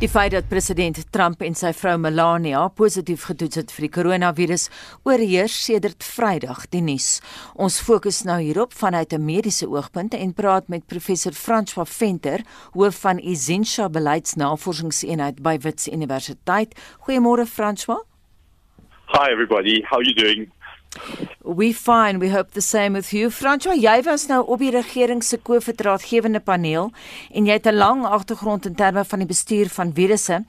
Die 0.00 0.08
feit 0.08 0.32
dat 0.32 0.46
president 0.48 0.96
Trump 1.12 1.42
en 1.44 1.52
sy 1.52 1.74
vrou 1.76 1.98
Melania 2.00 2.62
positief 2.72 3.26
getoets 3.28 3.58
het 3.60 3.72
vir 3.76 3.84
die 3.84 3.90
koronavirus 3.92 4.62
oorheers 5.04 5.52
sedert 5.66 6.06
Vrydag 6.08 6.62
die 6.72 6.80
nuus. 6.80 7.18
Ons 7.52 7.76
fokus 7.84 8.22
nou 8.24 8.38
hierop 8.40 8.72
vanuit 8.72 9.12
'n 9.12 9.20
mediese 9.20 9.68
oogpunt 9.68 10.14
en 10.14 10.32
praat 10.32 10.68
met 10.68 10.86
professor 10.86 11.32
François 11.32 11.84
Venter, 11.84 12.40
hoof 12.72 12.96
van 13.00 13.18
Essentia 13.18 13.90
Beleidsnavorsingseenheid 13.90 15.42
by 15.42 15.58
Wits 15.58 15.86
Universiteit. 15.86 16.72
Goeiemôre 17.04 17.44
François. 17.44 18.00
Hi 19.12 19.28
everybody, 19.30 19.82
how 19.82 19.98
are 19.98 20.04
you 20.04 20.14
doing? 20.14 20.50
We 21.44 21.72
fine, 21.72 22.18
we 22.18 22.30
hope 22.30 22.50
the 22.52 22.60
same 22.60 22.90
with 22.90 23.12
you. 23.12 23.30
François, 23.30 23.76
jy 23.78 24.02
was 24.02 24.26
nou 24.26 24.40
op 24.50 24.58
die 24.62 24.72
regering 24.74 25.22
se 25.22 25.38
COVID-raadgewende 25.42 26.40
paneel 26.42 26.90
en 27.30 27.46
jy 27.46 27.56
het 27.58 27.66
'n 27.66 27.78
lang 27.78 28.04
agtergrond 28.04 28.66
in 28.66 28.74
terme 28.74 29.04
van 29.04 29.18
die 29.18 29.26
bestuur 29.26 29.68
van 29.68 29.92
virusse. 29.94 30.44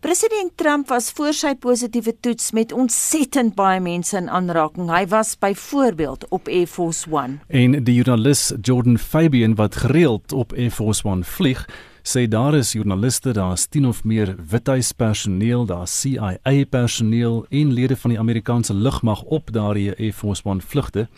President 0.00 0.56
Trump 0.56 0.88
was 0.88 1.10
voor 1.10 1.32
sy 1.32 1.54
positiewe 1.54 2.16
toets 2.20 2.52
met 2.52 2.72
ontsettend 2.72 3.54
baie 3.54 3.80
mense 3.80 4.16
in 4.16 4.30
aanraking. 4.30 4.90
Hy 4.90 5.06
was 5.06 5.38
byvoorbeeld 5.38 6.28
op 6.28 6.48
Air 6.48 6.66
Force 6.66 7.10
1. 7.10 7.40
En 7.48 7.84
die 7.84 7.94
joernalis 7.94 8.52
Jordan 8.60 8.98
Fabian 8.98 9.54
wat 9.54 9.76
gereeld 9.76 10.32
op 10.32 10.52
Air 10.52 10.70
Force 10.70 11.08
1 11.08 11.24
vlieg, 11.24 11.66
sê 12.06 12.28
daar 12.30 12.54
is 12.54 12.72
joernaliste, 12.76 13.32
daar's 13.34 13.66
10 13.66 13.86
of 13.86 14.04
meer 14.04 14.36
withuis 14.38 14.92
personeel, 14.94 15.64
daar's 15.66 15.90
CIA 16.00 16.64
personeel 16.70 17.46
en 17.50 17.72
lede 17.74 17.96
van 17.96 18.12
die 18.14 18.18
Amerikaanse 18.18 18.74
lugmag 18.74 19.22
op 19.22 19.50
daardie 19.52 19.90
Air 19.98 20.12
Force 20.12 20.44
One 20.44 20.62
vlugte. 20.62 21.08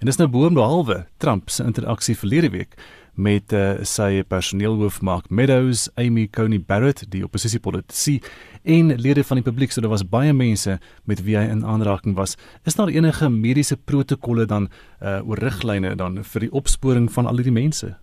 En 0.00 0.10
dis 0.10 0.20
nou 0.20 0.28
boonbehalwe 0.28 1.06
Trump 1.16 1.48
se 1.48 1.64
interaksie 1.64 2.16
verlede 2.16 2.50
week 2.52 2.76
met 3.14 3.52
uh, 3.54 3.78
sy 3.86 4.20
personeelhoof 4.28 5.00
Mark 5.00 5.30
Meadows, 5.30 5.86
Amy 5.96 6.26
Coney 6.28 6.60
Barrett, 6.60 7.06
die 7.08 7.24
oppositiepolitisie 7.24 8.18
en 8.62 8.92
lede 9.00 9.24
van 9.24 9.40
die 9.40 9.46
publiek, 9.48 9.72
so 9.72 9.80
daar 9.80 9.94
was 9.94 10.04
baie 10.04 10.34
mense 10.34 10.76
met 11.08 11.24
wie 11.24 11.38
hy 11.38 11.46
in 11.48 11.64
aanraking 11.64 12.18
was. 12.18 12.36
Is 12.68 12.76
daar 12.76 12.92
enige 12.92 13.30
mediese 13.30 13.78
protokolle 13.80 14.44
dan 14.50 14.68
uh, 15.00 15.22
oor 15.24 15.40
riglyne 15.40 15.96
dan 15.96 16.20
vir 16.34 16.50
die 16.50 16.52
opsporing 16.52 17.08
van 17.12 17.30
al 17.30 17.40
hierdie 17.40 17.60
mense? 17.62 17.94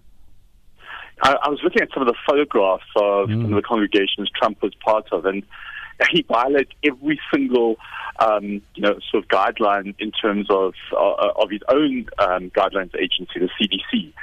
I, 1.22 1.36
I 1.44 1.50
was 1.50 1.60
looking 1.64 1.82
at 1.82 1.90
some 1.94 2.02
of 2.02 2.08
the 2.08 2.18
photographs 2.28 2.86
of 2.96 3.30
mm. 3.30 3.56
the 3.56 3.62
congregations 3.62 4.30
Trump 4.36 4.62
was 4.62 4.74
part 4.76 5.08
of, 5.12 5.26
and 5.26 5.44
he 6.12 6.24
violated 6.24 6.74
every 6.84 7.20
single, 7.34 7.78
um, 8.20 8.62
you 8.76 8.82
know, 8.82 9.00
sort 9.10 9.24
of 9.24 9.30
guideline 9.30 9.96
in 10.00 10.12
terms 10.12 10.48
of 10.50 10.74
uh, 10.94 11.32
of 11.36 11.50
his 11.50 11.62
own 11.70 12.08
um, 12.20 12.50
guidelines 12.52 12.96
agency, 12.96 13.40
the 13.40 13.50
CDC. 13.60 14.14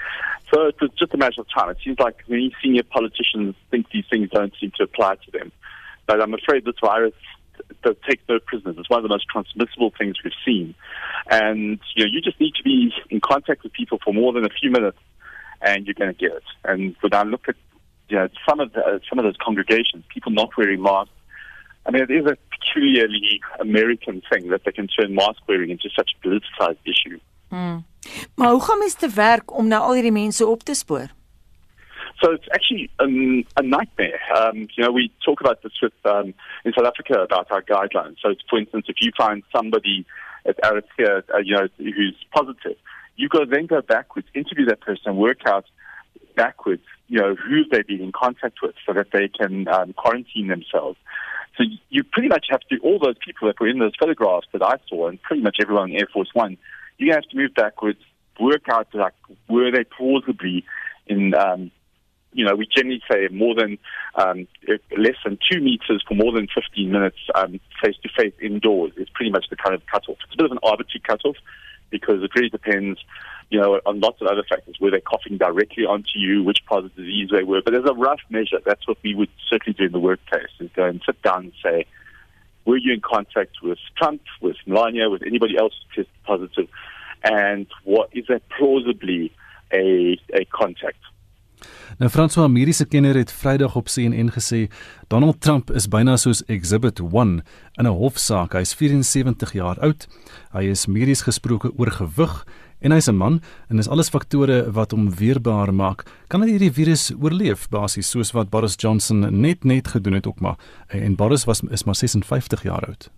So 0.53 0.67
it 0.67 0.81
was 0.81 0.91
just 0.99 1.15
a 1.15 1.19
matter 1.19 1.41
of 1.41 1.47
time. 1.55 1.71
It 1.71 1.79
seems 1.85 1.99
like 1.99 2.29
many 2.29 2.55
senior 2.63 2.83
politicians 2.83 3.55
think 3.71 3.87
these 3.93 4.05
things 4.11 4.31
don't 4.31 4.53
seem 4.59 4.73
to 4.77 4.85
apply 4.85 5.17
to 5.17 5.31
them, 5.31 5.53
but 6.07 6.21
I'm 6.21 6.35
afraid 6.35 6.65
this 6.65 6.75
virus 6.81 7.15
does 7.83 7.97
take 8.09 8.21
no 8.29 8.39
prisoners. 8.41 8.77
It's 8.79 8.89
one 8.89 8.99
of 8.99 9.03
the 9.03 9.09
most 9.09 9.27
transmissible 9.31 9.93
things 9.97 10.17
we've 10.25 10.33
seen, 10.45 10.75
and 11.31 11.79
you 11.95 12.05
know, 12.05 12.11
you 12.11 12.21
just 12.21 12.41
need 12.41 12.55
to 12.55 12.63
be 12.65 12.93
in 13.11 13.21
contact 13.21 13.63
with 13.63 13.73
people 13.73 14.01
for 14.03 14.13
more 14.13 14.33
than 14.33 14.45
a 14.45 14.51
few 14.51 14.71
minutes 14.71 14.99
and 15.61 15.87
you're 15.87 15.95
going 15.95 16.15
to 16.15 16.19
get 16.19 16.33
it. 16.33 16.45
And 16.65 16.95
when 17.01 17.15
I 17.15 17.23
look 17.23 17.49
at 17.49 17.57
you 18.09 18.17
know, 18.17 18.29
some 18.49 18.61
of 18.61 18.73
the, 18.73 19.01
some 19.09 19.19
of 19.19 19.25
those 19.25 19.37
congregations, 19.37 20.05
people 20.09 20.33
not 20.33 20.57
wearing 20.57 20.83
masks. 20.83 21.13
I 21.87 21.91
mean, 21.91 22.03
it 22.03 22.11
is 22.11 22.27
a 22.27 22.37
peculiarly 22.51 23.41
American 23.61 24.23
thing 24.31 24.49
that 24.51 24.63
they 24.65 24.73
can 24.73 24.89
turn 24.89 25.15
mask 25.15 25.41
wearing 25.49 25.71
into 25.71 25.89
such 25.97 26.11
a 26.15 26.27
politicized 26.27 26.85
issue. 26.85 27.19
Mm. 27.51 27.85
Maar 28.35 28.49
hoe 28.49 28.63
gaan 28.63 28.79
mens 28.79 28.95
te 28.95 29.09
werk 29.09 29.57
om 29.57 29.69
nou 29.69 29.83
al 29.83 29.95
hierdie 29.95 30.13
mense 30.13 30.47
op 30.47 30.63
te 30.63 30.75
spoor? 30.75 31.09
So 32.21 32.33
it's 32.33 32.49
actually 32.49 32.91
um, 32.99 33.45
a 33.55 33.63
nightmare. 33.63 34.21
Um, 34.37 34.67
you 34.75 34.83
know, 34.83 34.93
we 34.93 35.11
talk 35.25 35.41
about 35.41 35.63
this 35.63 35.81
with 35.81 35.95
um, 36.05 36.35
in 36.65 36.73
South 36.73 36.87
Africa 36.87 37.23
about 37.23 37.51
our 37.51 37.63
guidelines. 37.63 38.19
So, 38.19 38.35
for 38.51 38.59
instance, 38.59 38.87
if 38.89 38.97
you 39.01 39.13
find 39.17 39.43
somebody 39.55 40.05
at 40.45 40.57
Aritzia, 40.63 41.23
uh, 41.33 41.39
you 41.39 41.55
know, 41.55 41.69
who's 41.79 42.17
positive, 42.35 42.77
you 43.19 43.29
go 43.29 43.45
then 43.45 43.67
go 43.67 43.83
backwards, 43.83 44.29
interview 44.33 44.65
that 44.67 44.81
person, 44.81 45.17
work 45.17 45.41
out 45.45 45.67
backwards, 46.37 46.85
you 47.09 47.19
know, 47.19 47.35
who 47.35 47.65
they've 47.71 47.87
been 47.87 48.01
in 48.01 48.13
contact 48.13 48.59
with 48.63 48.77
so 48.87 48.93
that 48.95 49.09
they 49.13 49.29
can 49.29 49.67
um, 49.69 49.93
quarantine 49.93 50.47
themselves. 50.47 50.97
So 51.57 51.65
you 51.91 52.05
pretty 52.05 52.29
much 52.29 52.47
have 52.51 52.61
to, 52.71 52.79
all 52.79 53.01
those 53.01 53.17
people 53.25 53.49
that 53.49 53.59
were 53.59 53.67
in 53.67 53.81
those 53.81 53.97
photographs 53.99 54.47
that 54.53 54.63
I 54.63 54.77
saw, 54.89 55.09
and 55.09 55.21
pretty 55.21 55.43
much 55.43 55.57
everyone 55.61 55.91
in 55.91 55.97
Air 55.97 56.09
Force 56.13 56.31
One, 56.33 56.57
you 56.97 57.13
have 57.13 57.25
to 57.25 57.37
move 57.37 57.55
backwards, 57.55 57.99
work 58.39 58.69
out 58.71 58.87
like 58.95 59.15
were 59.49 59.73
they 59.73 59.83
plausibly 59.83 60.65
in, 61.09 61.35
um, 61.35 61.73
you 62.33 62.45
know, 62.45 62.55
we 62.55 62.69
generally 62.73 63.03
say 63.11 63.27
more 63.33 63.57
than 63.57 63.79
um, 64.15 64.47
less 64.97 65.17
than 65.25 65.39
two 65.51 65.61
meters 65.61 66.05
for 66.07 66.15
more 66.15 66.31
than 66.33 66.47
15 66.55 66.93
minutes 66.93 67.19
face 67.83 67.97
to 68.05 68.09
face 68.17 68.35
indoors 68.41 68.93
is 68.97 69.09
pretty 69.13 69.33
much 69.33 69.47
the 69.51 69.57
kind 69.57 69.75
of 69.75 69.85
cutoff. 69.87 70.19
It's 70.25 70.35
a 70.35 70.37
bit 70.37 70.47
of 70.47 70.53
an 70.53 70.59
arbitrary 70.63 71.03
cutoff 71.05 71.37
because 71.91 72.23
it 72.23 72.31
really 72.35 72.49
depends, 72.49 73.01
you 73.51 73.61
know, 73.61 73.81
on 73.87 74.01
lots 74.01 74.21
of 74.21 74.27
other 74.27 74.45
factors. 74.49 74.77
Were 74.81 74.91
they 74.91 75.01
coughing 75.01 75.39
directly 75.39 75.85
onto 75.85 76.17
you? 76.19 76.43
Which 76.43 76.65
part 76.67 76.85
of 76.85 76.95
the 76.95 77.03
disease 77.03 77.31
they 77.31 77.45
were? 77.45 77.63
But 77.65 77.75
as 77.75 77.85
a 77.89 77.95
rough 77.95 78.21
measure, 78.31 78.59
that's 78.65 78.87
what 78.87 78.99
we 79.03 79.15
would 79.15 79.31
certainly 79.49 79.77
do 79.77 79.85
in 79.85 79.93
the 79.93 80.01
workplace: 80.01 80.49
is 80.61 80.71
go 80.75 80.85
and 80.85 81.01
sit 81.05 81.21
down 81.23 81.45
and 81.45 81.53
say, 81.63 81.87
were 82.65 82.77
you 82.77 82.93
in 82.93 83.01
contact 83.01 83.57
with 83.63 83.79
Trump, 83.97 84.23
with 84.43 84.57
Melania, 84.67 85.09
with 85.09 85.23
anybody 85.23 85.57
else 85.57 85.73
who 85.95 86.03
tested 86.03 86.23
positive, 86.25 86.69
and 87.25 87.67
what 87.85 88.11
is 88.13 88.27
that 88.29 88.43
plausibly 88.51 89.33
a 89.73 90.19
a 90.35 90.45
contact? 90.47 90.99
Nou 91.99 92.07
François 92.11 92.45
Ameriese 92.47 92.85
kenner 92.87 93.17
het 93.19 93.33
Vrydag 93.35 93.75
op 93.75 93.89
CNN 93.91 94.29
gesê 94.31 94.69
Donald 95.11 95.41
Trump 95.41 95.71
is 95.75 95.89
byna 95.91 96.15
soos 96.17 96.45
Exhibit 96.47 97.01
1 97.01 97.43
in 97.75 97.87
'n 97.87 97.87
hofsaak. 97.87 98.53
Hy 98.53 98.61
is 98.61 98.75
74 98.75 99.53
jaar 99.53 99.81
oud. 99.81 100.07
Hy 100.53 100.63
is 100.71 100.87
medies 100.87 101.23
gesproke 101.23 101.73
oorgewig 101.77 102.47
en 102.81 102.93
hy's 102.93 103.09
'n 103.09 103.17
man 103.17 103.43
en 103.69 103.79
is 103.79 103.89
alles 103.89 104.11
faktore 104.11 104.71
wat 104.71 104.91
hom 104.91 105.11
weerbaar 105.11 105.75
maak. 105.75 106.05
Kan 106.29 106.43
hy 106.43 106.49
hierdie 106.49 106.73
virus 106.73 107.11
oorleef 107.21 107.69
basies 107.69 108.11
soos 108.11 108.31
wat 108.33 108.51
Boris 108.51 108.77
Johnson 108.77 109.41
net 109.41 109.65
net 109.65 109.89
gedoen 109.89 110.15
het 110.15 110.27
ook 110.27 110.41
maar 110.41 110.57
en 110.87 111.17
Boris 111.17 111.45
was 111.45 111.63
is 111.71 111.85
maar 111.85 111.97
56 111.97 112.63
jaar 112.63 112.87
oud. 112.87 113.11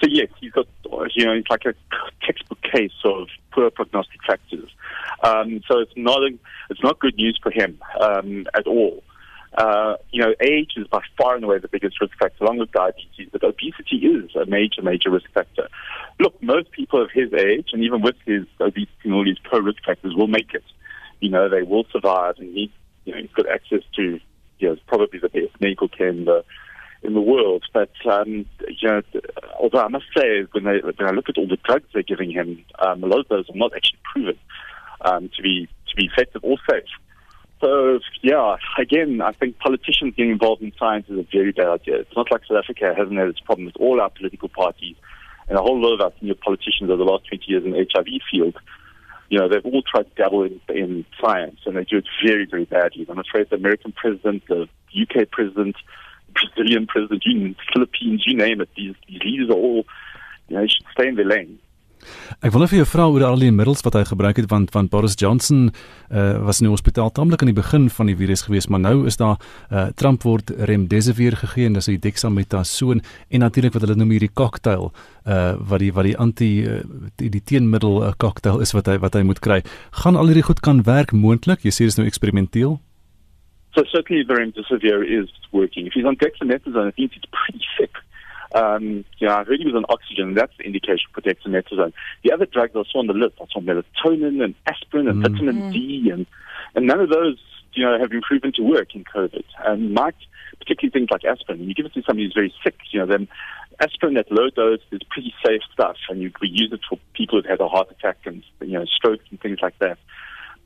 So 0.00 0.06
yes, 0.06 0.30
he's 0.40 0.52
got 0.52 0.66
you 1.14 1.24
know, 1.24 1.34
it's 1.34 1.50
like 1.50 1.66
a 1.66 1.74
textbook 2.26 2.60
case 2.62 3.04
of 3.04 3.28
poor 3.50 3.70
prognostic 3.70 4.22
factors. 4.22 4.70
Um, 5.22 5.60
so 5.68 5.78
it's 5.80 5.92
not 5.96 6.22
a, 6.22 6.30
it's 6.70 6.82
not 6.82 6.98
good 6.98 7.16
news 7.16 7.38
for 7.42 7.50
him 7.50 7.78
um, 8.00 8.46
at 8.54 8.66
all. 8.66 9.02
Uh, 9.56 9.96
you 10.10 10.22
know, 10.22 10.34
age 10.40 10.72
is 10.76 10.86
by 10.86 11.00
far 11.16 11.34
and 11.34 11.42
away 11.42 11.58
the 11.58 11.68
biggest 11.68 12.00
risk 12.00 12.16
factor, 12.18 12.44
along 12.44 12.58
with 12.58 12.70
diabetes, 12.70 13.28
but 13.32 13.42
obesity 13.42 13.96
is 13.96 14.36
a 14.36 14.46
major, 14.46 14.82
major 14.82 15.10
risk 15.10 15.28
factor. 15.32 15.68
Look, 16.20 16.40
most 16.42 16.70
people 16.70 17.02
of 17.02 17.10
his 17.12 17.32
age, 17.32 17.70
and 17.72 17.82
even 17.82 18.02
with 18.02 18.16
his 18.26 18.44
obesity 18.60 18.88
and 19.04 19.14
all 19.14 19.24
these 19.24 19.38
pro 19.42 19.60
risk 19.60 19.82
factors, 19.84 20.14
will 20.14 20.28
make 20.28 20.52
it. 20.54 20.64
You 21.20 21.30
know, 21.30 21.48
they 21.48 21.62
will 21.62 21.84
survive, 21.90 22.34
and 22.38 22.54
he, 22.54 22.72
you 23.04 23.14
know, 23.14 23.20
he's 23.20 23.32
got 23.32 23.48
access 23.48 23.82
to, 23.96 24.20
you 24.58 24.68
know, 24.68 24.76
probably 24.86 25.18
the 25.18 25.28
best 25.28 25.60
medical 25.60 25.88
care 25.88 26.08
in 26.08 26.26
the 26.26 26.44
in 27.02 27.14
the 27.14 27.20
world. 27.20 27.64
But 27.72 27.90
um, 28.06 28.46
you 28.68 28.88
know, 28.88 29.02
although 29.58 29.80
I 29.80 29.88
must 29.88 30.06
say, 30.16 30.42
when, 30.52 30.64
they, 30.64 30.78
when 30.78 31.08
I 31.08 31.10
look 31.10 31.28
at 31.28 31.38
all 31.38 31.48
the 31.48 31.58
drugs 31.64 31.88
they're 31.92 32.02
giving 32.02 32.30
him, 32.30 32.64
um, 32.78 33.02
a 33.02 33.06
lot 33.06 33.20
of 33.20 33.28
those 33.28 33.48
are 33.48 33.56
not 33.56 33.74
actually 33.74 33.98
proven 34.12 34.38
um, 35.00 35.30
to 35.36 35.42
be 35.42 35.68
to 35.88 35.96
be 35.96 36.06
effective 36.06 36.42
or 36.44 36.56
safe. 36.70 36.84
So 37.60 37.98
yeah, 38.22 38.56
again, 38.78 39.20
I 39.20 39.32
think 39.32 39.58
politicians 39.58 40.14
getting 40.16 40.32
involved 40.32 40.62
in 40.62 40.72
science 40.78 41.06
is 41.08 41.18
a 41.18 41.26
very 41.32 41.52
bad 41.52 41.68
idea. 41.68 41.96
It's 42.00 42.16
not 42.16 42.30
like 42.30 42.42
South 42.48 42.58
Africa 42.62 42.94
hasn't 42.96 43.18
had 43.18 43.28
its 43.28 43.40
problem 43.40 43.66
with 43.66 43.76
all 43.76 44.00
our 44.00 44.10
political 44.10 44.48
parties 44.48 44.96
and 45.48 45.58
a 45.58 45.62
whole 45.62 45.80
lot 45.80 45.94
of 45.94 46.00
our 46.00 46.12
senior 46.20 46.34
politicians 46.34 46.90
over 46.90 46.96
the 46.96 47.10
last 47.10 47.26
20 47.28 47.44
years 47.46 47.64
in 47.64 47.72
the 47.72 47.86
HIV 47.92 48.06
field. 48.30 48.56
You 49.28 49.38
know, 49.38 49.48
they've 49.48 49.64
all 49.64 49.82
tried 49.82 50.04
to 50.04 50.22
dabble 50.22 50.44
in, 50.44 50.60
in 50.68 51.04
science 51.20 51.60
and 51.66 51.76
they 51.76 51.84
do 51.84 51.98
it 51.98 52.06
very, 52.24 52.46
very 52.46 52.64
badly. 52.64 53.06
I'm 53.08 53.18
afraid 53.18 53.48
the 53.50 53.56
American 53.56 53.92
president, 53.92 54.44
the 54.46 54.68
UK 54.94 55.30
president, 55.30 55.76
Brazilian 56.32 56.86
president, 56.86 57.22
you, 57.26 57.54
Philippines, 57.72 58.24
you 58.26 58.36
name 58.36 58.60
it, 58.60 58.68
these, 58.76 58.94
these 59.08 59.20
leaders 59.20 59.50
are 59.50 59.58
all, 59.58 59.84
you 60.48 60.56
know, 60.56 60.62
they 60.62 60.68
should 60.68 60.86
stay 60.92 61.08
in 61.08 61.16
their 61.16 61.26
lane. 61.26 61.58
Ek 62.38 62.52
wil 62.54 62.62
net 62.62 62.70
vir 62.70 62.80
jou 62.82 62.88
vra 62.88 63.08
oor 63.10 63.24
al 63.26 63.42
die 63.42 63.50
middels 63.54 63.82
wat 63.86 63.96
hy 63.98 64.04
gebruik 64.08 64.38
het 64.40 64.48
want 64.50 64.70
van 64.74 64.88
Boris 64.92 65.16
Johnson 65.18 65.68
uh, 65.68 66.38
was 66.44 66.60
in 66.60 66.68
die 66.68 66.72
hospitaal 66.72 67.10
tamelik 67.14 67.42
aan 67.42 67.52
die 67.52 67.56
begin 67.56 67.88
van 67.90 68.10
die 68.10 68.16
virus 68.18 68.44
gewees 68.46 68.68
maar 68.68 68.82
nou 68.84 69.06
is 69.10 69.18
daar 69.20 69.36
uh, 69.70 69.88
Trump 69.98 70.22
word 70.28 70.52
remdesivir 70.70 71.36
gegee 71.40 71.68
en 71.68 71.78
dis 71.78 71.90
die 71.90 71.98
dexamethasone 72.08 73.02
en 73.28 73.44
natuurlik 73.44 73.74
wat 73.76 73.86
hulle 73.86 73.98
noem 73.98 74.16
hierdie 74.16 74.32
cocktail 74.32 74.90
uh, 75.26 75.54
wat 75.58 75.82
die 75.84 75.92
wat 75.92 76.08
die 76.08 76.16
anti 76.18 76.50
uh, 76.64 76.82
die, 77.20 77.30
die 77.32 77.42
teenmiddel 77.42 78.02
uh, 78.04 78.12
cocktail 78.16 78.62
is 78.64 78.74
wat 78.76 78.90
hy 78.90 78.98
wat 79.02 79.18
hy 79.18 79.24
moet 79.26 79.42
kry 79.44 79.62
gaan 80.02 80.18
al 80.18 80.30
hierdie 80.30 80.46
goed 80.46 80.62
kan 80.64 80.84
werk 80.86 81.12
moontlik 81.12 81.66
jy 81.66 81.74
sê 81.74 81.88
dis 81.88 81.98
nou 82.00 82.06
eksperimenteel 82.08 82.78
So 83.76 83.84
certainly 83.92 84.24
the 84.24 84.34
remdesivir 84.34 85.04
is 85.06 85.28
working. 85.52 85.86
If 85.86 85.92
he's 85.92 86.04
on 86.04 86.16
dexamethasone, 86.16 86.88
I 86.88 86.90
think 86.90 87.12
he's 87.12 87.22
pretty 87.30 87.64
sick. 87.78 87.92
Um, 88.54 89.04
yeah, 89.18 89.36
I 89.36 89.44
heard 89.44 89.58
he 89.58 89.66
was 89.66 89.74
on 89.74 89.84
oxygen. 89.88 90.34
That's 90.34 90.56
the 90.56 90.64
indication 90.64 91.10
for 91.12 91.20
dexamethasone. 91.20 91.92
The 92.24 92.32
other 92.32 92.46
drugs 92.46 92.72
I 92.74 92.82
saw 92.90 93.00
on 93.00 93.06
the 93.06 93.12
list, 93.12 93.36
I 93.40 93.46
saw 93.52 93.60
melatonin 93.60 94.42
and 94.42 94.54
aspirin 94.66 95.08
and 95.08 95.22
mm. 95.22 95.30
vitamin 95.30 95.70
D, 95.70 96.10
and 96.12 96.26
and 96.74 96.86
none 96.86 97.00
of 97.00 97.10
those 97.10 97.38
you 97.74 97.84
know, 97.84 97.98
have 97.98 98.10
been 98.10 98.22
proven 98.22 98.52
to 98.52 98.62
work 98.62 98.94
in 98.94 99.04
COVID 99.04 99.44
and 99.64 99.94
might, 99.94 100.16
particularly 100.58 100.90
things 100.90 101.10
like 101.10 101.24
aspirin. 101.24 101.60
When 101.60 101.68
you 101.68 101.74
give 101.74 101.86
it 101.86 101.94
to 101.94 102.02
somebody 102.02 102.24
who's 102.24 102.34
very 102.34 102.52
sick, 102.64 102.76
you 102.90 103.00
know, 103.00 103.06
then 103.06 103.28
aspirin 103.80 104.16
at 104.16 104.30
low 104.32 104.50
dose 104.50 104.80
is 104.90 105.00
pretty 105.10 105.34
safe 105.44 105.62
stuff, 105.72 105.96
and 106.08 106.20
you, 106.20 106.32
we 106.40 106.48
use 106.48 106.72
it 106.72 106.80
for 106.88 106.98
people 107.14 107.38
who've 107.38 107.50
had 107.50 107.60
a 107.60 107.68
heart 107.68 107.90
attack 107.90 108.18
and 108.24 108.42
you 108.60 108.78
know 108.78 108.84
strokes 108.84 109.24
and 109.30 109.40
things 109.40 109.58
like 109.62 109.78
that. 109.78 109.98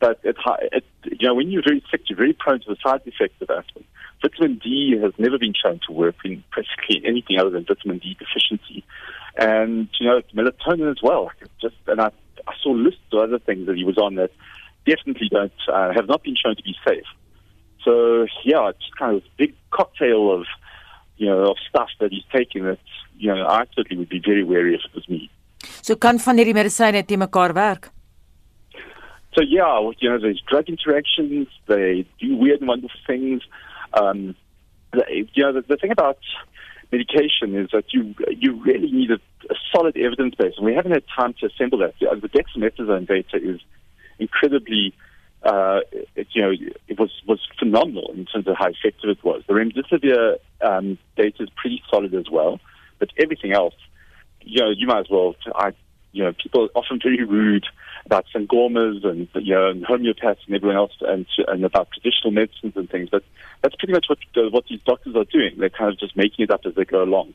But 0.00 0.20
it, 0.24 0.36
it, 0.72 0.84
you 1.04 1.28
know, 1.28 1.34
when 1.34 1.50
you're 1.50 1.62
very 1.62 1.84
sick, 1.90 2.02
you're 2.08 2.16
very 2.16 2.32
prone 2.32 2.60
to 2.60 2.68
the 2.68 2.76
side 2.82 3.02
effects 3.06 3.40
of 3.40 3.50
aspirin. 3.50 3.84
Vitamin 4.22 4.60
D 4.62 4.96
has 5.02 5.12
never 5.18 5.38
been 5.38 5.52
shown 5.52 5.80
to 5.86 5.92
work 5.92 6.14
in 6.24 6.44
practically 6.50 7.02
anything 7.04 7.38
other 7.38 7.50
than 7.50 7.64
vitamin 7.64 7.98
D 7.98 8.16
deficiency, 8.18 8.84
and 9.36 9.88
you 9.98 10.06
know 10.06 10.22
melatonin 10.34 10.90
as 10.90 11.02
well. 11.02 11.30
Just 11.60 11.74
and 11.88 12.00
I, 12.00 12.10
I 12.46 12.54
saw 12.62 12.70
lists 12.70 13.00
of 13.12 13.18
other 13.18 13.40
things 13.40 13.66
that 13.66 13.76
he 13.76 13.84
was 13.84 13.98
on 13.98 14.14
that 14.14 14.30
definitely 14.86 15.28
don't 15.28 15.52
uh, 15.68 15.92
have 15.92 16.06
not 16.06 16.22
been 16.22 16.36
shown 16.36 16.54
to 16.54 16.62
be 16.62 16.76
safe. 16.86 17.04
So 17.84 18.26
yeah, 18.44 18.68
it's 18.68 18.88
kind 18.96 19.16
of 19.16 19.22
a 19.22 19.26
big 19.36 19.54
cocktail 19.70 20.32
of 20.32 20.46
you 21.16 21.26
know 21.26 21.50
of 21.50 21.56
stuff 21.68 21.90
that 22.00 22.12
he's 22.12 22.24
taking 22.32 22.64
that 22.64 22.78
you 23.18 23.34
know 23.34 23.44
I 23.46 23.64
certainly 23.74 23.98
would 23.98 24.08
be 24.08 24.20
very 24.20 24.44
wary 24.44 24.74
if 24.74 24.82
it 24.84 24.94
was 24.94 25.08
me. 25.08 25.30
So 25.82 25.96
kan 25.96 26.18
van 26.18 26.38
hierdie 26.38 26.54
medisyne 26.54 27.04
te 27.06 27.16
mekaar 27.16 27.54
werk? 27.54 27.90
So 29.34 29.40
yeah, 29.40 29.90
you 29.98 30.08
know 30.10 30.18
there's 30.20 30.42
drug 30.48 30.68
interactions, 30.68 31.48
they 31.66 32.06
do 32.20 32.36
weird 32.36 32.60
and 32.60 32.68
wonderful 32.68 33.00
things. 33.06 33.42
Um, 33.94 34.34
the, 34.92 35.04
you 35.34 35.42
know 35.42 35.52
the, 35.52 35.62
the 35.62 35.76
thing 35.76 35.90
about 35.90 36.18
medication 36.90 37.56
is 37.56 37.70
that 37.72 37.92
you 37.92 38.14
you 38.28 38.62
really 38.62 38.90
need 38.90 39.10
a, 39.10 39.18
a 39.50 39.54
solid 39.74 39.96
evidence 39.96 40.34
base, 40.34 40.54
and 40.56 40.66
we 40.66 40.74
haven't 40.74 40.92
had 40.92 41.04
time 41.16 41.34
to 41.40 41.46
assemble 41.46 41.78
that. 41.78 41.94
The 41.98 42.28
dexamethasone 42.28 43.08
data 43.08 43.36
is 43.36 43.60
incredibly, 44.18 44.94
uh, 45.42 45.80
it, 46.14 46.28
you 46.32 46.42
know, 46.42 46.52
it 46.88 46.98
was 46.98 47.10
was 47.26 47.40
phenomenal 47.58 48.12
in 48.14 48.26
terms 48.26 48.46
of 48.46 48.56
how 48.58 48.68
effective 48.68 49.10
it 49.10 49.24
was. 49.24 49.42
The 49.46 49.54
remdesivir 49.54 50.36
um, 50.60 50.98
data 51.16 51.42
is 51.42 51.48
pretty 51.56 51.82
solid 51.90 52.14
as 52.14 52.28
well, 52.30 52.60
but 52.98 53.08
everything 53.18 53.52
else, 53.52 53.74
you 54.42 54.60
know, 54.60 54.70
you 54.70 54.86
might 54.86 55.00
as 55.00 55.10
well. 55.10 55.34
I, 55.54 55.72
you 56.12 56.22
know, 56.22 56.32
people 56.32 56.64
are 56.64 56.68
often 56.74 57.00
very 57.02 57.24
rude 57.24 57.66
about 58.04 58.26
sangomas 58.34 59.04
and 59.04 59.28
you 59.34 59.54
know 59.54 59.68
and 59.70 59.84
homeopaths 59.84 60.44
and 60.46 60.54
everyone 60.54 60.76
else 60.76 60.92
and 61.00 61.26
and 61.48 61.64
about 61.64 61.88
traditional 61.92 62.32
medicines 62.32 62.74
and 62.76 62.90
things. 62.90 63.08
But 63.10 63.24
that's 63.62 63.76
pretty 63.76 63.92
much 63.92 64.06
what 64.08 64.18
uh, 64.36 64.50
what 64.50 64.64
these 64.68 64.82
doctors 64.82 65.14
are 65.16 65.24
doing. 65.24 65.52
They're 65.58 65.70
kind 65.70 65.90
of 65.92 65.98
just 65.98 66.16
making 66.16 66.44
it 66.44 66.50
up 66.50 66.66
as 66.66 66.74
they 66.74 66.84
go 66.84 67.02
along. 67.02 67.34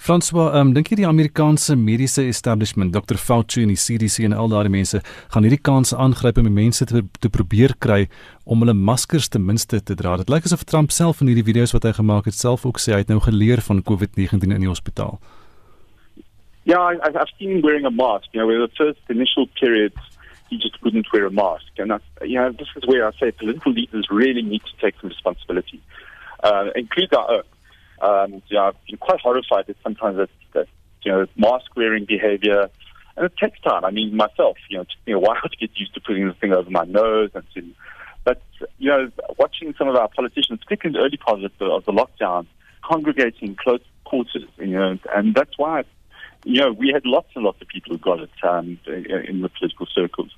François, 0.00 0.54
um, 0.56 0.70
dink 0.72 0.88
jy 0.88 1.02
die 1.02 1.04
Amerikaanse 1.04 1.74
mediese 1.76 2.22
establishment, 2.24 2.94
Dr. 2.94 3.18
Fauci 3.20 3.66
en 3.66 3.68
die 3.68 3.76
CDC 3.76 4.24
en 4.24 4.32
al 4.32 4.48
daardie 4.48 4.72
mense 4.72 5.02
gaan 5.34 5.44
hierdie 5.44 5.60
kans 5.60 5.92
aangryp 5.92 6.40
om 6.40 6.48
mense 6.56 6.86
te 6.88 7.02
te 7.20 7.28
probeer 7.28 7.74
kry 7.84 8.06
om 8.46 8.64
hulle 8.64 8.72
maskers 8.72 9.28
ten 9.28 9.44
minste 9.44 9.82
te 9.84 9.96
dra? 9.98 10.16
Dit 10.16 10.32
lyk 10.32 10.48
asof 10.48 10.64
Trump 10.64 10.94
self 10.96 11.20
in 11.20 11.28
hierdie 11.28 11.44
video's 11.44 11.76
wat 11.76 11.84
hy 11.84 11.92
gemaak 11.98 12.30
het, 12.30 12.38
self 12.38 12.64
ook 12.64 12.80
sê 12.80 12.96
hy 12.96 13.02
het 13.04 13.12
nou 13.12 13.20
geleer 13.26 13.60
van 13.68 13.84
COVID-19 13.84 14.48
in 14.48 14.64
die 14.64 14.72
hospitaal. 14.72 15.20
Yeah, 16.70 16.78
I, 16.78 16.98
I've 17.02 17.26
seen 17.36 17.50
him 17.50 17.62
wearing 17.62 17.84
a 17.84 17.90
mask. 17.90 18.28
You 18.30 18.38
know, 18.40 18.46
where 18.46 18.60
the 18.60 18.72
first 18.78 19.00
initial 19.08 19.48
periods, 19.48 19.96
he 20.50 20.56
just 20.56 20.80
wouldn't 20.84 21.06
wear 21.12 21.26
a 21.26 21.30
mask. 21.30 21.64
And, 21.78 21.92
I, 21.92 21.98
you 22.22 22.36
know, 22.36 22.52
this 22.52 22.68
is 22.76 22.86
where 22.86 23.08
I 23.08 23.10
say 23.18 23.32
political 23.32 23.72
leaders 23.72 24.06
really 24.08 24.42
need 24.42 24.62
to 24.62 24.80
take 24.80 24.94
some 25.00 25.10
responsibility, 25.10 25.82
uh, 26.44 26.66
include 26.76 27.12
our 27.12 27.28
own. 27.28 27.42
Um, 28.00 28.42
you 28.46 28.56
know, 28.56 28.66
I've 28.66 28.86
been 28.86 28.98
quite 28.98 29.18
horrified 29.18 29.68
at 29.68 29.74
sometimes 29.82 30.18
that, 30.18 30.30
that 30.52 30.68
you 31.02 31.10
know 31.10 31.26
mask 31.36 31.74
wearing 31.74 32.04
behavior, 32.04 32.70
and 33.16 33.26
it 33.26 33.32
takes 33.36 33.60
time. 33.62 33.84
I 33.84 33.90
mean, 33.90 34.14
myself, 34.14 34.56
you 34.68 34.76
know, 34.76 34.82
it 34.82 34.90
took 34.90 35.06
me 35.08 35.12
a 35.14 35.18
while 35.18 35.42
to 35.50 35.56
get 35.56 35.70
used 35.74 35.94
to 35.94 36.00
putting 36.00 36.28
the 36.28 36.34
thing 36.34 36.52
over 36.52 36.70
my 36.70 36.84
nose 36.84 37.30
and 37.34 37.44
to. 37.54 37.64
But 38.22 38.40
you 38.78 38.90
know, 38.90 39.10
watching 39.40 39.74
some 39.76 39.88
of 39.88 39.96
our 39.96 40.08
politicians, 40.08 40.60
particularly 40.62 40.96
in 40.96 41.00
the 41.00 41.04
early 41.04 41.16
part 41.16 41.42
of 41.42 41.50
the, 41.58 41.64
of 41.64 41.84
the 41.84 41.92
lockdown, 41.92 42.46
congregating 42.84 43.56
close 43.56 43.82
quarters, 44.04 44.44
you 44.58 44.66
know, 44.68 44.98
and 45.14 45.34
that's 45.34 45.58
why, 45.58 45.84
you 46.44 46.60
know, 46.60 46.72
we 46.72 46.90
had 46.92 47.04
lots 47.04 47.28
and 47.34 47.44
lots 47.44 47.60
of 47.60 47.68
people 47.68 47.92
who 47.92 47.98
got 47.98 48.20
it 48.20 48.30
um, 48.42 48.78
in 48.86 49.42
the 49.42 49.48
political 49.48 49.86
circles. 49.86 50.30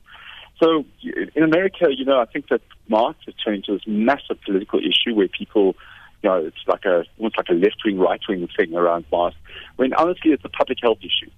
So 0.63 0.85
in 1.03 1.43
America, 1.43 1.87
you 1.91 2.05
know, 2.05 2.21
I 2.21 2.27
think 2.27 2.49
that 2.49 2.61
masks 2.89 3.23
have 3.27 3.35
turned 3.45 3.57
into 3.57 3.73
this 3.73 3.87
massive 3.87 4.41
political 4.45 4.79
issue 4.79 5.15
where 5.15 5.29
people 5.29 5.77
you 6.23 6.31
know, 6.31 6.37
it's 6.37 6.57
like 6.67 6.85
a 6.85 7.05
almost 7.19 7.37
like 7.37 7.49
a 7.49 7.55
left 7.55 7.83
wing, 7.85 7.99
right 7.99 8.21
wing 8.29 8.49
thing 8.57 8.75
around 8.75 9.05
masks. 9.11 9.39
When 9.77 9.93
honestly, 9.95 10.31
it's 10.31 10.45
a 10.45 10.49
public 10.49 10.79
health 10.81 10.99
issue. 11.01 11.31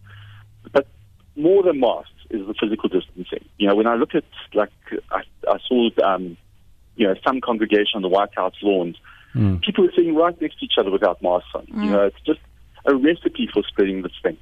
But 0.72 0.86
more 1.36 1.62
than 1.62 1.80
masks 1.80 2.10
is 2.30 2.46
the 2.46 2.54
physical 2.54 2.88
distancing. 2.88 3.48
You 3.58 3.68
know, 3.68 3.74
when 3.74 3.86
I 3.86 3.94
look 3.94 4.14
at 4.14 4.24
like 4.52 4.70
I, 5.10 5.22
I 5.48 5.58
saw, 5.66 5.88
um, 6.04 6.36
you 6.96 7.06
know, 7.06 7.14
some 7.26 7.40
congregation 7.40 7.96
on 7.96 8.02
the 8.02 8.08
White 8.08 8.34
House 8.34 8.54
lawns, 8.62 8.96
mm. 9.34 9.62
people 9.62 9.86
are 9.86 9.92
sitting 9.92 10.14
right 10.14 10.38
next 10.40 10.58
to 10.58 10.66
each 10.66 10.74
other 10.78 10.90
without 10.90 11.22
masks 11.22 11.48
on. 11.54 11.66
Mm. 11.66 11.84
You 11.84 11.90
know, 11.90 12.02
it's 12.02 12.20
just 12.26 12.40
a 12.84 12.94
recipe 12.94 13.48
for 13.52 13.62
spreading 13.62 14.02
this 14.02 14.12
thing. 14.22 14.36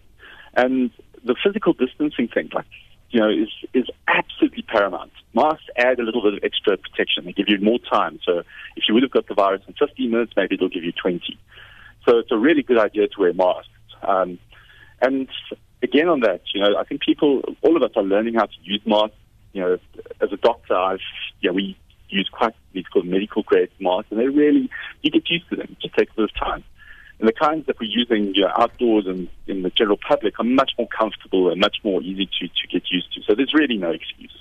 And 0.54 0.90
the 1.24 1.36
physical 1.42 1.72
distancing 1.72 2.28
thing, 2.28 2.50
like 2.52 2.66
you 3.10 3.20
know, 3.20 3.28
is 3.28 3.48
is 3.74 3.86
absolutely 4.08 4.62
paramount. 4.62 5.12
Masks 5.34 5.64
add 5.76 6.00
a 6.00 6.02
little 6.02 6.22
bit 6.22 6.34
of 6.34 6.40
extra 6.42 6.76
protection. 6.76 7.24
They 7.24 7.32
give 7.32 7.48
you 7.48 7.58
more 7.60 7.78
time. 7.78 8.18
So 8.24 8.42
if 8.76 8.84
you 8.88 8.94
would 8.94 9.02
have 9.02 9.12
got 9.12 9.28
the 9.28 9.34
virus 9.34 9.62
in 9.68 9.74
15 9.74 10.10
minutes, 10.10 10.32
maybe 10.36 10.54
it'll 10.54 10.68
give 10.68 10.84
you 10.84 10.92
20. 10.92 11.38
So 12.06 12.18
it's 12.18 12.32
a 12.32 12.36
really 12.36 12.62
good 12.62 12.78
idea 12.78 13.08
to 13.08 13.20
wear 13.20 13.32
masks. 13.32 13.68
Um, 14.02 14.38
and 15.00 15.28
again, 15.82 16.08
on 16.08 16.20
that, 16.20 16.40
you 16.54 16.62
know, 16.62 16.76
I 16.78 16.84
think 16.84 17.02
people, 17.02 17.42
all 17.62 17.76
of 17.76 17.82
us 17.82 17.90
are 17.96 18.02
learning 18.02 18.34
how 18.34 18.46
to 18.46 18.56
use 18.62 18.80
masks. 18.86 19.16
You 19.52 19.60
know, 19.60 19.78
as 20.20 20.32
a 20.32 20.36
doctor, 20.38 20.74
I've, 20.74 21.00
yeah, 21.40 21.50
we 21.50 21.76
use 22.08 22.28
quite 22.32 22.54
these 22.72 22.86
called 22.86 23.06
medical 23.06 23.42
grade 23.42 23.70
masks, 23.78 24.10
and 24.10 24.18
they 24.18 24.28
really, 24.28 24.70
you 25.02 25.10
get 25.10 25.28
used 25.28 25.48
to 25.50 25.56
them. 25.56 25.68
It 25.70 25.80
just 25.80 25.94
takes 25.94 26.12
a 26.12 26.16
bit 26.16 26.24
of 26.24 26.34
time. 26.34 26.64
And 27.22 27.28
the 27.28 27.32
kinds 27.32 27.66
that 27.68 27.78
we're 27.78 27.86
using 27.88 28.34
you 28.34 28.42
know, 28.42 28.50
outdoors 28.58 29.06
and 29.06 29.28
in 29.46 29.62
the 29.62 29.70
general 29.70 29.96
public 29.96 30.40
are 30.40 30.44
much 30.44 30.72
more 30.76 30.88
comfortable 30.88 31.52
and 31.52 31.60
much 31.60 31.76
more 31.84 32.02
easy 32.02 32.26
to, 32.26 32.48
to 32.48 32.66
get 32.68 32.90
used 32.90 33.14
to. 33.14 33.22
So 33.22 33.36
there's 33.36 33.54
really 33.54 33.76
no 33.76 33.92
excuse. 33.92 34.36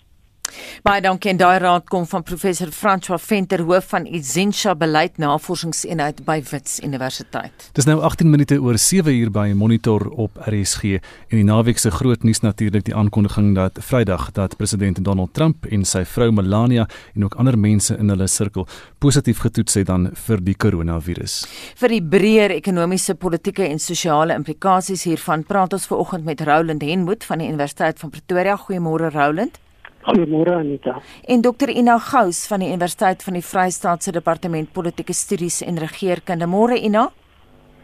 Baie 0.83 1.01
dankie 1.01 1.31
en 1.31 1.39
daai 1.39 1.59
raad 1.61 1.87
kom 1.91 2.05
van 2.09 2.23
professor 2.23 2.71
François 2.75 3.19
Venter 3.21 3.63
hoof 3.67 3.91
van 3.93 4.05
Essentia 4.05 4.75
Beleid 4.75 5.17
Navorsingseenheid 5.21 6.23
by 6.25 6.39
Wits 6.51 6.79
Universiteit. 6.83 7.69
Dis 7.77 7.87
nou 7.89 7.99
18 8.01 8.29
minute 8.29 8.57
oor 8.61 8.77
7 8.77 9.13
uur 9.13 9.31
by 9.31 9.51
Monitor 9.55 10.07
op 10.09 10.39
RSG 10.47 10.97
en 10.97 11.37
die 11.39 11.45
naweek 11.47 11.79
se 11.81 11.91
groot 11.91 12.23
nuus 12.23 12.41
natuurlik 12.41 12.85
die 12.89 12.95
aankondiging 12.95 13.53
dat 13.55 13.79
Vrydag 13.81 14.31
dat 14.37 14.57
president 14.57 15.03
Donald 15.05 15.33
Trump 15.33 15.65
en 15.69 15.85
sy 15.85 16.03
vrou 16.05 16.31
Melania 16.31 16.87
en 17.15 17.25
ook 17.27 17.35
ander 17.41 17.57
mense 17.59 17.97
in 17.97 18.09
hulle 18.09 18.27
sirkel 18.27 18.67
positief 18.99 19.41
getoets 19.45 19.79
het 19.79 19.87
dan 19.87 20.09
vir 20.27 20.43
die 20.43 20.55
koronavirus. 20.55 21.41
Vir 21.79 21.95
die 21.95 22.03
breër 22.03 22.55
ekonomiese, 22.57 23.15
politieke 23.15 23.65
en 23.67 23.79
sosiale 23.79 24.35
implikasies 24.37 25.05
hiervan 25.09 25.45
praat 25.47 25.73
ons 25.77 25.87
ver 25.89 26.01
oggend 26.03 26.25
met 26.27 26.41
Roland 26.47 26.83
Henwood 26.85 27.25
van 27.27 27.41
die 27.41 27.49
Universiteit 27.49 27.99
van 27.99 28.13
Pretoria. 28.13 28.57
Goeiemôre 28.57 29.11
Roland. 29.13 29.59
Goeiemôre 30.01 30.55
Anita. 30.57 31.01
En 31.27 31.41
Dr 31.41 31.69
Ina 31.69 31.99
Gous 31.99 32.47
van 32.47 32.59
die 32.59 32.69
Universiteit 32.69 33.23
van 33.23 33.33
die 33.37 33.45
Vrystaat 33.45 34.03
se 34.03 34.11
Departement 34.11 34.71
Politieke 34.73 35.13
Studies 35.13 35.61
en 35.61 35.77
Regeringskunde. 35.77 36.47
Môre 36.49 36.79
Ina. 36.81 37.11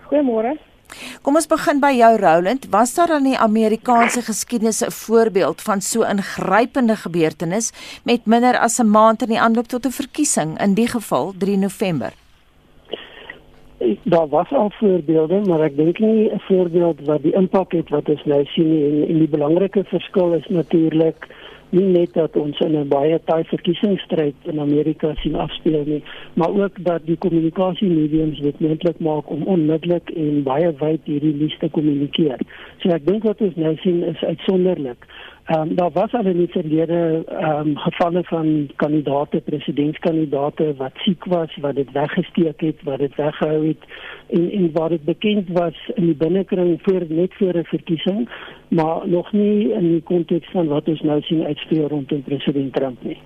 Goeiemôre. 0.09 0.57
Kom 1.21 1.35
ons 1.35 1.49
begin 1.51 1.81
by 1.83 1.91
jou 1.97 2.13
Roland. 2.17 2.65
Was 2.73 2.95
daar 2.95 3.17
in 3.17 3.27
die 3.29 3.37
Amerikaanse 3.37 4.21
geskiedenis 4.25 4.81
'n 4.81 4.91
voorbeeld 4.91 5.61
van 5.61 5.81
so 5.81 6.01
ingrypende 6.01 6.95
gebeurtenis 6.95 7.71
met 8.03 8.25
minder 8.25 8.57
as 8.57 8.79
'n 8.79 8.89
maand 8.89 9.21
in 9.21 9.29
die 9.29 9.39
aanloop 9.39 9.67
tot 9.67 9.85
'n 9.85 9.91
verkiesing, 9.91 10.59
in 10.61 10.73
die 10.73 10.87
geval 10.87 11.33
3 11.37 11.57
November? 11.57 12.13
Daar 14.03 14.27
was 14.27 14.51
al 14.51 14.71
voorbeelde, 14.79 15.41
maar 15.45 15.61
ek 15.61 15.75
dink 15.75 15.99
nie 15.99 16.31
'n 16.31 16.39
voorbeeld 16.39 17.05
wat 17.05 17.21
die 17.21 17.33
impak 17.33 17.71
het 17.71 17.89
wat 17.89 18.09
ons 18.09 18.25
nou 18.25 18.45
sien 18.45 18.69
nie 18.69 18.83
en, 18.83 19.07
en 19.07 19.17
die 19.19 19.27
belangrike 19.27 19.83
verskil 19.83 20.33
is 20.33 20.47
natuurlik 20.47 21.27
nie 21.69 21.85
net 21.85 22.13
dat 22.13 22.35
ons 22.35 22.59
in 22.59 22.75
'n 22.79 22.87
baie 22.87 23.19
taai 23.25 23.43
verkiesingsstryd 23.43 24.35
in 24.43 24.59
Amerika 24.59 25.13
sien 25.15 25.35
afspeel 25.35 25.83
nie, 25.85 26.03
maar 26.33 26.49
ook 26.49 26.83
dat 26.83 27.01
die 27.05 27.17
kommunikasiemediums 27.17 28.39
dit 28.39 28.59
moontlik 28.59 28.99
maak 28.99 29.29
om 29.29 29.43
onmiddellik 29.43 30.09
en 30.09 30.43
baie 30.43 30.73
wyd 30.79 31.01
hierdie 31.03 31.35
nuus 31.35 31.57
te 31.59 31.69
kommunikeer. 31.69 32.39
So 32.77 32.89
ek 32.89 33.05
dink 33.05 33.23
wat 33.23 33.41
ons 33.41 33.55
nou 33.55 33.75
sien 33.75 34.03
is 34.03 34.23
uitsonderlik. 34.23 35.05
Ehm 35.47 35.61
um, 35.61 35.75
daar 35.75 35.91
was 35.91 36.13
al 36.13 36.25
in 36.25 36.37
die 36.37 36.47
verlede 36.47 37.23
ehm 37.27 37.67
um, 37.67 37.77
gevalle 37.77 38.23
van 38.23 38.69
kandidaate, 38.75 39.41
presidentskandidaate 39.41 40.73
wat 40.77 40.91
siek 40.95 41.25
was, 41.25 41.57
wat 41.61 41.75
dit 41.75 41.91
weggesteek 41.91 42.61
het, 42.61 42.83
wat 42.83 42.99
dit 42.99 43.15
weggehou 43.15 43.67
het 43.67 43.83
en 44.27 44.51
en 44.51 44.71
waar 44.71 44.89
dit 44.89 45.03
bekend 45.03 45.49
was 45.49 45.91
in 45.95 46.05
die 46.05 46.15
binnekring 46.15 46.79
voor 46.81 47.05
net 47.07 47.33
voor 47.33 47.57
'n 47.57 47.63
verkiesing, 47.63 48.29
maar 48.67 49.07
nog 49.07 49.31
nie 49.31 49.71
in 49.71 49.91
die 49.91 50.01
konteks 50.01 50.51
van 50.51 50.67
wat 50.67 50.87
ons 50.87 51.01
nou 51.01 51.21
sien 51.21 51.45
uitspeel 51.45 51.87
rondom 51.87 52.21
president 52.23 52.73
Trump 52.73 53.03
nie. 53.03 53.17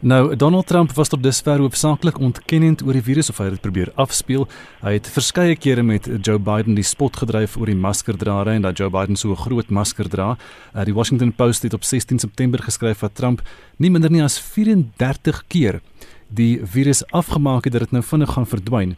Nou 0.00 0.36
Donald 0.36 0.66
Trump 0.66 0.92
was 0.96 1.10
tot 1.12 1.20
dusver 1.22 1.60
hoofsaaklik 1.60 2.16
ontkennend 2.18 2.80
oor 2.86 2.96
die 2.96 3.02
virus 3.04 3.28
of 3.28 3.36
hy 3.36 3.50
het 3.50 3.60
probeer 3.60 3.90
afspeel. 4.00 4.46
Hy 4.80 4.94
het 4.94 5.10
verskeie 5.12 5.58
kere 5.60 5.82
met 5.84 6.08
Joe 6.24 6.38
Biden 6.40 6.78
die 6.78 6.86
spot 6.88 7.18
gedryf 7.20 7.58
oor 7.60 7.68
die 7.68 7.76
maskerdrare 7.76 8.54
en 8.56 8.64
dat 8.64 8.80
Joe 8.80 8.88
Biden 8.88 9.20
so 9.20 9.32
'n 9.32 9.36
groot 9.36 9.68
masker 9.68 10.08
dra. 10.08 10.38
Uh, 10.74 10.84
die 10.84 10.94
Washington 10.94 11.32
Post 11.32 11.62
het 11.62 11.74
op 11.74 11.84
16 11.84 12.18
September 12.18 12.62
geskryf 12.62 13.00
dat 13.00 13.14
Trump 13.14 13.42
nie 13.76 13.90
minder 13.90 14.10
nie 14.10 14.22
as 14.22 14.40
34 14.40 15.44
keer 15.48 15.82
die 16.30 16.60
virus 16.62 17.02
afgemaak 17.10 17.64
het 17.64 17.72
dat 17.72 17.82
dit 17.82 17.90
nou 17.90 18.02
vinnig 18.02 18.32
gaan 18.32 18.46
verdwyn. 18.46 18.96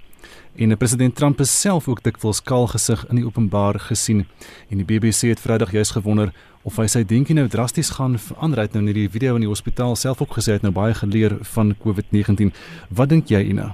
En 0.56 0.76
president 0.76 1.16
Trump 1.16 1.40
is 1.40 1.60
self 1.60 1.88
ook 1.88 2.02
dikwels 2.02 2.42
kaal 2.42 2.66
gesig 2.66 3.06
in 3.08 3.16
die 3.16 3.24
openbaar 3.24 3.78
gesien. 3.80 4.26
En 4.68 4.76
die 4.76 4.84
BBC 4.84 5.32
het 5.32 5.40
Vrydag 5.40 5.72
juis 5.72 5.90
gewonder 5.90 6.32
of 6.62 6.76
hy 6.76 6.86
sy 6.86 7.02
denkie 7.08 7.34
nou 7.34 7.46
drasties 7.48 7.90
gaan 7.96 8.18
verander 8.20 8.60
het 8.60 8.74
nou 8.76 8.84
in 8.84 8.92
die 8.94 9.08
video 9.10 9.34
in 9.34 9.46
die 9.46 9.50
hospitaal 9.50 9.96
self 9.96 10.20
ook 10.22 10.36
gesê 10.36 10.58
het 10.58 10.66
nou 10.66 10.72
baie 10.72 10.94
geleer 10.94 11.38
van 11.54 11.72
COVID-19. 11.84 12.52
Wat 12.90 13.08
dink 13.08 13.32
jy 13.32 13.40
Ina? 13.54 13.72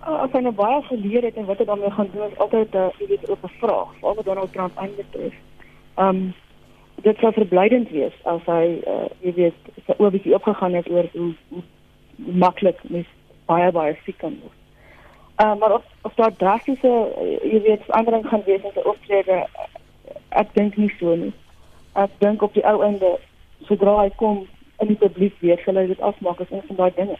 Uh, 0.00 0.22
as 0.24 0.30
hy 0.32 0.44
nou 0.46 0.54
baie 0.56 0.78
geleer 0.86 1.26
het 1.26 1.36
en 1.36 1.50
wat 1.50 1.58
hy 1.58 1.66
daarmee 1.68 1.90
gaan 1.90 2.08
doen 2.14 2.30
is 2.30 2.38
altyd 2.38 2.72
'n 2.74 2.76
uh, 2.76 3.00
jy 3.00 3.06
weet 3.08 3.28
op 3.28 3.44
'n 3.44 3.52
vraag, 3.58 3.90
veral 3.98 4.14
wat 4.14 4.24
Donald 4.24 4.52
Trump 4.52 4.78
aanbetref. 4.78 5.34
Um 5.98 6.32
dit 7.02 7.16
sou 7.18 7.32
verblydend 7.32 7.90
wees 7.90 8.14
as 8.24 8.40
hy 8.46 8.80
uh, 8.86 9.34
weet 9.34 9.54
sy 9.86 9.94
oë 9.98 10.10
bietjie 10.10 10.34
opgegaan 10.34 10.74
het 10.74 10.88
oor 10.90 11.08
hoe, 11.12 11.34
hoe 11.48 11.62
maklik 12.26 12.78
mens 12.88 13.06
baie 13.46 13.70
baie 13.72 13.96
siek 14.04 14.18
kan 14.18 14.36
word. 14.42 14.56
Uh, 15.40 15.54
maar 15.56 15.74
of, 15.74 15.84
of 16.02 16.14
daar 16.14 16.36
drastiese, 16.36 16.88
uh, 17.22 17.52
jy 17.52 17.60
weet, 17.64 17.84
verandering 17.88 18.26
gaan 18.28 18.42
wees 18.44 18.62
in 18.62 18.74
sy 18.74 18.84
optrede, 18.84 19.38
ek 20.28 20.52
dink 20.54 20.76
nie 20.76 20.90
so 20.98 21.14
nie. 21.16 21.32
Ek 21.98 22.12
dink 22.20 22.42
op 22.42 22.54
die 22.54 22.64
ou 22.68 22.82
einde, 22.84 23.14
sodra 23.68 23.96
hy 24.02 24.10
kom 24.20 24.44
in 24.80 24.92
die 24.92 24.98
publiek 25.00 25.36
weer, 25.40 25.60
sal 25.64 25.80
hy 25.80 25.86
dit 25.88 26.04
afmaak 26.04 26.42
as 26.44 26.52
een 26.52 26.64
van 26.68 26.80
daai 26.82 26.92
dinge. 26.98 27.16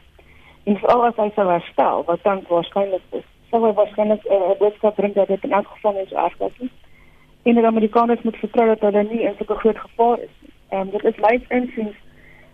En 0.68 0.78
vooral 0.82 1.06
as 1.08 1.16
hy 1.16 1.30
sou 1.34 1.48
herstel, 1.48 2.04
wat 2.10 2.22
dan 2.28 2.44
waarskynlik 2.48 3.16
is, 3.16 3.24
sal 3.50 3.64
hy 3.64 3.72
waarskynlik 3.78 4.24
'n 4.28 4.36
uh, 4.36 4.58
boodskap 4.60 5.00
bring 5.00 5.14
dat 5.16 5.32
dit 5.32 5.44
in 5.44 5.56
elk 5.56 5.72
geval 5.72 5.96
nie 5.96 6.06
so 6.08 6.16
erg 6.16 6.40
is 6.40 6.58
nie. 6.58 6.70
En 7.42 7.54
dat 7.54 7.64
Amerikaners 7.64 8.22
moet 8.22 8.36
vertrou 8.36 8.66
dat 8.66 8.80
hulle 8.80 9.02
nie 9.02 9.22
in 9.24 9.34
sulke 9.36 9.54
groot 9.54 9.78
gevaar 9.78 10.18
is. 10.18 10.36
En 10.68 10.80
um, 10.80 10.90
dit 10.90 11.04
is 11.04 11.16
my 11.24 11.40
insiens, 11.48 11.96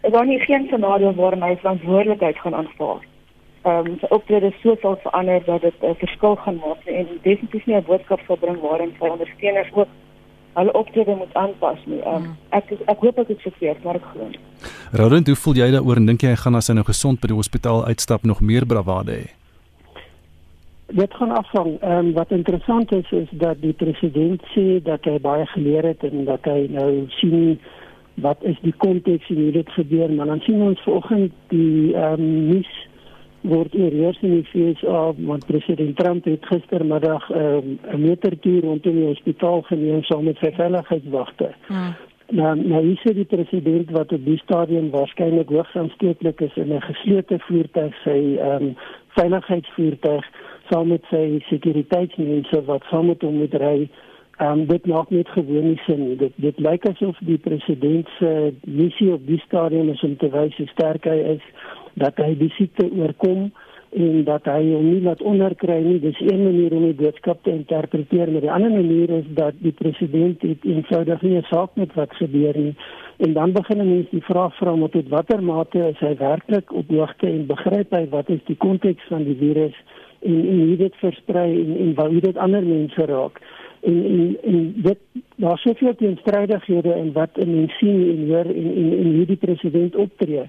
is 0.06 0.12
daar 0.12 0.26
nie 0.26 0.40
geen 0.46 0.66
scenario 0.66 1.12
waarin 1.20 1.42
hy 1.42 1.56
verantwoordelikheid 1.62 2.38
gaan 2.44 2.58
aanvaar 2.62 3.02
nie 3.02 3.14
ehm 3.66 3.86
um, 3.86 3.98
sy 4.00 4.08
optrede 4.14 4.52
so 4.62 4.76
sal 4.80 4.98
verander 5.02 5.44
dat 5.44 5.60
dit 5.60 5.74
'n 5.82 5.86
uh, 5.90 5.94
verskil 6.02 6.34
gaan 6.36 6.58
maak 6.64 6.82
en 6.98 7.06
definitief 7.22 7.66
nie 7.66 7.76
'n 7.76 7.88
boodskap 7.88 8.20
sal 8.26 8.36
bring 8.36 8.60
waarin 8.60 8.92
sy 8.98 9.08
ondersteuners 9.14 9.72
ook 9.72 9.88
hulle 10.56 10.72
optrede 10.72 11.14
moet 11.14 11.34
aanpas 11.34 11.78
nie. 11.84 12.00
Ehm 12.00 12.14
um, 12.14 12.36
ek 12.48 12.70
ek 12.86 13.00
hoop 13.04 13.16
dit 13.16 13.30
is 13.30 13.42
verkeerd, 13.42 13.82
maar 13.84 13.94
ek 13.94 14.06
glo. 14.12 14.28
Roland, 14.92 15.26
hoe 15.26 15.36
voel 15.36 15.54
jy 15.54 15.70
daaroor 15.70 15.96
en 16.00 16.06
dink 16.06 16.22
jy 16.22 16.28
hy 16.28 16.38
gaan 16.42 16.54
as 16.54 16.68
hy 16.68 16.74
nou 16.78 16.84
gesond 16.84 17.20
by 17.20 17.32
die 17.32 17.40
hospitaal 17.40 17.84
uitstap 17.86 18.22
nog 18.22 18.40
meer 18.40 18.66
bravade 18.66 19.12
hê? 19.18 19.26
Dit 20.86 21.14
gaan 21.14 21.30
afhang. 21.30 21.72
Ehm 21.80 21.98
um, 21.98 22.12
wat 22.12 22.30
interessant 22.30 22.92
is 22.92 23.10
is 23.10 23.28
dat 23.32 23.60
die 23.60 23.72
president 23.72 24.42
sê 24.54 24.82
dat 24.82 25.04
hy 25.04 25.18
baie 25.18 25.46
geleer 25.46 25.84
het 25.92 26.04
en 26.04 26.24
dat 26.24 26.44
hy 26.44 26.66
nou 26.70 26.90
sien 27.18 27.58
wat 28.16 28.36
is 28.40 28.58
die 28.62 28.74
konteks 28.76 29.28
en 29.28 29.40
hoe 29.42 29.52
dit 29.52 29.70
gebeur, 29.70 30.12
maar 30.12 30.26
dan 30.26 30.40
sien 30.40 30.62
ons 30.62 30.82
vanoggend 30.82 31.32
die 31.52 31.94
ehm 31.94 32.20
um, 32.20 32.46
nuus 32.48 32.72
word 33.46 33.74
eers 33.74 34.18
in 34.26 34.32
die 34.34 34.46
FSA 34.50 35.12
want 35.28 35.46
president 35.46 35.96
Trump 35.96 36.24
het 36.24 36.46
gistermiddag 36.46 37.30
um, 37.30 37.78
'n 37.92 38.00
metertoer 38.00 38.60
rondom 38.60 38.94
die 38.94 39.06
hospitaal 39.06 39.62
geneem 39.62 40.02
saam 40.02 40.24
met 40.24 40.36
sy 40.36 40.50
veiligheidswagte. 40.52 41.52
Hmm. 41.66 41.94
Nou 42.30 42.56
nou 42.56 42.82
is 42.90 43.02
dit 43.02 43.14
die 43.14 43.24
president 43.24 43.90
wat 43.90 44.12
op 44.12 44.24
die 44.24 44.38
stadium 44.38 44.90
waarskynlik 44.90 45.48
hoogs 45.48 45.76
aansteeklik 45.76 46.40
is 46.40 46.56
in 46.56 46.72
'n 46.72 46.80
geslote 46.80 47.38
voertuig 47.38 47.94
sy 48.02 48.36
ehm 48.38 48.62
um, 48.62 48.76
veiligheidsvoertuig 49.08 50.24
saam 50.70 50.88
met 50.88 51.04
sy 51.10 51.38
sekuriteitsmense 51.48 52.64
wat 52.64 52.82
saam 52.90 53.06
met 53.06 53.22
hom 53.22 53.34
moet 53.34 53.54
ry. 53.54 53.88
Ehm 54.36 54.58
um, 54.58 54.66
dit 54.66 54.86
maak 54.86 55.10
net 55.10 55.28
gewoon 55.28 55.66
nie 55.66 55.80
sin. 55.86 56.16
Dit 56.16 56.32
dit 56.36 56.58
lyk 56.58 56.84
asof 56.88 57.18
die 57.24 57.38
president 57.38 58.08
se 58.18 58.52
missie 58.64 59.12
op 59.12 59.22
die 59.26 59.40
stadium 59.46 59.88
is 59.88 60.02
om 60.02 60.16
te 60.16 60.28
wys 60.28 60.56
hoe 60.56 60.66
sterk 60.66 61.08
hy 61.08 61.16
is 61.36 61.46
dat 61.94 62.20
hy 62.20 62.34
die 62.36 62.50
siekte 62.58 62.84
oorkom 62.90 63.48
en 63.96 64.24
dat 64.28 64.44
hy 64.44 64.60
hom 64.74 64.90
nie 64.90 65.00
laat 65.06 65.22
onderkry 65.24 65.78
nie. 65.86 65.96
Dis 66.04 66.20
een 66.20 66.42
manier 66.44 66.76
om 66.76 66.84
die 66.84 66.98
boodskap 67.00 67.40
te 67.42 67.54
interpreteer, 67.54 68.28
maar 68.32 68.44
die 68.44 68.52
ander 68.52 68.76
manier 68.76 69.16
is 69.22 69.26
dat 69.40 69.56
die 69.64 69.72
president 69.72 70.40
dit 70.44 70.68
eenvoudig 70.68 71.22
nie 71.22 71.36
'n 71.38 71.48
saak 71.48 71.72
met 71.80 71.94
wat 71.94 72.12
gebeur 72.20 72.58
nie. 72.58 72.74
En 73.16 73.32
dan 73.32 73.52
begin 73.52 73.88
mense 73.88 74.10
die 74.10 74.26
vraag 74.28 74.56
vra 74.56 74.72
om 74.72 74.88
tot 74.90 75.08
watter 75.08 75.42
mate 75.42 75.78
is 75.78 75.98
hy 75.98 76.16
werklik 76.16 76.72
op 76.72 76.88
hoogte 76.88 77.26
en 77.26 77.46
begryp 77.46 77.90
hy 77.90 78.06
wat 78.08 78.28
is 78.28 78.44
die 78.44 78.56
konteks 78.56 79.08
van 79.08 79.24
die 79.24 79.36
virus 79.36 79.76
en 80.20 80.48
en 80.48 80.60
hoe 80.66 80.76
dit 80.76 80.94
versprei 80.96 81.50
en 81.62 81.76
en 81.76 82.10
hoe 82.12 82.20
dit 82.20 82.36
ander 82.36 82.62
mense 82.62 83.06
raak. 83.06 83.40
En 83.80 84.04
en 84.04 84.36
en 84.42 84.72
dit 84.76 84.98
daar 85.36 85.58
soveel 85.58 85.94
teenstrydighede 85.94 86.94
in 86.94 87.12
wat 87.12 87.36
mense 87.36 87.74
sien 87.76 88.00
en 88.10 88.26
hoor 88.28 88.44
en 88.54 88.74
en 88.74 88.98
en 88.98 89.14
hoe 89.16 89.26
die 89.26 89.36
president 89.36 89.96
optree. 89.96 90.42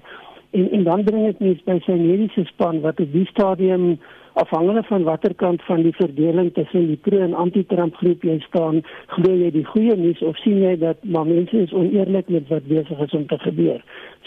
En 0.50 0.70
en 0.70 0.84
dan 0.84 1.04
bring 1.04 1.24
dit 1.24 1.38
mens 1.38 1.62
by 1.64 1.78
sy 1.84 1.92
mediese 1.92 2.44
span 2.44 2.80
wat 2.80 3.00
op 3.00 3.12
die 3.12 3.26
stadium 3.26 3.98
afhangende 4.32 4.82
van 4.82 5.02
watter 5.02 5.34
kant 5.34 5.62
van 5.62 5.82
die 5.82 5.94
verdeling 5.94 6.52
tussen 6.54 6.86
die 6.86 6.96
pro 6.96 7.18
en 7.18 7.34
anti-Trump 7.34 7.94
groep 7.94 8.22
jy 8.22 8.38
staan, 8.46 8.82
glo 9.06 9.34
jy 9.34 9.50
die 9.54 9.64
goeie 9.66 9.96
nuus 9.98 10.20
of 10.22 10.38
sien 10.44 10.60
jy 10.62 10.76
dat 10.78 11.02
maar 11.02 11.26
mense 11.26 11.62
is 11.66 11.72
oneerlik 11.72 12.28
met 12.28 12.48
wat 12.52 12.68
besig 12.70 13.00
is 13.06 13.16
om 13.18 13.26
te 13.26 13.38
gebeur. 13.44 13.80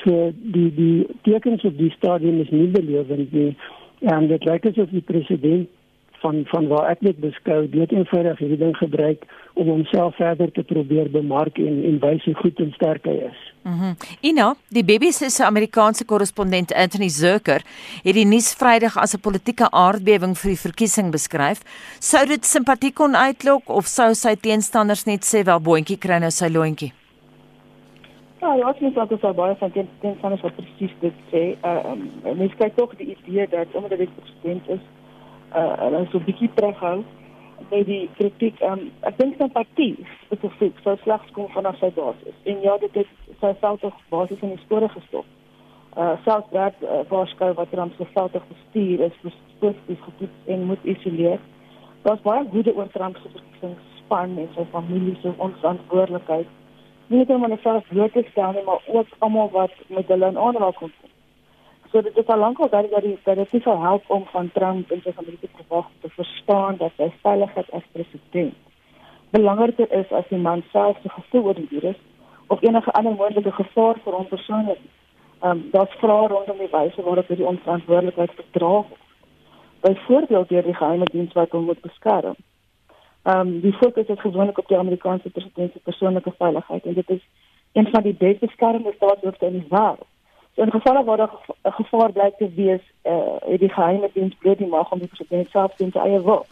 So 0.03 0.31
die 0.55 0.69
die 0.75 0.95
tekens 1.27 1.63
op 1.63 1.77
die 1.77 1.93
stadium 1.95 2.41
is 2.43 2.51
nie 2.51 2.67
belovend 2.75 3.31
nie. 3.31 3.53
En 4.13 4.27
dit 4.27 4.45
lyk 4.45 4.65
asof 4.65 4.89
die 4.91 5.05
president 5.05 5.69
van 6.21 6.43
van 6.45 6.67
waar 6.67 6.89
ek 6.91 6.99
dit 7.05 7.17
beskou, 7.21 7.63
dit 7.69 7.91
eenvoudig 7.91 8.39
hierdie 8.39 8.59
ding 8.61 8.75
gebruik 8.77 9.25
om 9.53 9.67
homself 9.67 10.15
verder 10.15 10.51
te 10.51 10.63
probeer 10.63 11.09
bemark 11.11 11.57
en 11.57 11.81
en 11.89 11.97
wys 12.03 12.25
hoe 12.29 12.35
goed 12.43 12.59
en 12.63 12.71
sterk 12.77 13.05
hy 13.09 13.17
is. 13.29 13.41
Mhm. 13.63 13.91
Mm 13.91 13.95
Ina, 14.21 14.53
die 14.69 14.83
BBC 14.85 15.29
se 15.29 15.45
Amerikaanse 15.45 16.05
korrespondent 16.05 16.73
Anthony 16.73 17.09
Zurcher 17.09 17.65
het 18.03 18.15
die 18.15 18.25
nuus 18.25 18.53
Vrydag 18.53 18.97
as 18.97 19.13
'n 19.15 19.21
politieke 19.21 19.69
aardbewing 19.71 20.37
vir 20.37 20.49
die 20.49 20.63
verkiesing 20.67 21.11
beskryf. 21.11 21.61
Sou 21.99 22.25
dit 22.25 22.45
simpatie 22.45 22.93
kon 22.93 23.15
uitlok 23.15 23.69
of 23.69 23.85
sou 23.85 24.13
sy 24.13 24.35
teenstanders 24.35 25.05
net 25.05 25.23
sê 25.23 25.43
wel 25.43 25.59
boontjie 25.59 25.97
kry 25.97 26.19
nou 26.19 26.31
sy 26.31 26.49
loontjie? 26.49 26.93
Ja, 28.41 28.55
ja, 28.55 28.69
ek 28.69 28.79
dink 28.79 28.95
dat 28.95 29.09
dit 29.09 29.21
baie 29.35 29.55
van 29.55 29.69
die 29.73 29.85
teenstanders 30.01 30.41
wat 30.41 30.55
presies 30.55 30.93
dit 30.99 31.13
sê. 31.31 31.43
Ehm 31.61 32.01
uh, 32.25 32.31
um, 32.31 32.37
mens 32.37 32.55
kyk 32.57 32.75
tog 32.75 32.95
die 32.97 33.15
idee 33.15 33.47
dat 33.47 33.67
omdat 33.73 33.97
dit 33.97 34.09
president 34.15 34.69
is, 34.69 34.81
uh 35.55 35.73
hulle 35.83 36.05
so 36.11 36.17
'n 36.17 36.25
bietjie 36.25 36.49
terughou 36.55 37.03
by 37.69 37.83
die 37.83 38.09
kritiek. 38.17 38.57
Um, 38.61 38.89
ek 39.07 39.17
dink 39.17 39.37
party 39.53 39.93
spesifiek 40.25 40.79
sou 40.83 40.95
slegs 41.03 41.31
kom 41.35 41.49
vanaf 41.55 41.77
sy 41.79 41.91
basis. 41.95 42.35
En 42.49 42.61
ja, 42.61 42.77
dit 42.81 42.93
het 43.01 43.07
sy 43.39 43.53
self 43.59 43.79
tog 43.83 43.93
basis 44.09 44.41
in 44.41 44.55
die 44.55 44.63
spore 44.65 44.89
gestop. 44.89 45.25
Uh 45.97 46.15
selfs 46.25 46.49
dat 46.51 46.75
uh, 46.83 47.01
Vasco 47.09 47.53
wat 47.53 47.75
hom 47.75 47.91
so 47.97 48.07
veldig 48.13 48.43
bestuur 48.53 49.05
is, 49.07 49.17
spesifiek 49.57 50.03
getoets 50.07 50.47
en 50.47 50.65
moet 50.71 50.85
isoleer. 50.93 51.39
Daar's 52.03 52.23
baie 52.25 52.47
goeie 52.49 52.75
oor 52.75 52.89
Trump 52.95 53.17
se 53.17 53.29
verkiesingsspan 53.29 54.37
en 54.37 54.49
sy 54.55 54.65
familie 54.71 55.17
se 55.21 55.33
onverantwoordelikheid. 55.37 56.47
Nie 57.11 57.19
net 57.19 57.29
om 57.35 57.43
hulle 57.43 57.59
self 57.61 57.87
bloot 57.91 58.13
te 58.15 58.23
stel 58.31 58.55
nie, 58.55 58.63
maar 58.65 58.81
ook 58.87 59.07
almal 59.19 59.51
wat 59.53 59.75
met 59.89 60.07
hulle 60.07 60.31
in 60.31 60.39
aanraking 60.39 60.93
kom. 60.99 61.10
So 61.91 62.01
dit 62.01 62.17
is 62.17 62.27
al 62.27 62.37
lankal 62.37 62.69
dat 62.69 62.89
dat 62.91 63.03
die 63.03 63.17
dat 63.23 63.35
dit 63.35 63.63
sou 63.63 63.77
help 63.83 64.03
om 64.07 64.25
van 64.31 64.51
Trump 64.51 64.91
en 64.91 65.01
sy 65.03 65.11
familie 65.11 65.39
te 65.39 65.49
verwag 65.55 65.87
te 66.01 66.09
verstaan 66.09 66.77
dat 66.77 66.91
sy 66.97 67.11
veiligheid 67.21 67.71
as 67.71 67.89
president 67.91 68.55
belangriker 69.31 69.91
is 69.91 70.11
as 70.11 70.27
die 70.29 70.37
man 70.37 70.63
self 70.71 70.97
se 71.01 71.09
gevoel 71.09 71.45
oor 71.49 71.59
die 71.59 71.67
virus 71.67 71.99
of 72.47 72.63
enige 72.67 72.91
ander 72.99 73.15
moontlike 73.15 73.51
gevaar 73.51 73.99
vir 74.05 74.17
hom 74.17 74.27
persoonlik. 74.27 74.81
Ehm 75.41 75.51
um, 75.51 75.61
daar's 75.73 75.93
vrae 76.01 76.27
rondom 76.27 76.57
die 76.59 76.71
wyse 76.73 77.05
waarop 77.05 77.29
hy 77.31 77.37
die 77.39 77.47
onverantwoordelikheid 77.51 78.33
verdra. 78.39 78.73
Byvoorbeeld 79.85 80.49
deur 80.49 80.67
die 80.67 80.79
geheime 80.81 81.07
diens 81.13 81.37
wat 81.39 81.55
hom 81.55 81.69
moet 81.69 81.81
beskerm. 81.87 82.35
Ehm 83.23 83.39
um, 83.39 83.53
die 83.63 83.73
fokus 83.79 84.11
is 84.15 84.25
gewoonlik 84.25 84.59
op 84.59 84.67
die 84.67 84.81
Amerikaanse 84.83 85.29
president 85.29 85.73
se 85.73 85.79
persoonlike 85.89 86.35
veiligheid 86.43 86.85
en 86.85 86.99
dit 86.99 87.09
is 87.17 87.23
een 87.71 87.87
van 87.91 88.03
die 88.03 88.17
beste 88.25 88.45
beskermde 88.45 88.93
staatshoofde 88.95 89.45
in 89.45 89.59
die 89.59 89.69
wêreld. 89.69 90.10
So 90.55 90.61
in 90.61 90.71
gevalle 90.71 91.03
waar 91.03 91.21
'n 91.21 91.71
gevaar 91.71 92.11
blyk 92.11 92.37
te 92.37 92.49
wees, 92.55 92.81
eh 93.01 93.11
uh, 93.11 93.35
het 93.51 93.59
die 93.59 93.69
geheime 93.69 94.09
diens 94.13 94.35
bloot 94.35 94.57
die 94.57 94.67
mag 94.67 94.91
om 94.91 94.99
die 94.99 95.07
president 95.07 95.49
self 95.49 95.75
te 95.75 95.99
eie 95.99 96.21
wil 96.23 96.45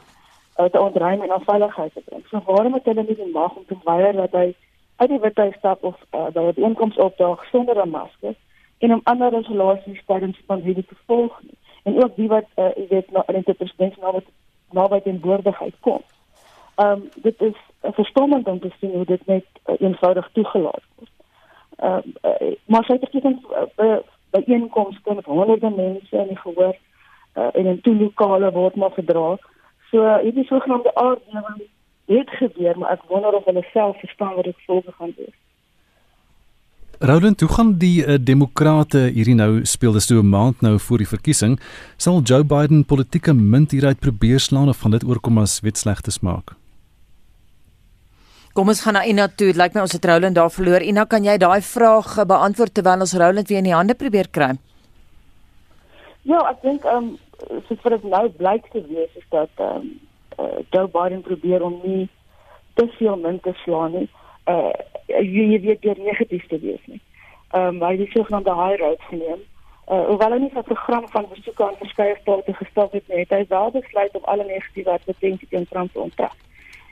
uh, 0.60 0.66
te 0.66 0.82
ontruim 0.82 1.22
en 1.22 1.32
aan 1.32 1.44
veiligheid 1.44 1.94
te 1.94 2.02
bring. 2.06 2.24
So 2.28 2.42
waarom 2.46 2.74
het 2.74 2.86
hulle 2.86 3.04
nie 3.04 3.16
die 3.16 3.32
mag 3.32 3.56
om 3.56 3.66
te 3.68 3.78
weier 3.84 4.14
dat 4.14 4.32
hy 4.32 4.56
uit 4.96 5.10
die 5.10 5.20
withuis 5.20 5.56
stap 5.56 5.84
of 5.84 5.96
uh, 6.12 6.28
by 6.28 6.40
'n 6.40 6.64
inkoms 6.64 6.98
opdaag 6.98 7.46
sonder 7.52 7.86
'n 7.86 7.90
masker 7.90 8.36
en 8.78 8.94
om 8.94 9.02
ander 9.04 9.30
regulasies 9.32 10.04
tydens 10.06 10.36
die 10.36 10.46
pandemie 10.46 10.86
te 10.86 10.96
volg 11.06 11.42
nie. 11.42 11.58
En 11.84 12.04
ook 12.04 12.16
die 12.16 12.28
wat 12.28 12.46
uh, 12.56 12.72
jy 12.76 12.88
weet 12.90 13.12
na 13.12 13.24
in 13.28 13.42
die 13.46 13.54
president 13.54 14.02
na 14.02 14.12
wat 14.12 14.28
naby 14.72 15.00
teen 15.02 15.20
boordigheid 15.20 15.76
kom. 15.80 16.02
Ehm 16.76 16.92
um, 16.92 17.10
dit 17.16 17.42
is 17.42 17.60
uh, 17.82 17.92
verstommend 17.92 18.48
om 18.48 18.60
te 18.60 18.72
sien 18.80 18.92
hoe 18.92 19.06
dit 19.06 19.26
net 19.26 19.46
uh, 19.66 19.76
eenvoudig 19.80 20.30
toegelaat 20.34 20.84
word. 20.96 21.12
Ehm 21.80 22.14
uh, 22.22 22.54
maar 22.66 22.84
sy 22.86 22.98
het 22.98 23.10
gesien 23.10 23.40
by 23.76 23.90
by 24.32 24.42
inkomste 24.46 25.14
met 25.16 25.26
honderde 25.26 25.70
mense 25.76 26.18
in 26.18 26.28
die 26.28 26.38
gehoor 26.38 26.76
uh, 27.36 27.50
en 27.54 27.66
in 27.66 27.82
toe 27.82 27.96
lokale 27.96 28.52
word 28.52 28.76
maar 28.76 28.92
gedra. 28.92 29.38
So 29.90 30.18
hierdie 30.24 30.46
sogenaamde 30.46 30.96
aardbewing 30.96 31.62
het 32.06 32.30
gebeur, 32.30 32.78
maar 32.78 32.98
ek 32.98 33.08
wonder 33.08 33.34
of 33.34 33.46
hulle 33.46 33.66
self 33.74 34.00
verstaan 34.00 34.36
wat 34.36 34.50
dit 34.50 34.66
volge 34.66 34.92
gaan 34.98 35.14
wees. 35.18 35.38
Roland, 37.00 37.40
hoe 37.40 37.50
gaan 37.50 37.74
die 37.80 38.06
uh, 38.06 38.18
demokrate 38.20 39.06
hierdie 39.16 39.38
nou 39.40 39.64
speel 39.64 39.94
dis 39.96 40.10
toe 40.10 40.20
'n 40.20 40.30
maand 40.30 40.62
nou 40.62 40.80
voor 40.80 40.98
die 40.98 41.08
verkiesing? 41.08 41.60
Sal 41.98 42.22
Joe 42.22 42.44
Biden 42.44 42.86
politieke 42.86 43.34
munt 43.34 43.72
hieruit 43.72 44.00
probeer 44.00 44.40
slaan 44.40 44.68
of 44.70 44.80
gaan 44.80 44.92
dit 44.92 45.06
oorkom 45.08 45.38
as 45.38 45.62
wetslegte 45.62 46.12
smaak? 46.12 46.59
Kom 48.60 48.68
ons 48.68 48.82
gaan 48.84 48.98
na 48.98 49.06
Ina 49.08 49.30
toe. 49.40 49.54
Lyk 49.56 49.72
my 49.72 49.86
ons 49.86 49.94
het 49.96 50.06
Roland 50.10 50.36
daar 50.36 50.50
verloor. 50.52 50.84
Ina, 50.84 51.06
kan 51.08 51.24
jy 51.24 51.38
daai 51.40 51.62
vraag 51.64 52.10
eh, 52.20 52.26
beantwoord 52.28 52.74
terwyl 52.76 53.06
ons 53.06 53.14
Roland 53.16 53.48
weer 53.48 53.62
in 53.62 53.70
die 53.70 53.76
hande 53.76 53.94
probeer 53.96 54.28
kry? 54.36 54.50
Ja, 56.28 56.42
ek 56.50 56.60
dink 56.66 56.84
ehm 56.84 57.08
um, 57.08 57.62
soos 57.70 57.80
vir 57.86 57.96
dit 57.96 58.10
nou 58.12 58.26
blyk 58.42 58.68
te 58.74 58.82
wees 58.90 59.14
is 59.22 59.28
dat 59.32 59.64
ehm 59.64 59.86
um, 59.86 59.94
uh, 60.44 60.58
Joe 60.76 60.90
Biden 60.92 61.22
probeer 61.30 61.64
om 61.64 61.78
nie 61.86 62.10
te 62.76 62.90
veel 62.98 63.16
munt 63.24 63.40
te 63.48 63.56
slaan 63.62 63.96
nie 63.96 64.10
uh 64.52 64.76
jy, 65.08 65.48
weet 65.64 65.88
jy 65.88 65.96
negatief 66.02 66.52
te 66.52 66.60
wees 66.60 66.84
nie. 66.92 67.00
Ehm 67.54 67.80
um, 67.80 67.82
hy 67.88 67.94
het 68.04 68.12
sogenaamde 68.18 68.58
high 68.60 68.84
road 68.84 69.08
geneem. 69.08 69.48
Uh 69.88 70.04
hoewel 70.12 70.36
hy 70.36 70.42
nie 70.44 70.52
sy 70.58 70.66
program 70.74 71.08
van 71.16 71.32
besoeke 71.32 71.64
aan 71.70 71.80
verskeie 71.86 72.20
state 72.20 72.60
gestel 72.60 72.92
het 72.92 73.08
nie, 73.08 73.24
het 73.24 73.32
hy 73.40 73.42
wel 73.56 73.74
besluit 73.80 74.20
om 74.20 74.30
alle 74.36 74.52
negatiewe 74.52 75.00
advertensies 75.00 75.56
teen 75.56 75.72
Trump 75.72 75.96
te 75.96 76.08
onttrek. 76.10 76.36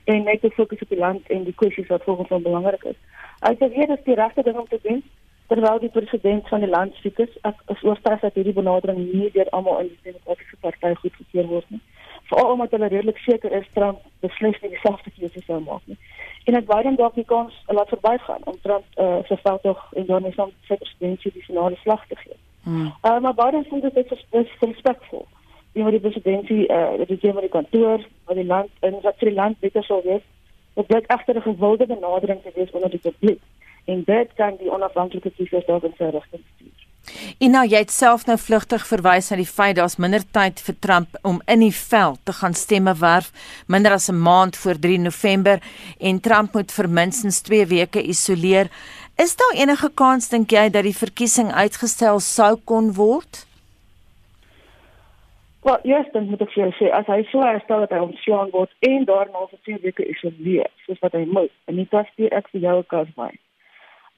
En 0.08 0.24
net 0.24 0.42
te 0.42 0.52
fokus 0.56 0.82
op 0.86 0.92
die 0.94 1.00
land 1.00 1.30
en 1.34 1.44
die 1.44 1.56
kwessies 1.62 1.88
wat 1.92 2.04
volgens 2.08 2.32
hom 2.34 2.44
belangrik 2.44 2.84
is. 2.94 3.00
Hy 3.44 3.54
sê 3.60 3.70
weer 3.74 3.90
dis 3.92 4.06
die 4.06 4.16
regte 4.20 4.44
ding 4.48 4.60
om 4.60 4.68
te 4.68 4.80
doen 4.84 5.04
terwyl 5.48 5.80
die 5.80 5.92
president 5.92 6.48
van 6.52 6.64
die 6.64 6.70
land 6.72 6.96
siek 7.04 7.20
is. 7.24 7.36
Ek 7.48 7.60
is 7.72 7.84
oortuig 7.84 8.24
dat 8.24 8.36
hierdie 8.36 8.56
benadering 8.56 9.00
nie 9.00 9.30
deur 9.36 9.52
almal 9.56 9.84
in 9.84 9.92
die 9.94 10.12
demokratiese 10.12 10.60
party 10.64 10.94
goedgekeur 11.04 11.48
word 11.52 11.70
nie. 11.76 11.84
Veral 12.32 12.56
omdat 12.56 12.76
hulle 12.76 12.92
redelik 12.92 13.20
seker 13.24 13.56
is 13.56 13.68
Trump 13.76 14.04
beslis 14.24 14.60
nie 14.62 14.74
dieselfde 14.76 15.14
keuse 15.16 15.44
sou 15.46 15.62
maak 15.64 15.86
nie 15.88 16.00
en 16.48 16.54
dit 16.54 16.66
Biden 16.66 16.96
dalk 16.96 17.16
die 17.16 17.26
kans 17.26 17.54
laat 17.66 17.90
verbygaan 17.90 18.44
om 18.44 18.56
Trump 18.62 18.86
uh, 18.96 19.18
se 19.28 19.38
veld 19.44 19.62
tog 19.62 19.94
en 19.94 20.06
dan 20.06 20.26
is 20.26 20.36
hom 20.36 20.52
sy 20.68 20.76
presidentsie 20.80 21.32
die 21.32 21.44
finale 21.44 21.76
slag 21.82 22.06
te 22.08 22.16
gee. 22.16 22.38
Hmm. 22.64 22.94
Uh, 23.04 23.20
maar 23.20 23.36
Biden 23.36 23.66
sê 23.68 23.80
dit 23.84 23.98
is, 24.12 24.24
is 24.30 24.54
respectful. 24.60 25.28
Die 25.78 25.84
moet 25.86 25.94
die 25.94 26.02
presidentsie 26.02 26.64
uh, 26.74 26.96
dit 26.98 27.12
is 27.14 27.34
maar 27.34 27.46
die 27.46 27.54
kantoor 27.54 28.02
van 28.26 28.40
die 28.40 28.46
land 28.50 28.70
en 28.88 28.96
wat 29.04 29.20
vir 29.22 29.30
die 29.30 29.38
land 29.38 29.60
beter 29.62 29.84
sou 29.86 30.00
wees. 30.06 30.24
Dit 30.74 30.88
blyk 30.90 31.06
egter 31.14 31.38
'n 31.38 31.46
gewilde 31.46 31.86
benadering 31.86 32.42
te 32.42 32.52
wees 32.56 32.72
onder 32.72 32.90
die 32.90 33.04
publiek 33.04 33.42
en 33.86 34.04
dit 34.04 34.34
kan 34.36 34.58
die 34.58 34.72
onafhanklike 34.74 35.30
kiesers 35.38 35.66
dalk 35.66 35.84
in 35.84 35.94
sy 35.98 36.10
rigting 36.16 36.44
stuur. 36.56 36.88
En 37.38 37.52
nou 37.52 37.64
jy 37.68 37.78
het 37.78 37.94
self 37.94 38.26
nou 38.26 38.38
vlugtig 38.42 38.88
verwys 38.88 39.30
na 39.30 39.38
die 39.38 39.46
feit 39.46 39.76
daar's 39.78 40.00
minder 40.02 40.26
tyd 40.32 40.60
vir 40.66 40.76
Trump 40.80 41.18
om 41.22 41.42
in 41.46 41.60
die 41.60 41.76
veld 41.76 42.20
te 42.24 42.34
gaan 42.34 42.58
stemme 42.58 42.96
werf, 43.00 43.32
minder 43.68 43.92
as 43.92 44.10
'n 44.10 44.18
maand 44.18 44.58
voor 44.58 44.80
3 44.80 44.98
November 44.98 45.62
en 46.00 46.20
Trump 46.20 46.54
moet 46.54 46.72
vir 46.72 46.90
minstens 46.90 47.42
2 47.42 47.66
weke 47.66 48.02
isoleer. 48.02 48.68
Is 49.16 49.36
daar 49.36 49.54
enige 49.54 49.90
kans 49.94 50.30
dink 50.30 50.52
jy 50.52 50.70
dat 50.70 50.84
die 50.84 50.98
verkiesing 50.98 51.52
uitgestel 51.52 52.20
sou 52.20 52.56
kon 52.66 52.94
word? 52.94 53.47
Wel, 55.68 56.06
dan 56.12 56.30
moet 56.30 56.42
ek 56.42 56.52
vir 56.54 56.62
jou 56.62 56.74
sê 56.78 56.90
as 56.96 57.08
hy 57.12 57.18
so 57.28 57.44
herstel 57.44 57.82
dat 57.84 57.92
hy 57.92 57.98
ontslaan 58.00 58.52
word 58.54 58.72
en 58.88 59.02
daarna 59.08 59.42
vir 59.50 59.60
2 59.68 59.80
weke 59.84 60.06
isoleer, 60.14 60.70
soos 60.86 61.02
wat 61.04 61.18
hy 61.18 61.26
moet, 61.28 61.52
en 61.68 61.76
nie 61.76 61.84
pas 61.92 62.08
die 62.16 62.30
ek 62.40 62.48
vir 62.54 62.62
jou 62.64 62.76
kas 62.94 63.10
by. 63.18 63.28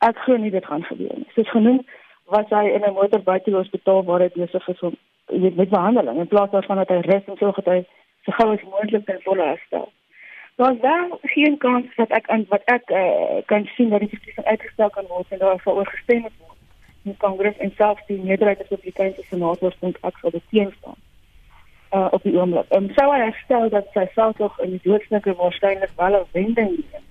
Ek 0.06 0.22
glo 0.26 0.38
nie 0.38 0.52
dit 0.54 0.68
gaan 0.72 0.86
gebeur 0.86 1.16
nie. 1.18 1.26
Soos 1.34 1.50
genoem 1.56 1.80
was 2.36 2.54
hy 2.54 2.68
in 2.76 2.86
'n 2.86 2.94
motor 3.00 3.26
buite 3.32 3.50
die 3.50 3.58
hospitaal 3.58 4.06
waar 4.12 4.22
hy 4.26 4.30
besig 4.36 4.70
is 4.76 4.86
om 4.86 4.94
met 5.58 5.74
behandeling 5.74 6.22
in 6.22 6.30
plaas 6.36 6.54
daarvan 6.54 6.84
dat 6.84 6.94
hy 6.94 7.00
rus 7.10 7.26
en 7.26 7.42
sorg 7.42 7.56
dat 7.64 7.74
hy 7.74 7.80
so 8.26 8.38
gou 8.38 8.54
as 8.54 8.70
moontlik 8.70 9.06
ten 9.10 9.22
volle 9.26 9.50
herstel. 9.50 9.90
Daar 10.56 10.74
is 10.74 10.86
wel 10.86 11.20
geen 11.34 11.58
kans 11.58 11.96
dat 11.96 12.28
aan 12.30 12.46
wat 12.50 12.62
ek 12.66 12.90
uh, 12.92 13.42
kan 13.46 13.66
sien 13.74 13.90
dat 13.90 14.00
die 14.06 14.14
verkiesing 14.14 14.46
uitgestel 14.46 14.90
kan 14.90 15.06
word 15.10 15.26
en 15.30 15.40
daar 15.40 15.60
sal 15.64 15.82
oorgestem 15.82 16.22
word 16.22 16.58
in 17.06 17.18
Kongres 17.18 17.58
en 17.58 17.74
selfs 17.76 18.06
die 18.06 18.22
meerderheid 18.22 18.58
van 18.58 18.66
die 18.68 18.76
Republikeinse 18.76 19.30
senators 19.30 19.80
dink 19.80 19.98
ek 20.02 20.18
sal 20.22 20.30
dit 20.30 20.44
teenstaan. 20.50 21.00
Uh 21.92 22.08
op 22.12 22.24
die 22.24 22.38
oomblik. 22.38 22.66
Ehm 22.70 22.84
um, 22.84 22.90
sou 22.94 23.12
hy 23.12 23.20
herstel 23.20 23.70
dat 23.70 23.88
sy 23.94 24.06
self 24.14 24.36
tog 24.38 24.60
in 24.60 24.70
die 24.70 24.84
doodsnike 24.84 25.34
waarskynlik 25.36 25.92
wel 25.98 26.16
'n 26.20 26.26
wending 26.32 26.70
neem. 26.70 27.06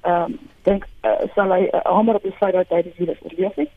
Ehm 0.00 0.22
um, 0.22 0.38
dink 0.62 0.86
uh, 1.02 1.26
sal 1.34 1.52
hy 1.52 1.68
uh, 1.72 1.80
hamer 1.84 2.14
op 2.14 2.22
die 2.22 2.34
dat 2.38 2.68
hy 2.68 2.82
die 2.82 2.96
virus 2.96 3.22
oorleef 3.22 3.54
het 3.54 3.70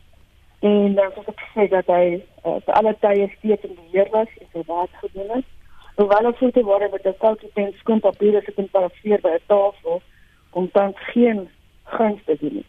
en 0.62 0.94
dan 0.94 1.10
het 1.14 1.28
ek 1.28 1.40
gesê 1.40 1.64
dat 1.68 1.86
hy 1.90 2.22
uh, 2.46 2.58
vir 2.64 2.74
alle 2.78 2.94
tye 3.02 3.26
steeds 3.38 3.64
in 3.66 3.74
beheer 3.74 4.08
was 4.10 4.28
en 4.40 4.46
sy 4.52 4.62
werk 4.66 4.92
gedoen 5.00 5.30
het. 5.34 5.48
Hoewel 5.96 6.28
ek 6.30 6.38
voete 6.38 6.62
word 6.68 6.92
met 6.92 7.06
'n 7.06 7.18
koue 7.18 7.48
pen 7.54 7.72
skoon 7.78 8.00
papier 8.00 8.36
as 8.38 8.46
ek 8.50 8.60
in 8.62 8.68
parafeer 8.70 9.20
by 9.24 9.32
'n 9.38 9.46
tafel 9.46 10.02
om 10.52 10.68
dan 10.72 10.94
geen 10.94 11.48
guns 11.84 12.20
te 12.24 12.36
doen. 12.40 12.56
En 12.58 12.64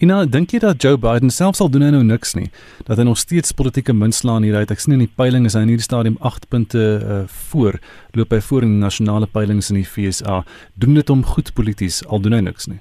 nou 0.00 0.26
dink 0.26 0.52
jy 0.54 0.58
dat 0.62 0.82
Joe 0.82 0.96
Biden 0.96 1.30
self 1.30 1.56
sal 1.56 1.70
doen 1.70 1.90
nou 1.92 2.02
niks 2.04 2.34
nie 2.34 2.50
dat 2.86 2.96
hy 2.96 3.04
nog 3.04 3.18
steeds 3.18 3.52
politieke 3.52 3.92
muntslaan 3.92 4.42
hier 4.42 4.56
uit 4.56 4.70
ek 4.70 4.80
sien 4.80 4.94
in 4.94 5.06
die 5.06 5.14
peiling 5.20 5.46
is 5.46 5.54
hy 5.54 5.62
in 5.66 5.72
hierdie 5.74 5.88
stadium 5.88 6.18
8 6.20 6.48
punte 6.48 6.84
uh, 6.98 7.22
voor 7.50 7.80
loop 8.14 8.30
hy 8.30 8.40
voor 8.40 8.62
in 8.62 8.76
die 8.78 8.84
nasionale 8.84 9.26
peilings 9.26 9.70
in 9.70 9.80
die 9.80 9.88
FSA 9.88 10.44
doen 10.74 10.94
dit 10.94 11.10
om 11.10 11.24
goed 11.24 11.54
polities 11.54 12.04
al 12.06 12.20
doen 12.20 12.38
hy 12.38 12.44
niks 12.50 12.70
nie 12.70 12.80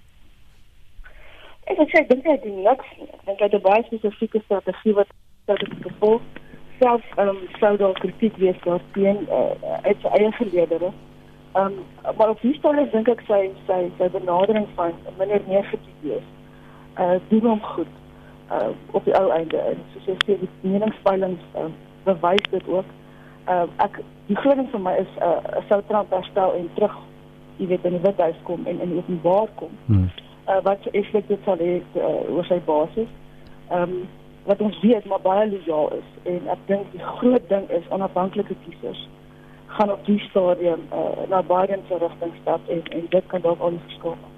Ek 1.67 1.81
sê 1.91 1.99
ek 1.99 2.07
dink 2.09 2.27
hy 2.27 2.37
doen 2.43 2.61
niks. 2.63 2.91
Dink 3.27 3.41
hy 3.41 3.47
het 3.47 3.55
'n 3.55 3.65
baie 3.65 3.83
spesifieke 3.87 4.39
strategie 4.45 4.93
wat 4.95 5.09
sou 5.47 5.57
dit 5.59 5.73
gevolg. 5.83 6.21
Self 6.79 7.03
um, 7.19 7.39
sou 7.59 7.73
daar 7.77 7.99
kritiek 7.99 8.35
wees 8.37 8.59
daarteen 8.63 9.19
uh, 9.27 9.51
uit 9.83 9.97
sy 10.01 10.09
eie 10.15 10.31
geleedere. 10.39 10.91
Um, 11.59 11.73
maar 12.17 12.29
op 12.29 12.41
die 12.41 12.53
stadium 12.55 12.89
dink 12.93 13.11
ek 13.11 13.23
sy 13.27 13.41
sy 13.67 13.79
sy 13.97 14.07
benadering 14.15 14.67
van 14.79 14.95
minder 15.17 15.41
negatief 15.47 15.99
wees. 16.07 16.27
Uh 16.99 17.17
doen 17.29 17.49
hom 17.49 17.61
goed. 17.61 17.93
Uh 18.51 18.69
op 18.91 19.05
die 19.05 19.15
ou 19.19 19.29
einde 19.31 19.57
en 19.57 19.81
soos 19.93 20.05
jy 20.05 20.15
sê 20.25 20.39
die 20.43 20.49
meningspeilings 20.61 21.43
uh, 21.55 21.67
bewys 22.03 22.47
dit 22.51 22.67
ook. 22.67 22.95
Uh 23.47 23.65
ek 23.83 23.99
die 24.27 24.35
grootste 24.35 24.71
vir 24.71 24.85
my 24.85 24.95
is 25.03 25.19
uh 25.21 25.61
sou 25.69 25.81
Trump 25.87 26.11
herstel 26.15 26.55
en 26.59 26.69
terug 26.75 26.95
jy 27.57 27.67
weet 27.67 27.85
in 27.85 27.97
die 27.97 28.05
withuis 28.05 28.39
kom 28.43 28.65
en 28.65 28.81
in 28.81 28.97
openbaar 28.97 29.51
kom. 29.55 29.75
Hmm 29.85 30.09
uh, 30.47 30.61
wat 30.63 30.85
effek 30.91 31.27
dit 31.27 31.39
sal 31.45 31.59
hê 31.59 31.73
uh, 31.99 32.35
oor 32.35 32.47
sy 32.47 32.59
basis. 32.69 33.11
Ehm 33.67 33.83
um, 33.83 34.07
wat 34.47 34.61
ons 34.63 34.77
weet 34.79 35.03
maar 35.11 35.19
baie 35.19 35.43
lojaal 35.51 35.89
is 35.97 36.11
en 36.31 36.45
ek 36.53 36.59
dink 36.69 36.91
die 36.93 37.01
groot 37.03 37.49
ding 37.49 37.65
is 37.77 37.89
onafhanklike 37.91 38.55
kiesers 38.63 39.01
gaan 39.75 39.91
op 39.91 40.05
die 40.07 40.21
stadium 40.29 40.85
uh, 40.95 41.25
na 41.27 41.41
Biden 41.49 41.83
se 41.89 41.97
rigting 41.99 42.31
stap 42.41 42.69
en 42.71 42.85
en 42.95 43.09
dit 43.09 43.27
kan 43.33 43.43
dalk 43.43 43.59
al 43.59 43.75
verskil 43.89 44.15
maak. 44.21 44.36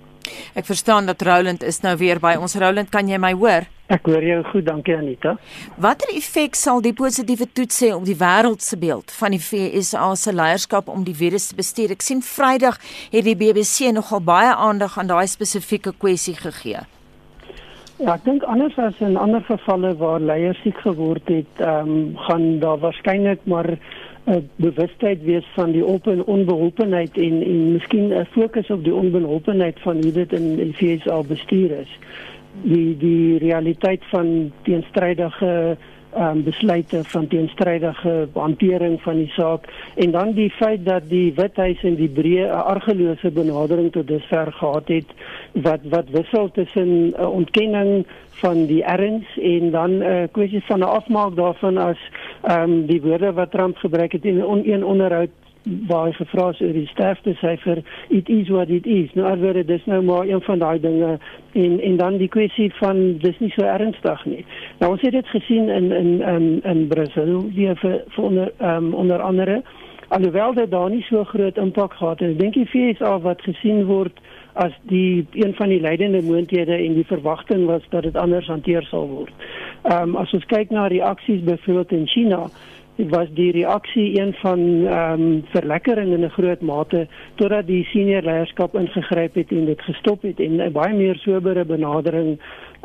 Ek 0.57 0.65
verstaan 0.65 1.05
dat 1.05 1.21
Roland 1.21 1.63
is 1.63 1.81
nou 1.81 1.95
weer 1.97 2.19
by 2.19 2.35
ons. 2.39 2.55
Roland, 2.55 2.89
kan 2.89 3.07
jy 3.07 3.19
my 3.21 3.33
hoor? 3.37 3.67
Ek 3.89 4.05
hoor 4.05 4.21
jou 4.21 4.43
goed, 4.51 4.65
dankie 4.67 4.93
Anita. 4.97 5.35
Watter 5.81 6.11
effek 6.13 6.57
sal 6.57 6.81
die 6.85 6.93
positiewe 6.93 7.47
toets 7.53 7.81
hê 7.81 7.89
op 7.95 8.05
die 8.05 8.17
wêreldse 8.17 8.77
beeld 8.77 9.09
van 9.17 9.33
die 9.33 9.41
VSA 9.41 10.11
se 10.15 10.33
leierskap 10.33 10.91
om 10.93 11.05
die 11.07 11.15
virus 11.17 11.49
te 11.49 11.57
bestuur? 11.57 11.95
Ek 11.97 12.05
sien 12.05 12.21
Vrydag 12.25 12.77
het 13.09 13.25
die 13.25 13.37
BBC 13.37 13.89
nogal 13.93 14.21
baie 14.21 14.53
aandag 14.53 14.97
aan 14.97 15.09
daai 15.09 15.27
spesifieke 15.27 15.95
kwessie 15.97 16.37
gegee. 16.37 16.85
Ja, 17.99 18.13
ek 18.13 18.23
dink 18.23 18.45
anders 18.47 18.77
as 18.79 18.95
in 19.03 19.17
ander 19.19 19.41
gevalle 19.43 19.91
waar 19.99 20.21
leiers 20.23 20.61
siek 20.63 20.77
geword 20.85 21.25
het, 21.27 21.49
ehm 21.59 21.89
um, 21.89 22.13
gaan 22.29 22.45
daar 22.61 22.79
waarskynlik 22.79 23.41
maar 23.43 23.73
'n 24.29 24.49
bewustheid 24.55 25.23
wees 25.23 25.45
van 25.53 25.71
die 25.71 25.85
op 25.85 26.07
en 26.07 26.23
onbeholpenheid 26.25 27.17
en 27.17 27.43
en 27.43 27.71
miskien 27.71 28.07
'n 28.13 28.25
fokus 28.31 28.69
op 28.69 28.83
die 28.83 28.93
onbeholpenheid 28.93 29.79
van 29.79 29.95
hoe 30.03 30.11
dit 30.11 30.33
in 30.33 30.55
die 30.55 30.73
FSA 30.73 31.21
bestuur 31.21 31.71
is. 31.71 31.99
Die 32.61 32.97
die 32.97 33.37
realiteit 33.37 34.03
van 34.05 34.51
teenstrydige 34.61 35.77
um, 36.17 36.43
besluite 36.43 37.03
van 37.03 37.27
teenstrydige 37.27 38.27
hantering 38.33 39.01
van 39.01 39.15
die 39.15 39.29
saak 39.29 39.67
en 39.95 40.11
dan 40.11 40.31
die 40.33 40.49
feit 40.49 40.85
dat 40.85 41.09
die 41.09 41.33
Withuis 41.35 41.83
en 41.83 41.95
die 41.95 42.09
breë 42.09 42.47
'n 42.47 42.65
argelose 42.73 43.31
benadering 43.31 43.91
tot 43.91 44.07
dusver 44.07 44.51
gehad 44.51 44.87
het 44.87 45.09
wat 45.53 45.79
wat 45.83 46.09
wissel 46.09 46.51
tussen 46.51 46.89
'n 46.89 47.13
uh, 47.19 47.29
ontkenning 47.31 48.05
van 48.29 48.65
die 48.65 48.83
erns 48.83 49.37
en 49.37 49.71
dan 49.71 49.97
'n 49.97 50.01
uh, 50.01 50.23
kwessie 50.31 50.63
van 50.65 50.79
'n 50.79 50.93
afmaak 50.99 51.35
daarvan 51.35 51.77
as 51.77 51.99
ehm 52.41 52.71
um, 52.71 52.85
die 52.85 53.01
woorde 53.01 53.33
wat 53.33 53.51
Trump 53.51 53.77
gebruik 53.77 54.11
het 54.11 54.25
in 54.25 54.37
'n 54.37 54.63
een 54.65 54.85
onderhoud 54.85 55.29
waar 55.63 56.05
hy 56.05 56.11
gevra 56.11 56.49
is 56.49 56.61
oor 56.61 56.73
die 56.73 56.87
sterfte 56.87 57.33
syfer 57.39 57.81
it 58.07 58.29
is 58.29 58.49
what 58.49 58.69
it 58.69 58.85
is. 58.85 59.11
Nou 59.13 59.27
alweer 59.29 59.65
dis 59.65 59.85
nou 59.85 60.01
maar 60.03 60.27
een 60.27 60.41
van 60.41 60.59
daai 60.59 60.79
dinge. 60.79 61.17
En 61.51 61.79
en 61.81 61.97
dan 61.97 62.17
die 62.17 62.27
kwessie 62.27 62.71
van 62.79 63.17
dis 63.17 63.39
nie 63.39 63.51
so 63.51 63.63
ernstig 63.63 64.25
nie. 64.25 64.45
Nou 64.79 64.91
ons 64.91 65.01
het 65.01 65.11
dit 65.11 65.27
gesien 65.27 65.69
in 65.69 65.91
in 65.91 66.21
in 66.21 66.61
in 66.63 66.87
Brasilië 66.87 67.75
vir, 67.75 68.01
vir 68.07 68.23
onder 68.23 68.51
um, 68.61 68.93
onder 68.93 69.21
andere. 69.21 69.61
Alhoewel 70.07 70.53
dit 70.53 70.71
daar 70.71 70.89
nie 70.89 71.03
so 71.03 71.23
groot 71.23 71.57
impak 71.57 71.93
gehad 71.93 72.19
het 72.19 72.29
ek 72.29 72.39
dink 72.39 72.53
die 72.53 72.65
FSA 72.65 73.19
wat 73.19 73.41
gesien 73.41 73.85
word 73.85 74.19
as 74.53 74.73
die 74.81 75.27
een 75.33 75.53
van 75.53 75.69
die 75.69 75.81
leidende 75.81 76.21
moonthede 76.21 76.75
en 76.75 76.93
die 76.93 77.05
verwagting 77.05 77.65
was 77.65 77.81
dat 77.89 78.03
dit 78.03 78.15
anders 78.15 78.47
hanteer 78.47 78.83
sal 78.83 79.07
word. 79.07 79.33
Ehm 79.83 80.09
um, 80.09 80.15
as 80.15 80.33
ons 80.33 80.45
kyk 80.45 80.69
na 80.69 80.87
reaksies 80.87 81.43
byvoorbeeld 81.43 81.91
in 81.91 82.07
China 82.07 82.49
was 83.07 83.27
die 83.33 83.51
reaksie 83.51 84.19
een 84.19 84.33
van 84.33 84.59
ehm 84.87 85.21
um, 85.21 85.43
verlekkering 85.45 86.13
in 86.13 86.23
'n 86.25 86.29
groot 86.29 86.61
mate 86.61 87.07
totdat 87.35 87.67
die 87.67 87.83
senior 87.83 88.21
leierskap 88.21 88.75
ingegryp 88.75 89.35
het 89.35 89.51
en 89.51 89.65
dit 89.65 89.81
gestop 89.81 90.21
het 90.21 90.39
en 90.39 90.55
'n 90.55 90.71
baie 90.71 90.93
meer 90.93 91.15
sobere 91.15 91.65
benadering 91.65 92.39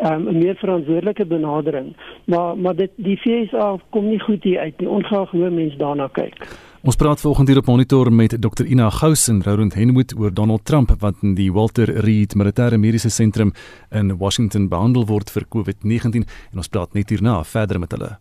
um, 0.04 0.28
'n 0.28 0.38
meer 0.38 0.56
verantwoordelike 0.56 1.26
benadering. 1.26 1.96
Maar 2.24 2.58
maar 2.58 2.76
dit 2.76 2.90
die 2.96 3.16
FSA 3.16 3.76
kom 3.90 4.08
nie 4.08 4.20
goed 4.20 4.42
hier 4.42 4.58
uit 4.58 4.80
nie, 4.80 4.88
ongeag 4.88 5.30
hoe 5.30 5.50
mense 5.50 5.76
daarna 5.76 6.08
kyk. 6.12 6.46
Ons 6.84 6.98
praat 7.00 7.20
volgende 7.20 7.50
hier 7.50 7.60
op 7.60 7.66
monitor 7.66 8.10
met 8.12 8.34
Dr 8.40 8.66
Ina 8.68 8.90
Gous 8.90 9.28
en 9.28 9.38
Roland 9.42 9.74
Henwood 9.74 10.12
oor 10.20 10.34
Donald 10.34 10.64
Trump 10.64 10.92
wat 11.00 11.14
in 11.22 11.32
die 11.34 11.48
Walter 11.52 11.88
Reed 12.04 12.34
Militêre 12.36 12.76
Mediese 12.76 13.08
Sentrum 13.08 13.54
in 13.88 14.12
Washington 14.20 14.68
behandel 14.68 15.08
word 15.08 15.32
vir 15.32 15.48
COVID-19 15.48 16.28
en 16.28 16.60
ons 16.60 16.68
praat 16.68 16.92
net 16.92 17.08
hierna 17.08 17.40
verder 17.48 17.80
met 17.80 17.96
hulle. 17.96 18.12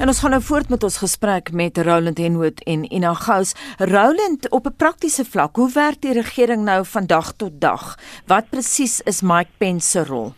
En 0.00 0.08
ons 0.08 0.20
gaan 0.20 0.32
nou 0.32 0.40
voort 0.42 0.70
met 0.72 0.84
ons 0.86 0.94
gesprek 0.96 1.50
met 1.52 1.78
Roland 1.78 2.18
Henwood 2.18 2.62
en 2.64 2.84
Ina 2.92 3.10
Gous. 3.14 3.50
Roland, 3.76 4.50
op 4.50 4.64
'n 4.66 4.76
praktiese 4.76 5.24
vlak, 5.24 5.56
hoe 5.56 5.70
werk 5.72 6.00
die 6.00 6.12
regering 6.12 6.64
nou 6.64 6.84
van 6.84 7.06
dag 7.06 7.32
tot 7.32 7.60
dag? 7.60 7.98
Wat 8.26 8.48
presies 8.50 9.00
is 9.00 9.22
Mike 9.22 9.50
Pence 9.58 9.88
se 9.88 10.04
rol? 10.04 10.32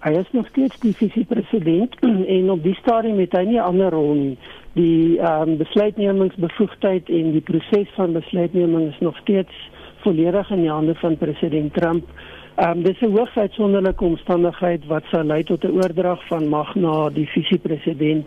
Hy 0.00 0.10
is 0.10 0.32
nog 0.32 0.46
steeds 0.46 0.80
die 0.80 0.96
visiepresident 0.96 1.94
en 2.36 2.50
op 2.50 2.62
die 2.62 2.74
stadium 2.74 3.18
het 3.18 3.32
hy 3.32 3.44
nie 3.44 3.58
'n 3.58 3.68
ander 3.70 3.90
rol 3.90 4.14
nie. 4.14 4.38
Die 4.72 5.18
ehm 5.18 5.48
um, 5.48 5.56
besluitnemingsbevoegdheid 5.56 7.08
en 7.08 7.32
die 7.32 7.40
proses 7.40 7.88
van 7.94 8.12
besluitneming 8.12 8.88
is 8.92 9.00
nog 9.00 9.16
steeds 9.16 9.70
volledig 9.96 10.50
in 10.50 10.60
die 10.60 10.70
hande 10.70 10.94
van 10.94 11.16
president 11.16 11.74
Trump. 11.74 12.04
Ehm 12.60 12.76
um, 12.76 12.82
dis 12.82 13.00
'n 13.00 13.16
hoogs 13.16 13.36
uitsonderlike 13.36 14.04
omstandigheid 14.04 14.86
wat 14.86 15.04
sal 15.10 15.24
lei 15.24 15.42
tot 15.42 15.64
'n 15.64 15.76
oordrag 15.80 16.26
van 16.26 16.48
mag 16.48 16.74
na 16.74 17.08
die 17.08 17.28
visiepresident. 17.28 18.26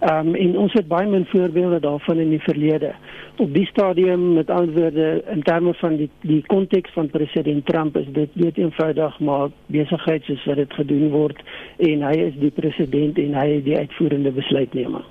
Ehm 0.00 0.28
um, 0.28 0.34
en 0.34 0.58
ons 0.58 0.72
het 0.72 0.88
baie 0.88 1.08
min 1.08 1.26
voorbeelde 1.26 1.80
daarvan 1.80 2.18
in 2.18 2.28
die 2.28 2.42
verlede. 2.42 2.94
Op 3.36 3.54
die 3.54 3.66
stadium 3.66 4.32
met 4.32 4.50
antwoorde 4.50 5.24
in 5.30 5.42
terme 5.42 5.74
van 5.74 5.96
die 5.96 6.10
die 6.20 6.42
konteks 6.46 6.92
van 6.92 7.10
president 7.10 7.66
Trump 7.66 7.96
is 7.96 8.06
dit 8.12 8.30
net 8.32 8.56
eenvoudig 8.56 9.18
maar 9.18 9.48
besigheid 9.66 10.24
soos 10.24 10.44
wat 10.44 10.56
dit 10.56 10.74
gedoen 10.74 11.10
word 11.10 11.42
en 11.76 12.02
hy 12.02 12.16
is 12.28 12.34
die 12.38 12.50
president 12.50 13.18
en 13.18 13.34
hy 13.34 13.46
is 13.46 13.64
die 13.64 13.78
uitvoerende 13.78 14.30
besluitnemer. 14.30 15.04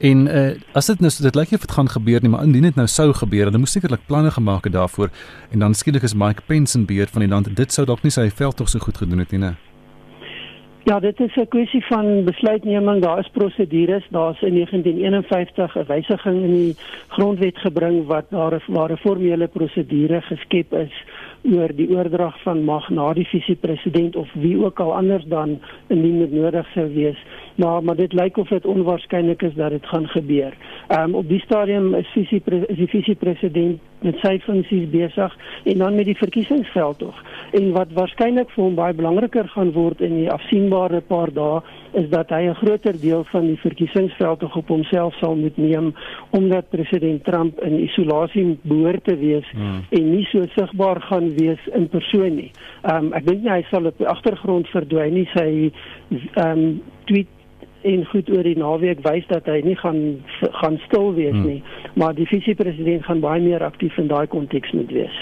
En 0.00 0.20
uh, 0.26 0.50
as 0.72 0.86
dit 0.86 1.00
nou 1.04 1.10
dit 1.22 1.34
lyk 1.36 1.50
of 1.52 1.60
dit 1.60 1.72
gaan 1.76 1.88
gebeur 1.88 2.22
nie, 2.24 2.30
maar 2.32 2.44
indien 2.46 2.64
dit 2.64 2.76
nou 2.76 2.86
sou 2.88 3.10
gebeur, 3.12 3.50
dan 3.52 3.60
moes 3.60 3.74
sekerlik 3.76 4.06
planne 4.08 4.30
gemaak 4.32 4.64
het 4.64 4.72
daarvoor 4.72 5.10
en 5.52 5.58
dan 5.58 5.74
skielik 5.74 6.06
is 6.08 6.14
Mike 6.16 6.42
Pence 6.46 6.78
in 6.78 6.86
beheer 6.88 7.10
van 7.12 7.20
die 7.20 7.28
land. 7.28 7.50
Dit 7.56 7.72
sou 7.72 7.84
dalk 7.86 8.02
nie 8.02 8.12
sy 8.14 8.30
veldtog 8.30 8.68
so 8.72 8.80
goed 8.80 8.96
gedoen 8.96 9.20
het 9.20 9.34
nie, 9.36 9.42
né? 9.44 9.52
Ja, 10.88 11.00
dit 11.00 11.20
is 11.20 11.36
'n 11.36 11.48
kwessie 11.48 11.84
van 11.86 12.24
besluitneming. 12.24 13.02
Daar 13.02 13.18
is 13.18 13.28
prosedures. 13.32 14.06
Daar's 14.10 14.42
in 14.42 14.54
1951 14.54 15.76
'n 15.76 15.84
wysiging 15.86 16.42
in 16.44 16.54
die 16.54 16.76
grondwet 17.08 17.58
gebring 17.58 18.06
wat 18.06 18.30
daar 18.30 18.54
'n 18.54 18.72
ware 18.72 18.96
formele 18.96 19.46
prosedure 19.46 20.20
geskep 20.20 20.72
is 20.72 21.04
oor 21.42 21.72
die 21.74 21.88
oordrag 21.90 22.36
van 22.42 22.64
mag 22.64 22.88
na 22.90 23.12
die 23.16 23.26
visiepresident 23.28 24.16
of 24.16 24.28
wie 24.32 24.56
ook 24.64 24.80
al 24.80 24.94
anders 24.94 25.24
dan 25.24 25.58
indien 25.88 26.18
dit 26.18 26.32
nodig 26.32 26.66
sou 26.74 26.88
wees 26.94 27.18
maar 27.60 27.84
maar 27.84 27.96
dit 27.96 28.12
lyk 28.12 28.36
of 28.36 28.48
dit 28.48 28.66
onwaarskynlik 28.66 29.42
is 29.42 29.54
dat 29.54 29.70
dit 29.70 29.86
gaan 29.86 30.08
gebeur. 30.08 30.56
Ehm 30.88 31.02
um, 31.02 31.14
op 31.14 31.28
die 31.28 31.40
stadium 31.40 31.94
is 31.94 32.08
visie 32.12 32.42
is 32.46 32.76
die 32.76 32.88
visiepresident 32.88 33.80
met 33.98 34.16
sy 34.18 34.38
funksies 34.38 34.88
besig 34.90 35.36
en 35.64 35.78
dan 35.78 35.94
met 35.94 36.04
die 36.04 36.16
verkiesingsveld 36.16 36.98
tog. 36.98 37.22
En 37.52 37.72
wat 37.72 37.92
waarskynlik 37.92 38.50
vir 38.50 38.64
hom 38.64 38.74
baie 38.74 38.94
belangriker 38.94 39.48
gaan 39.48 39.72
word 39.72 40.00
in 40.00 40.14
die 40.14 40.30
afsienbare 40.30 41.00
paar 41.00 41.32
dae 41.32 41.60
is 41.92 42.08
dat 42.08 42.28
hy 42.30 42.42
'n 42.48 42.54
groter 42.54 43.00
deel 43.00 43.24
van 43.24 43.46
die 43.46 43.58
verkiesingsveld 43.58 44.42
op 44.42 44.68
homself 44.68 45.14
sal 45.14 45.36
moet 45.36 45.56
neem 45.56 45.94
omdat 46.30 46.68
president 46.68 47.24
Trump 47.24 47.60
in 47.60 47.82
isolasie 47.82 48.58
behoort 48.62 49.04
te 49.04 49.16
wees 49.16 49.50
hmm. 49.50 49.84
en 49.90 50.10
nie 50.10 50.24
so 50.24 50.44
sigbaar 50.56 51.00
gaan 51.00 51.34
wees 51.34 51.66
in 51.72 51.88
persoon 51.88 52.34
nie. 52.34 52.50
Um, 52.82 53.12
ek 53.12 53.26
dink 53.26 53.42
nie 53.42 53.50
hy 53.50 53.62
sal 53.70 53.86
op 53.86 53.98
die 53.98 54.08
agtergrond 54.08 54.68
verdwyn 54.68 55.14
nie. 55.14 55.28
Sy 55.34 55.72
um, 56.34 56.82
tweet 57.04 57.28
en 57.82 58.04
goed 58.04 58.28
oor 58.30 58.44
die 58.44 58.58
naweek 58.58 59.00
wys 59.06 59.26
dat 59.30 59.46
hy 59.48 59.60
nie 59.64 59.76
gaan 59.76 60.20
gaan 60.60 60.76
stil 60.86 61.14
wees 61.14 61.32
hmm. 61.32 61.46
nie, 61.46 61.62
maar 61.94 62.14
die 62.14 62.26
visiepresident 62.26 63.04
gaan 63.04 63.20
baie 63.20 63.40
meer 63.42 63.64
aktief 63.64 63.96
in 63.98 64.08
daai 64.10 64.26
konteks 64.30 64.72
moet 64.76 64.90
wees. 64.94 65.16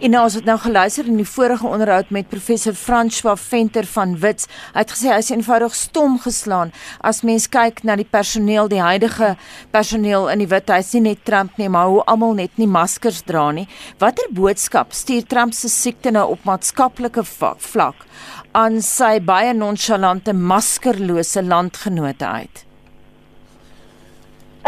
En 0.00 0.14
nou 0.14 0.24
as 0.24 0.38
dit 0.38 0.48
nou 0.48 0.56
geluister 0.58 1.08
in 1.10 1.18
die 1.20 1.28
vorige 1.28 1.66
onderhoud 1.66 2.10
met 2.14 2.28
professor 2.28 2.76
François 2.78 3.40
Venter 3.40 3.86
van 3.94 4.16
Wits, 4.20 4.48
hy 4.74 4.84
het 4.84 4.94
gesê 4.94 5.12
hy 5.12 5.20
is 5.22 5.30
eenvoudig 5.34 5.74
stom 5.78 6.18
geslaan 6.22 6.72
as 7.00 7.22
mens 7.22 7.48
kyk 7.48 7.84
na 7.84 7.96
die 8.00 8.08
personeel, 8.08 8.68
die 8.68 8.82
huidige 8.82 9.34
personeel 9.74 10.28
in 10.32 10.44
die 10.44 10.50
Withuis, 10.50 10.92
nie 10.94 11.10
net 11.10 11.24
Trump 11.24 11.58
nie, 11.58 11.68
maar 11.68 11.90
hoe 11.92 12.04
almal 12.10 12.36
net 12.38 12.56
nie 12.60 12.70
maskers 12.70 13.22
dra 13.28 13.50
nie. 13.52 13.66
Watter 14.02 14.30
boodskap 14.34 14.92
stuur 14.92 15.26
Trump 15.28 15.54
se 15.54 15.68
siekte 15.68 16.12
nou 16.14 16.30
op 16.36 16.44
maatskaplike 16.48 17.24
vlak? 17.24 18.06
aan 18.54 18.78
sy 18.86 19.18
baie 19.18 19.50
nonchalante 19.56 20.32
maskerlose 20.32 21.42
landgenote 21.42 22.26
uit? 22.26 22.63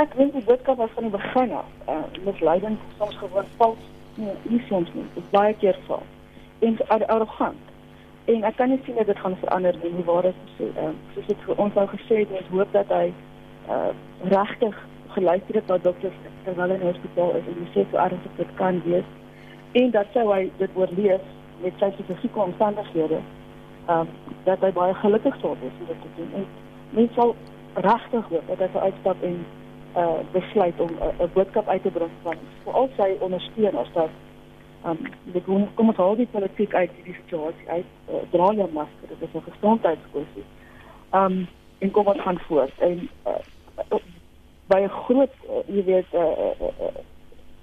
Ek 0.01 0.17
dink 0.17 0.35
die 0.37 0.45
boodskap 0.45 0.77
was 0.77 0.93
van 0.95 1.09
die 1.09 1.15
begin 1.15 1.53
af, 1.57 1.69
uh, 1.89 2.03
misleidend, 2.25 2.81
soms 2.99 3.17
gewoon 3.17 3.49
vals, 3.57 3.85
nee, 4.15 4.35
nie 4.43 4.61
soms 4.69 4.91
nie, 4.95 5.05
dit 5.15 5.31
baie 5.31 5.55
keer 5.63 5.79
val. 5.87 6.03
En 6.59 6.77
arrogant. 6.89 7.73
En 8.27 8.45
ek 8.45 8.57
kan 8.57 8.69
nie 8.73 8.81
sien 8.85 8.99
dat 8.99 9.07
dit 9.07 9.19
gaan 9.19 9.37
verander 9.41 9.77
nie, 9.83 10.05
waar 10.05 10.29
is 10.29 10.43
gesê. 10.51 10.69
Uh, 10.75 10.91
soos 11.15 11.33
ek 11.33 11.47
vir 11.47 11.65
ons 11.65 11.81
al 11.81 11.89
gesê 11.95 12.21
het, 12.25 12.37
ons 12.41 12.53
hoop 12.53 12.77
dat 12.77 12.93
hy 12.93 13.07
uh, 13.73 13.91
regtig 14.33 14.77
geluister 15.17 15.55
het 15.55 15.67
na 15.67 15.79
dokters 15.79 16.19
terwyl 16.45 16.71
hy 16.71 16.77
in 16.77 16.85
die 16.85 16.91
hospitaal 16.93 17.35
is 17.39 17.49
en 17.53 17.69
sê 17.75 17.85
so 17.91 18.01
erg 18.03 18.29
as 18.29 18.37
dit 18.39 18.53
kan 18.61 18.81
wees 18.85 19.09
en 19.81 19.91
dat 19.95 20.11
sou 20.15 20.25
hy 20.31 20.43
dit 20.61 20.79
oorleef 20.81 21.25
met 21.63 21.81
sy 21.81 21.91
spesifieke 21.97 22.43
omstandighede 22.45 23.21
um, 23.93 24.11
dat 24.49 24.65
hy 24.65 24.73
baie 24.77 24.97
gelukkig 25.03 25.39
sou 25.43 25.55
wees 25.63 25.79
om 25.81 25.91
dit 25.91 26.03
te 26.05 26.13
doen. 26.19 26.33
En 26.41 26.47
mens 26.99 27.15
sal 27.19 27.35
regtig 27.87 28.29
hoop 28.33 28.51
dat 28.53 28.65
hy 28.65 28.69
sou 28.75 28.85
uitstap 28.85 29.25
en 29.31 29.39
uh 29.97 30.21
besluit 30.33 30.81
om 30.81 30.91
'n 30.91 31.23
uh, 31.23 31.29
boodskap 31.33 31.69
uit 31.69 31.83
te 31.83 31.91
bring 31.91 32.11
van 32.23 32.37
vir 32.65 32.73
al 32.73 32.89
sy 32.97 33.17
ondersteuners 33.21 33.93
dat 33.93 34.11
um 34.85 34.99
dit 35.25 35.45
kom 35.45 35.69
kom 35.75 35.89
ons 35.89 35.99
al 35.99 36.17
die 36.17 36.29
politiek 36.31 36.75
uit 36.75 36.91
die 37.05 37.15
situasie 37.15 37.69
uit 37.69 37.85
uh, 38.11 38.15
dra 38.31 38.53
jou 38.53 38.69
masker 38.73 39.09
dit 39.09 39.23
is 39.29 39.35
'n 39.35 39.51
gesondheidskwessie. 39.51 40.45
Um 41.11 41.49
en 41.79 41.91
kom 41.91 42.07
ons 42.07 42.21
gaan 42.21 42.39
voort 42.39 42.79
en 42.79 43.09
uh, 43.27 44.01
by 44.67 44.81
'n 44.81 44.89
groot 44.89 45.35
uh, 45.49 45.63
jy 45.67 45.85
weet 45.85 46.13
uh, 46.13 46.21
uh, 46.21 46.69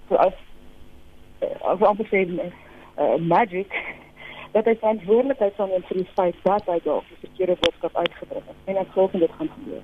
uh, 0.10 0.18
as 0.18 0.34
uh, 1.42 1.72
as 1.72 1.82
amper 1.82 2.08
sê 2.08 2.28
uh, 2.98 3.16
magic 3.18 3.74
dat 4.54 4.66
hy 4.66 4.76
verantwoordelikheid 4.76 5.56
sal 5.56 5.68
neem 5.68 5.84
vir 5.90 5.98
die 5.98 6.10
feit 6.14 6.36
dat 6.44 6.66
hy 6.70 6.80
dalk 6.86 7.08
die 7.10 7.22
verkeerde 7.28 7.58
boodskap 7.66 7.96
uitgebring 7.96 8.46
het 8.48 8.72
en 8.72 8.78
ek 8.78 8.92
glo 8.94 9.10
dit 9.14 9.38
gaan 9.38 9.50
gebeur. 9.58 9.84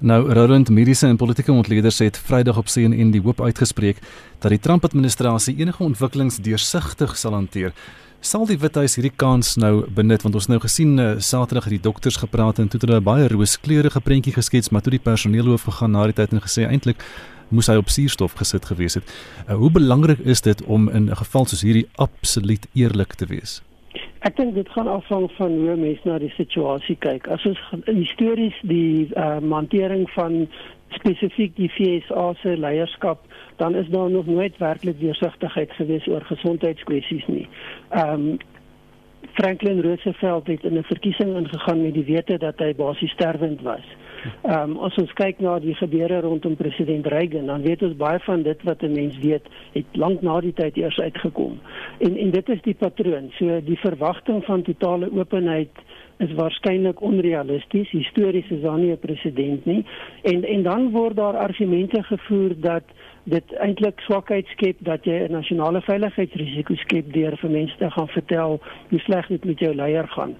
Nou 0.00 0.32
Roland 0.32 0.70
mediese 0.72 1.06
en 1.06 1.16
politieke 1.16 1.52
ontleeders 1.52 1.98
het 1.98 2.16
Vrydag 2.18 2.56
op 2.56 2.70
CNN 2.72 3.10
die 3.12 3.20
hoop 3.20 3.40
uitgespreek 3.40 3.98
dat 4.38 4.48
die 4.48 4.58
Trump 4.58 4.84
administrasie 4.84 5.58
enige 5.58 5.82
ontwikkelings 5.84 6.38
deursigtig 6.40 7.18
sal 7.18 7.36
hanteer. 7.36 7.74
Sal 8.20 8.46
die 8.48 8.56
Withuis 8.58 8.96
hierdie 8.96 9.12
kans 9.12 9.58
nou 9.60 9.84
benut 9.92 10.24
want 10.24 10.40
ons 10.40 10.48
nou 10.48 10.56
gesien 10.64 10.96
uh, 10.96 11.10
Saterdag 11.20 11.68
het 11.68 11.76
die 11.76 11.84
dokters 11.84 12.16
gepraat 12.16 12.58
en 12.58 12.72
toe 12.72 12.80
het 12.80 12.88
hulle 12.88 13.04
baie 13.04 13.28
rooskleurige 13.28 14.00
prentjie 14.00 14.32
geskets 14.32 14.72
maar 14.72 14.80
toe 14.80 14.96
die 14.96 15.04
personeelhoof 15.04 15.68
gegaan 15.68 15.92
na 15.92 16.08
die 16.08 16.16
tyd 16.16 16.32
en 16.32 16.46
gesê 16.48 16.64
eintlik 16.64 17.04
moes 17.52 17.68
hy 17.68 17.76
op 17.76 17.92
suurstof 17.92 18.40
gesit 18.40 18.72
gewees 18.72 18.96
het. 18.96 19.16
Uh, 19.48 19.58
hoe 19.60 19.68
belangrik 19.70 20.24
is 20.24 20.40
dit 20.40 20.64
om 20.64 20.88
in 20.88 21.10
'n 21.10 21.16
geval 21.16 21.44
soos 21.44 21.60
hierdie 21.60 21.88
absoluut 22.00 22.64
eerlik 22.72 23.20
te 23.20 23.26
wees? 23.26 23.60
Ek 24.20 24.36
dink 24.36 24.54
dit 24.54 24.68
gaan 24.68 24.88
afhang 24.88 25.30
van 25.38 25.54
hoe 25.56 25.76
mense 25.80 26.04
na 26.04 26.18
die 26.20 26.32
situasie 26.36 26.96
kyk. 27.00 27.28
As 27.32 27.44
ons 27.48 27.60
histories 27.86 28.56
die 28.68 29.08
uh, 29.16 29.38
hantering 29.40 30.04
van 30.12 30.42
spesifiek 30.92 31.54
die 31.56 31.70
FSA 31.72 32.26
se 32.42 32.56
leierskap, 32.60 33.24
dan 33.62 33.74
is 33.74 33.88
daar 33.88 34.10
nog 34.10 34.26
nooit 34.26 34.58
werklik 34.60 35.00
deursigtigheid 35.00 35.72
gewees 35.78 36.06
oor 36.06 36.24
gesondheidskwessies 36.32 37.26
nie. 37.32 37.48
Ehm 37.90 38.32
um, 38.32 38.38
Franklin 39.36 39.80
Roosevelt 39.80 40.46
het 40.46 40.64
in 40.64 40.78
'n 40.78 40.82
verkiesing 40.82 41.36
ingegaan 41.36 41.82
met 41.82 41.94
die 41.94 42.04
wete 42.04 42.38
dat 42.38 42.58
hy 42.58 42.74
basies 42.74 43.10
sterwend 43.10 43.60
was. 43.62 43.84
Ehm 44.42 44.70
um, 44.70 44.76
as 44.86 44.96
ons 45.00 45.12
kyk 45.12 45.40
na 45.40 45.58
die 45.58 45.74
gebeure 45.74 46.20
rondom 46.20 46.56
president 46.56 47.06
Reagan, 47.06 47.46
dan 47.46 47.62
weet 47.62 47.82
ons 47.82 47.96
baie 47.96 48.18
van 48.26 48.42
dit 48.42 48.62
wat 48.62 48.82
'n 48.82 48.92
mens 48.92 49.18
weet, 49.18 49.46
het 49.72 49.86
lank 49.92 50.22
na 50.22 50.40
die 50.40 50.52
tyd 50.52 50.76
eers 50.76 50.98
uitgekom. 51.00 51.60
En 51.98 52.16
en 52.16 52.30
dit 52.30 52.48
is 52.48 52.62
die 52.62 52.74
patroon. 52.74 53.30
So 53.38 53.60
die 53.64 53.78
verwagting 53.78 54.44
van 54.44 54.62
totale 54.62 55.12
openheid 55.12 55.70
is 56.16 56.32
waarskynlik 56.36 57.00
onrealisties. 57.00 57.90
Histories 57.90 58.50
is 58.50 58.60
daar 58.60 58.78
nie 58.78 58.92
'n 58.92 58.98
presedent 58.98 59.64
nie. 59.64 59.84
En 60.22 60.44
en 60.44 60.62
dan 60.62 60.90
word 60.90 61.16
daar 61.16 61.36
argumente 61.36 62.02
gevoer 62.02 62.60
dat 62.60 62.84
dit 63.24 63.54
eintlik 63.54 64.00
swakheid 64.00 64.46
skep 64.46 64.76
dat 64.78 65.04
jy 65.04 65.26
'n 65.26 65.32
nasionale 65.32 65.80
veiligheidsrisiko 65.80 66.74
skep 66.74 67.12
deur 67.12 67.36
vir 67.36 67.50
mense 67.50 67.76
te 67.76 67.90
gaan 67.90 68.08
vertel 68.08 68.60
hoe 68.88 68.98
sleg 68.98 69.26
dit 69.26 69.44
met 69.44 69.58
jou 69.58 69.74
leier 69.74 70.08
gaan. 70.08 70.34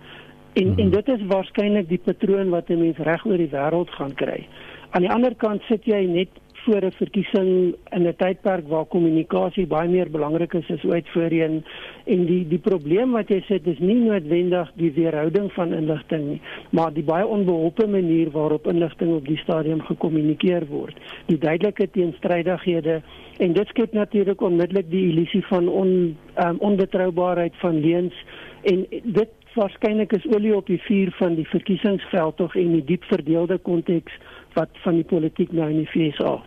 En 0.52 0.62
hmm. 0.62 0.78
en 0.78 0.90
dit 0.90 1.08
is 1.08 1.26
waarskynlik 1.26 1.88
die 1.88 2.02
patroon 2.04 2.48
wat 2.50 2.68
'n 2.68 2.78
mens 2.78 2.98
reg 2.98 3.26
oor 3.26 3.36
die 3.36 3.50
wêreld 3.52 3.90
gaan 3.90 4.14
kry. 4.14 4.46
Aan 4.90 5.02
die 5.02 5.10
ander 5.10 5.34
kant 5.34 5.62
sit 5.62 5.84
jy 5.84 6.04
net 6.06 6.28
voor 6.64 6.82
'n 6.84 6.92
verkiesing 6.92 7.74
in 7.90 8.02
'n 8.06 8.16
tydperk 8.16 8.68
waar 8.68 8.84
kommunikasie 8.84 9.66
baie 9.66 9.88
meer 9.88 10.10
belangrik 10.10 10.52
is 10.54 10.70
as 10.70 10.84
ooit 10.84 11.08
voorheen 11.08 11.64
en 12.04 12.26
die 12.26 12.48
die 12.48 12.58
probleem 12.58 13.10
wat 13.10 13.28
jy 13.28 13.40
sit 13.40 13.66
is 13.66 13.78
nie 13.78 13.94
noodwendig 13.94 14.72
die 14.74 14.92
weerhouding 14.92 15.52
van 15.52 15.72
inligting 15.72 16.28
nie 16.28 16.40
maar 16.70 16.92
die 16.92 17.02
baie 17.02 17.26
onbeholpe 17.26 17.86
manier 17.86 18.30
waarop 18.30 18.66
inligting 18.66 19.14
op 19.14 19.26
die 19.26 19.36
stadium 19.36 19.80
gekommunikeer 19.80 20.66
word 20.66 20.96
die 21.26 21.38
duidelike 21.38 21.90
teenstrydighede 21.90 23.02
en 23.38 23.52
dit 23.52 23.68
skep 23.68 23.92
natuurlik 23.92 24.40
onmiddellik 24.40 24.90
die 24.90 25.08
illusie 25.10 25.46
van 25.46 25.68
on 25.68 26.16
um, 26.44 26.56
onbetroubaarheid 26.58 27.56
van 27.56 27.80
leuns 27.80 28.14
en 28.62 28.86
dit 29.02 29.28
waarskynlik 29.54 30.12
is 30.12 30.26
olie 30.26 30.56
op 30.56 30.66
die 30.66 30.80
vuur 30.82 31.10
van 31.18 31.34
die 31.34 31.48
verkiesingsveld 31.48 32.36
tog 32.36 32.56
en 32.56 32.72
die 32.72 32.84
diep 32.84 33.04
verdeelde 33.04 33.58
konteks 33.58 34.12
wat 34.54 34.68
van 34.84 34.94
die 34.94 35.04
politiek 35.04 35.52
nou 35.52 35.70
in 35.70 35.84
die 35.84 35.90
FSA. 35.90 36.38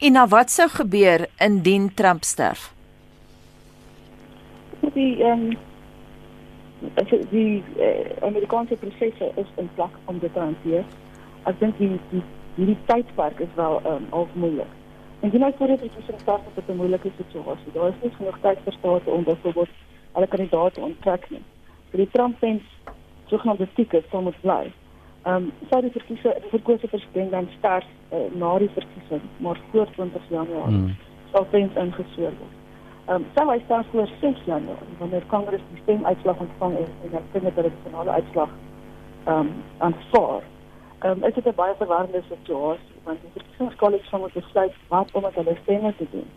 En 0.00 0.12
nou 0.12 0.26
wat 0.28 0.50
sou 0.50 0.68
gebeur 0.68 1.26
indien 1.38 1.94
Trump 1.94 2.24
sterf? 2.24 2.72
Die 4.94 5.22
ehm 5.22 5.50
um, 5.50 5.56
die 7.30 7.62
uh, 7.80 7.86
Amerikaanse 8.22 8.76
prosesse 8.76 9.30
is 9.34 9.48
in 9.56 9.68
plek 9.74 9.94
om 10.04 10.18
dit 10.18 10.32
te 10.32 10.40
hanteer. 10.40 10.84
Ek 11.44 11.58
dink 11.60 11.78
die 11.78 11.96
die 12.10 12.22
die 12.56 12.76
tydperk 12.86 13.40
is 13.40 13.54
wel 13.54 13.80
ehm 13.84 13.92
um, 13.92 14.06
al 14.10 14.28
moeilik. 14.32 14.72
En 15.24 15.32
jy 15.32 15.40
nou 15.40 15.52
voor 15.58 15.66
dit 15.66 15.82
is 15.82 16.08
'n 16.12 16.20
start 16.20 16.42
op 16.54 16.68
'n 16.68 16.76
moeilike 16.76 17.10
situasie. 17.16 17.72
Daar 17.72 17.88
is 17.88 18.00
nie 18.02 18.14
genoeg 18.16 18.38
tyd 18.40 18.58
vir 18.64 18.72
state 18.72 19.10
om 19.10 19.24
byvoorbeeld 19.24 19.68
alle 20.12 20.26
kandidaate 20.26 20.80
onttrek 20.80 21.30
nie. 21.30 21.42
Vir 21.90 22.04
die 22.04 22.10
Trump-fans 22.10 22.62
sogenaamde 23.30 23.68
tickets 23.74 24.10
sal 24.10 24.22
moet 24.22 24.40
bly. 24.40 24.72
Ehm 25.26 25.36
um, 25.36 25.52
sou 25.70 25.80
die 25.82 25.90
verkiese 25.90 26.34
die 26.42 26.50
verkose 26.50 26.88
president 26.88 27.30
dan 27.30 27.48
sterf 27.58 27.86
uh, 28.12 28.26
na 28.38 28.58
die 28.62 28.70
verkiesing, 28.74 29.22
maar 29.42 29.58
voor 29.70 29.90
20 29.96 30.28
Januarie 30.28 30.76
mm. 30.76 30.96
sal 31.32 31.46
tens 31.50 31.74
ingesoor 31.74 32.36
word. 32.42 32.54
Ehm 33.06 33.16
um, 33.16 33.26
sou 33.34 33.46
hy 33.50 33.58
sterf 33.64 33.86
voor 33.90 34.12
6 34.20 34.44
Januarie 34.46 34.98
wanneer 34.98 35.26
Kongres 35.32 35.64
die 35.72 35.82
stemuitslag 35.82 36.44
ontvang 36.46 36.76
het 36.78 36.92
en 37.04 37.10
dan 37.16 37.26
vind 37.32 37.48
hulle 37.54 37.68
die 37.70 37.82
finale 37.88 38.10
uitslag 38.10 38.54
ehm 39.24 39.40
um, 39.40 39.50
aanvaar. 39.78 40.46
Ehm 40.98 41.10
um, 41.10 41.24
is 41.28 41.34
dit 41.34 41.46
'n 41.46 41.58
baie 41.62 41.74
verwarrende 41.82 42.22
situasie 42.28 42.94
want 43.04 43.20
die 43.22 43.34
verkiesingskollege 43.40 44.06
sal 44.06 44.20
moet 44.20 44.32
besluit 44.32 44.74
wat 44.88 45.12
om 45.12 45.22
met 45.22 45.34
hulle 45.34 45.56
stemme 45.62 45.94
te 45.96 46.06
doen. 46.10 46.30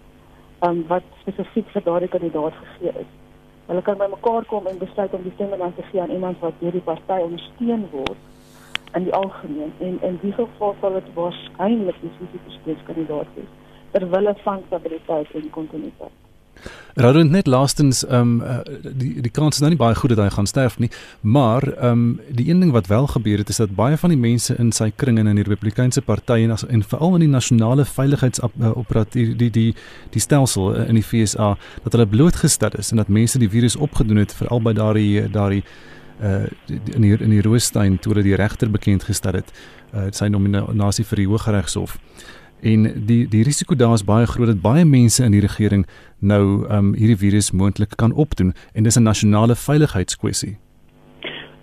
Ehm 0.59 0.71
um, 0.71 0.85
wat 0.87 1.03
spesifiek 1.21 1.69
vir 1.77 1.83
daardie 1.83 2.13
kandidaat 2.17 2.53
gegee 2.63 2.93
is. 3.05 3.11
Hulle 3.69 3.81
kan 3.85 3.97
bymekaar 3.97 4.45
kom 4.49 4.67
en 4.67 4.77
besluit 4.81 5.13
om 5.13 5.23
die 5.23 5.31
stemme 5.35 5.57
dan 5.57 5.75
te 5.75 5.83
gee 5.91 6.01
aan 6.01 6.15
iemand 6.15 6.39
wat 6.45 6.57
deur 6.59 6.73
die 6.73 6.85
party 6.87 7.19
ondersteun 7.25 7.85
word 7.91 8.95
in 8.97 9.03
die 9.05 9.13
algemeen. 9.13 9.73
En 9.79 9.99
in 10.01 10.17
die 10.21 10.33
geval 10.33 10.73
sal 10.81 10.97
dit 10.97 11.13
waarskynlik 11.13 12.01
die 12.01 12.11
spesifieke 12.15 12.95
wees 13.35 13.53
terwyl 13.91 14.17
hulle 14.17 14.35
van 14.43 14.65
stabiliteit 14.65 15.37
en 15.37 15.53
kontinuïteit 15.53 16.28
Raadend 16.93 17.31
net 17.31 17.47
laastens 17.47 18.05
ehm 18.07 18.41
um, 18.41 18.61
die 18.97 19.21
die 19.21 19.31
kans 19.31 19.55
is 19.55 19.61
nou 19.61 19.69
nie 19.69 19.79
baie 19.79 19.95
goed 19.95 20.09
dat 20.09 20.19
hy 20.23 20.29
gaan 20.33 20.47
sterf 20.49 20.79
nie, 20.79 20.89
maar 21.21 21.63
ehm 21.77 21.91
um, 21.91 22.19
die 22.29 22.49
een 22.49 22.59
ding 22.59 22.71
wat 22.71 22.87
wel 22.87 23.07
gebeur 23.07 23.37
het 23.37 23.49
is 23.49 23.57
dat 23.61 23.75
baie 23.75 23.97
van 23.97 24.09
die 24.09 24.17
mense 24.17 24.55
in 24.55 24.71
sy 24.71 24.91
kring 24.95 25.19
en 25.19 25.27
in 25.27 25.35
die 25.35 25.43
Republikeinse 25.43 26.01
party 26.01 26.41
en 26.43 26.51
as, 26.51 26.65
en 26.65 26.83
veral 26.83 27.13
in 27.19 27.27
die 27.27 27.29
nasionale 27.29 27.85
veiligheidsoperaat 27.85 29.13
die 29.13 29.35
die 29.35 29.49
die 29.49 29.75
die 30.09 30.21
stelsel 30.21 30.73
in 30.75 30.97
die 30.97 31.03
FSA 31.03 31.55
dat 31.83 31.93
hulle 31.93 32.07
blootgestel 32.07 32.73
is 32.77 32.91
en 32.91 32.97
dat 32.97 33.07
mense 33.07 33.39
die 33.39 33.49
virus 33.49 33.75
opgedoen 33.75 34.17
het 34.17 34.33
veral 34.33 34.61
by 34.61 34.73
daardie 34.73 35.29
daardie 35.29 35.63
uh 36.19 36.47
in 36.69 37.01
die, 37.01 37.17
in 37.17 37.29
die 37.29 37.41
Roostein 37.41 37.99
toe 37.99 38.11
hulle 38.13 38.23
die 38.23 38.35
regter 38.35 38.69
bekend 38.69 39.03
gestel 39.03 39.39
het 39.39 39.53
uh 39.93 40.09
sy 40.11 40.27
nominasie 40.27 41.05
vir 41.05 41.23
die 41.23 41.27
Hooggeregshof 41.27 41.97
en 42.61 43.05
die 43.05 43.27
die 43.27 43.43
risiko 43.43 43.75
daar 43.75 43.93
is 43.93 44.03
baie 44.03 44.25
groot 44.25 44.47
dat 44.47 44.61
baie 44.61 44.85
mense 44.85 45.23
in 45.23 45.31
die 45.31 45.41
regering 45.41 45.85
nou 46.19 46.65
um 46.69 46.93
hierdie 46.93 47.17
virus 47.17 47.51
moontlik 47.51 47.95
kan 47.95 48.13
opdoen 48.13 48.53
en 48.73 48.83
dis 48.83 48.97
'n 48.97 49.03
nasionale 49.03 49.55
veiligheidskwessie. 49.55 50.57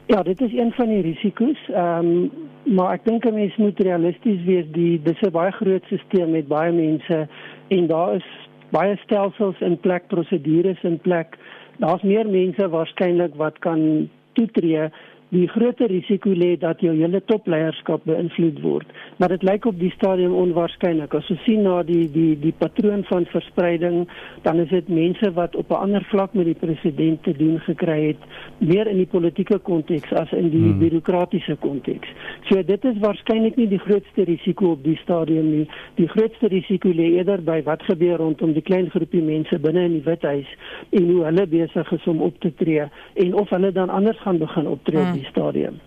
Ja, 0.07 0.23
dit 0.23 0.41
is 0.41 0.53
een 0.53 0.73
van 0.73 0.89
die 0.89 1.01
risiko's. 1.01 1.59
Ehm 1.69 2.07
um, 2.07 2.31
maar 2.75 2.93
ek 2.93 3.05
dink 3.05 3.25
'n 3.25 3.35
mens 3.35 3.57
moet 3.57 3.81
realisties 3.81 4.45
wees. 4.45 4.67
Die 4.71 5.03
dis 5.03 5.21
'n 5.21 5.31
baie 5.31 5.53
groot 5.53 5.85
stelsel 5.85 6.29
met 6.29 6.49
baie 6.49 6.73
mense 6.73 7.29
en 7.69 7.87
daar 7.87 8.15
is 8.15 8.25
baie 8.71 8.97
stelsels 8.97 9.61
in 9.61 9.81
plek, 9.81 10.07
prosedures 10.07 10.83
in 10.83 10.99
plek. 10.99 11.39
Daar's 11.79 12.03
meer 12.03 12.27
mense 12.27 12.69
waarskynlik 12.69 13.35
wat 13.35 13.59
kan 13.59 14.09
toetree 14.33 14.91
die 15.35 15.49
groter 15.51 15.91
risiko 15.91 16.31
lê 16.31 16.53
dat 16.61 16.81
jou 16.85 16.93
hele 16.95 17.19
topleierskap 17.27 18.05
beïnvloed 18.07 18.61
word. 18.62 18.91
Maar 19.19 19.35
dit 19.35 19.43
lyk 19.49 19.65
op 19.67 19.79
die 19.81 19.91
stadium 19.97 20.35
onwaarskynlik. 20.39 21.15
As 21.19 21.31
ons 21.35 21.43
sien 21.43 21.65
na 21.67 21.81
die 21.87 22.05
die 22.12 22.37
die 22.39 22.55
patroon 22.55 23.03
van 23.11 23.27
verspreiding, 23.33 24.05
dan 24.47 24.61
is 24.62 24.71
dit 24.71 24.89
mense 24.89 25.33
wat 25.35 25.57
op 25.57 25.71
'n 25.71 25.83
ander 25.89 26.05
vlak 26.12 26.35
met 26.35 26.47
die 26.47 26.55
president 26.55 27.23
te 27.23 27.33
doen 27.33 27.59
gekry 27.61 28.07
het, 28.07 28.23
meer 28.59 28.87
in 28.87 28.97
die 28.97 29.11
politieke 29.11 29.59
konteks 29.59 30.12
as 30.12 30.33
in 30.33 30.51
die 30.51 30.62
hmm. 30.62 30.79
bureaukratiese 30.79 31.57
konteks. 31.57 32.09
So 32.49 32.62
dit 32.62 32.85
is 32.85 32.99
waarskynlik 32.99 33.57
nie 33.57 33.69
die 33.69 33.83
grootste 33.83 34.25
risiko 34.25 34.71
op 34.71 34.85
die 34.85 34.97
stadium 35.03 35.51
nie. 35.51 35.69
Die 35.95 36.09
grootste 36.09 36.47
risiko 36.47 36.89
lê 36.89 37.17
eerder 37.19 37.43
by 37.43 37.62
wat 37.62 37.83
gebeur 37.83 38.17
rondom 38.17 38.53
die 38.53 38.62
klein 38.62 38.91
groepie 38.91 39.23
mense 39.23 39.59
binne 39.59 39.85
in 39.85 39.93
die 39.93 40.05
Withuis 40.05 40.47
en 40.91 41.11
hoe 41.11 41.25
hulle 41.25 41.47
besig 41.47 41.93
is 41.93 42.07
om 42.07 42.23
op 42.23 42.41
te 42.41 42.55
tree 42.55 42.87
en 43.15 43.35
of 43.35 43.51
hulle 43.51 43.73
dan 43.73 43.89
anders 43.89 44.19
gaan 44.19 44.39
begin 44.39 44.67
optree. 44.69 45.03
Hmm 45.03 45.15
die 45.16 45.29
stadium. 45.31 45.81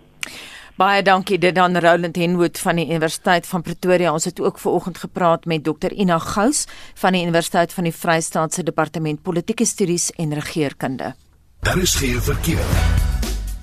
Baie 0.80 1.02
dankie 1.04 1.36
dit 1.36 1.54
dan 1.54 1.76
Roland 1.76 2.16
Henwood 2.16 2.58
van 2.58 2.78
die 2.80 2.86
Universiteit 2.88 3.46
van 3.46 3.62
Pretoria. 3.62 4.12
Ons 4.12 4.24
het 4.24 4.40
ook 4.40 4.58
ver 4.58 4.72
oggend 4.78 4.98
gepraat 4.98 5.44
met 5.44 5.64
Dr 5.64 5.92
Ina 5.92 6.18
Gous 6.18 6.64
van 6.94 7.12
die 7.12 7.22
Universiteit 7.22 7.72
van 7.76 7.84
die 7.84 7.92
Vrystaatse 7.92 8.64
Departement 8.64 9.22
Politieke 9.22 9.64
Studies 9.68 10.10
en 10.16 10.32
Regeringskunde. 10.32 11.14
Daar 11.60 11.78
is 11.78 11.94
geen 11.94 12.22
verkeer. 12.22 12.64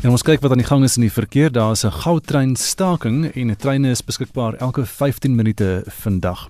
En 0.06 0.14
ons 0.14 0.22
kyk 0.22 0.44
wat 0.46 0.54
aan 0.54 0.62
die 0.62 0.68
gang 0.68 0.84
is 0.86 1.00
in 1.00 1.08
die 1.08 1.14
verkeer. 1.14 1.50
Daar 1.52 1.72
is 1.72 1.84
'n 1.84 1.92
goudtrein 1.92 2.56
staking 2.56 3.34
en 3.34 3.50
'n 3.50 3.56
treine 3.56 3.90
is 3.90 4.04
beskikbaar 4.06 4.54
elke 4.54 4.86
15 4.86 5.36
minute 5.36 5.84
vandag. 5.88 6.50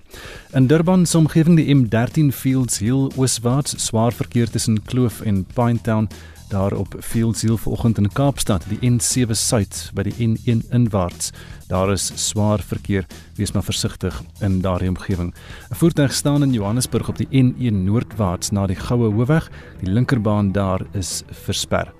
In 0.52 0.66
Durban 0.66 1.06
se 1.06 1.18
omgewing 1.18 1.56
die 1.56 1.74
M13 1.74 2.32
Fields 2.32 2.78
Hill 2.78 3.10
ooswaarts 3.16 3.86
swaar 3.86 4.12
verkeer 4.12 4.50
tussen 4.50 4.82
Kloof 4.82 5.20
en 5.20 5.46
Pinetown 5.54 6.08
daar 6.48 6.72
op 6.72 6.94
Fields 7.00 7.42
Hill 7.42 7.56
vanoggend 7.56 7.98
in 7.98 8.12
Kaapstad, 8.12 8.64
die 8.68 8.90
N7 8.90 9.30
Suid 9.30 9.90
by 9.94 10.02
die 10.08 10.14
N1 10.26 10.64
inwaarts. 10.72 11.32
Daar 11.68 11.92
is 11.92 12.08
swaar 12.14 12.62
verkeer, 12.64 13.06
wees 13.36 13.52
maar 13.52 13.66
versigtig 13.66 14.22
in 14.40 14.60
daardie 14.60 14.88
omgewing. 14.88 15.34
'n 15.70 15.74
Voertuig 15.74 16.12
staan 16.12 16.42
in 16.42 16.52
Johannesburg 16.52 17.08
op 17.08 17.16
die 17.16 17.28
N1 17.30 17.84
noordwaarts 17.84 18.50
na 18.50 18.66
die 18.66 18.76
Goue 18.76 19.12
Hoofweg. 19.12 19.50
Die 19.80 19.90
linkerbaan 19.90 20.52
daar 20.52 20.80
is 20.92 21.22
versper. 21.30 21.92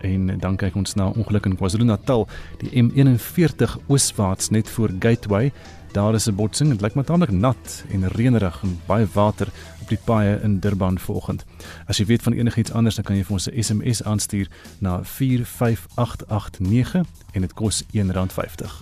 En 0.00 0.38
dan 0.38 0.56
kyk 0.56 0.74
ons 0.74 0.94
na 0.94 1.06
ongeluk 1.06 1.46
in 1.46 1.56
KwaZulu-Natal, 1.56 2.28
die 2.58 2.82
M41 2.82 3.78
ooswaarts 3.86 4.50
net 4.50 4.68
voor 4.68 4.90
Gateway. 4.98 5.52
Daar 5.92 6.14
is 6.14 6.26
'n 6.26 6.34
botsing. 6.34 6.70
Dit 6.70 6.80
lyk 6.80 6.94
maar 6.94 7.04
tamelik 7.04 7.30
nat 7.30 7.84
en 7.90 8.08
reënerig 8.08 8.62
en 8.62 8.80
baie 8.86 9.06
water 9.12 9.48
op 9.82 9.90
die 9.90 9.98
paaie 10.04 10.38
in 10.42 10.60
Durban 10.62 10.98
vanoggend. 10.98 11.44
As 11.86 11.96
jy 11.98 12.04
weet 12.06 12.22
van 12.22 12.32
enigiets 12.38 12.72
anders, 12.72 12.94
dan 12.94 13.04
kan 13.04 13.16
jy 13.18 13.24
vir 13.26 13.32
ons 13.32 13.50
'n 13.50 13.62
SMS 13.62 14.02
aanstuur 14.02 14.48
na 14.78 15.04
45889 15.04 17.06
en 17.32 17.40
dit 17.40 17.52
kos 17.52 17.82
R1.50. 17.92 18.80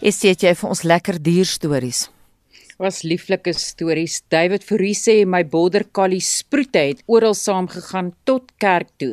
Is 0.00 0.18
dit 0.18 0.40
jy 0.40 0.54
vir 0.54 0.68
ons 0.68 0.82
lekker 0.82 1.22
dierstories? 1.22 2.10
Was 2.82 3.02
lieflike 3.06 3.52
stories. 3.54 4.22
David 4.32 4.64
Fourie 4.66 4.96
sê 4.98 5.14
my 5.24 5.44
border 5.46 5.84
collie 5.94 6.22
Sproete 6.22 6.80
het 6.88 7.02
oral 7.06 7.36
saam 7.38 7.68
gegaan 7.70 8.10
tot 8.26 8.50
kerk 8.62 8.90
toe. 8.98 9.12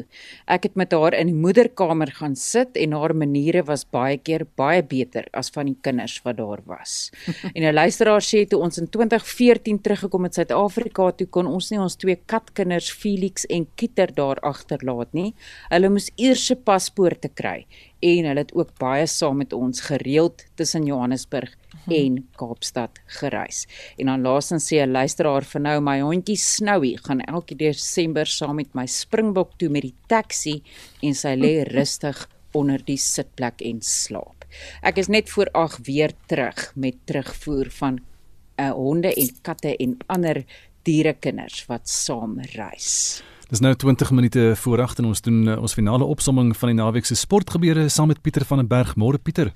Ek 0.50 0.66
het 0.66 0.80
met 0.80 0.96
haar 0.98 1.14
in 1.14 1.30
die 1.30 1.38
moederkamer 1.38 2.10
gaan 2.18 2.34
sit 2.40 2.80
en 2.82 2.96
haar 2.98 3.14
maniere 3.14 3.62
was 3.68 3.86
baie 3.86 4.18
keer 4.18 4.48
baie 4.58 4.82
beter 4.82 5.28
as 5.38 5.54
van 5.54 5.70
die 5.70 5.78
kinders 5.86 6.18
wat 6.26 6.40
daar 6.42 6.64
was. 6.66 7.12
en 7.56 7.62
'n 7.62 7.74
luisteraar 7.74 8.26
sê 8.26 8.48
toe 8.50 8.60
ons 8.60 8.82
in 8.82 8.90
2014 8.90 9.82
teruggekom 9.86 10.26
het 10.26 10.34
Suid-Afrika 10.34 11.12
toe 11.12 11.28
kon 11.28 11.46
ons 11.46 11.70
nie 11.70 11.80
ons 11.80 11.96
twee 11.96 12.18
katkinders 12.26 12.90
Felix 12.90 13.46
en 13.46 13.68
Kieter 13.76 14.10
daar 14.14 14.42
agterlaat 14.42 15.14
nie. 15.14 15.36
Hulle 15.70 15.90
moes 15.90 16.10
eers 16.18 16.46
se 16.46 16.56
paspoorte 16.56 17.30
kry 17.30 17.68
en 18.02 18.26
hulle 18.26 18.40
het 18.40 18.54
ook 18.56 18.74
baie 18.80 19.06
saam 19.06 19.38
met 19.38 19.54
ons 19.54 19.82
gereeld 19.82 20.46
tussen 20.56 20.86
Johannesburg 20.86 21.59
en 21.88 22.18
Kaapstad 22.38 23.00
gereis. 23.20 23.66
En 23.98 24.06
dan 24.06 24.22
laasens 24.22 24.66
sê 24.72 24.82
'n 24.82 24.92
luisteraar 24.92 25.44
vir 25.44 25.62
nou 25.62 25.82
my 25.82 26.00
hondjie 26.02 26.38
Snowy 26.38 26.98
gaan 27.02 27.22
elke 27.22 27.56
Desember 27.56 28.26
saam 28.26 28.56
met 28.56 28.74
my 28.74 28.86
Springbok 28.86 29.58
toe 29.58 29.70
met 29.70 29.82
die 29.82 29.96
taxi 30.08 30.62
en 31.02 31.14
sy 31.14 31.36
lê 31.36 31.64
rustig 31.78 32.28
onder 32.54 32.82
die 32.86 32.98
sitplek 32.98 33.62
en 33.62 33.82
slaap. 33.82 34.46
Ek 34.82 34.98
is 34.98 35.08
net 35.08 35.30
voor 35.30 35.50
8 35.54 35.86
weer 35.86 36.12
terug 36.28 36.72
met 36.76 36.96
terugvoer 37.06 37.70
van 37.70 38.00
uh, 38.60 38.72
honde 38.72 39.14
en 39.14 39.30
katte 39.42 39.76
en 39.78 39.98
ander 40.08 40.44
dierekinders 40.84 41.66
wat 41.68 41.90
saam 41.90 42.40
reis. 42.56 43.22
Dis 43.50 43.62
nou 43.66 43.76
20 43.76 44.12
minute 44.12 44.54
voor 44.56 44.82
8 44.82 45.00
en 45.00 45.06
ons 45.06 45.22
doen 45.22 45.48
uh, 45.48 45.62
ons 45.62 45.74
finale 45.74 46.06
opsomming 46.06 46.58
van 46.58 46.70
die 46.70 46.78
naweek 46.78 47.06
se 47.06 47.16
sportgebeure 47.16 47.90
saam 47.90 48.08
met 48.08 48.22
Pieter 48.22 48.46
van 48.46 48.58
den 48.58 48.68
Berg. 48.68 48.96
Môre 48.96 49.18
Pieter. 49.18 49.54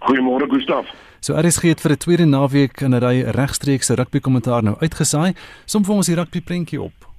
Goeiemôre 0.00 0.48
Gustaf. 0.48 0.86
So 1.20 1.36
RSG 1.36 1.62
het 1.68 1.80
vir 1.80 1.92
'n 1.92 1.96
tweede 1.96 2.24
naweek 2.24 2.80
in 2.80 2.94
'n 2.94 3.02
ry 3.04 3.20
regstreekse 3.22 3.94
rugby 3.94 4.20
kommentaar 4.20 4.62
nou 4.62 4.76
uitgesaai. 4.80 5.34
Som 5.66 5.84
vir 5.84 5.94
ons 5.94 6.06
die 6.06 6.14
rugby 6.14 6.40
prentjie 6.40 6.80
op. 6.80 7.09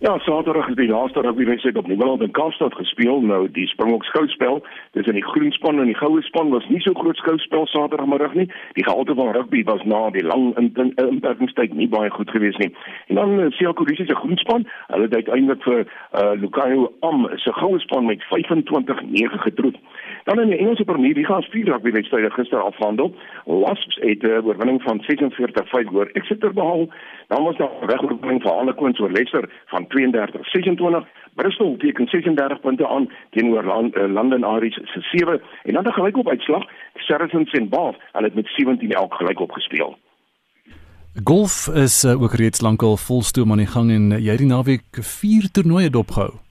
Ja, 0.00 0.18
Saterdag 0.18 0.68
is 0.68 0.74
die 0.74 0.88
laaste 0.88 1.20
rugbywedstryd 1.20 1.76
op 1.76 1.86
Nieuweland 1.86 2.22
in 2.22 2.30
Kaapstad 2.30 2.74
gespeel. 2.74 3.20
Nou 3.20 3.48
die 3.50 3.66
Springbok 3.66 4.04
skouspel, 4.04 4.60
dis 4.94 5.06
in 5.10 5.16
die 5.18 5.24
groen 5.26 5.50
span 5.52 5.80
en 5.82 5.90
die 5.90 5.96
goue 5.98 6.22
span 6.22 6.52
was 6.54 6.68
nie 6.70 6.78
so 6.84 6.94
groot 6.94 7.18
skouspel 7.18 7.66
Saterdagmiddag 7.66 8.36
nie. 8.38 8.46
Die 8.76 8.84
gehalte 8.84 9.16
van 9.18 9.32
rugby 9.34 9.64
was 9.66 9.82
na 9.82 10.04
die 10.14 10.22
lang 10.22 10.52
inperkingstyd 10.54 11.74
nie 11.74 11.88
baie 11.90 12.10
goed 12.14 12.30
geweest 12.30 12.62
nie. 12.62 12.70
En 13.08 13.18
dan 13.18 13.34
uh, 13.40 13.48
Siya 13.56 13.72
Kolisi 13.72 14.06
se 14.06 14.14
groen 14.14 14.38
span, 14.38 14.68
hulle 14.86 15.08
het 15.08 15.16
uiteindelik 15.18 15.66
vir 15.66 15.82
uh, 15.82 16.30
Lukayo 16.44 16.92
Am 17.02 17.26
se 17.34 17.52
goue 17.58 17.82
span 17.82 18.06
met 18.06 18.22
25-9 18.30 19.42
getroof. 19.48 19.82
Dan 20.30 20.44
in 20.44 20.54
die 20.54 20.60
Engelse 20.62 20.84
Premier 20.84 21.18
League 21.18 21.32
gaan 21.32 21.50
vier 21.50 21.72
rugbywedstryde 21.72 22.30
gister 22.38 22.62
afhandel. 22.62 23.10
Wasps 23.50 23.98
het 24.06 24.22
'n 24.22 24.30
uh, 24.30 24.46
oorwinning 24.46 24.82
van 24.82 25.02
46-5 25.10 25.90
oor 25.92 26.06
Exeter 26.12 26.54
behaal. 26.54 26.86
Dan 27.26 27.42
was 27.42 27.56
daar 27.56 27.74
'n 27.82 27.86
wegoorwinning 27.86 28.42
vir 28.42 28.52
Harlequins 28.52 29.00
oor 29.00 29.10
Leicester 29.10 29.50
van 29.66 29.86
32-26. 29.94 31.06
Bristol 31.34 31.76
teken 31.76 32.06
36 32.06 32.60
punte 32.60 32.88
aan 32.88 33.10
teenoor 33.30 33.64
uh, 33.64 34.12
London 34.12 34.44
Irish 34.56 34.78
se 34.84 35.00
7 35.00 35.40
en 35.64 35.72
dan 35.72 35.84
'n 35.84 35.92
gelykop 35.92 36.28
uitslag. 36.28 36.64
Saracens 36.94 37.52
en 37.52 37.68
Bath, 37.68 37.96
hulle 38.12 38.26
het 38.26 38.34
met 38.34 38.46
17 38.46 38.90
elk 38.90 39.14
gelykop 39.14 39.50
gespeel. 39.52 39.98
Golf 41.24 41.68
is 41.74 42.04
uh, 42.04 42.22
ook 42.22 42.32
reeds 42.32 42.60
lankal 42.60 42.96
volstoom 42.96 43.50
aan 43.50 43.62
die 43.64 43.66
gang 43.66 43.90
en 43.90 44.10
uh, 44.10 44.18
jy 44.18 44.30
het 44.30 44.38
die 44.38 44.46
naweek 44.46 44.84
4 44.90 45.50
toernooie 45.50 45.90
dopgehou. 45.90 46.47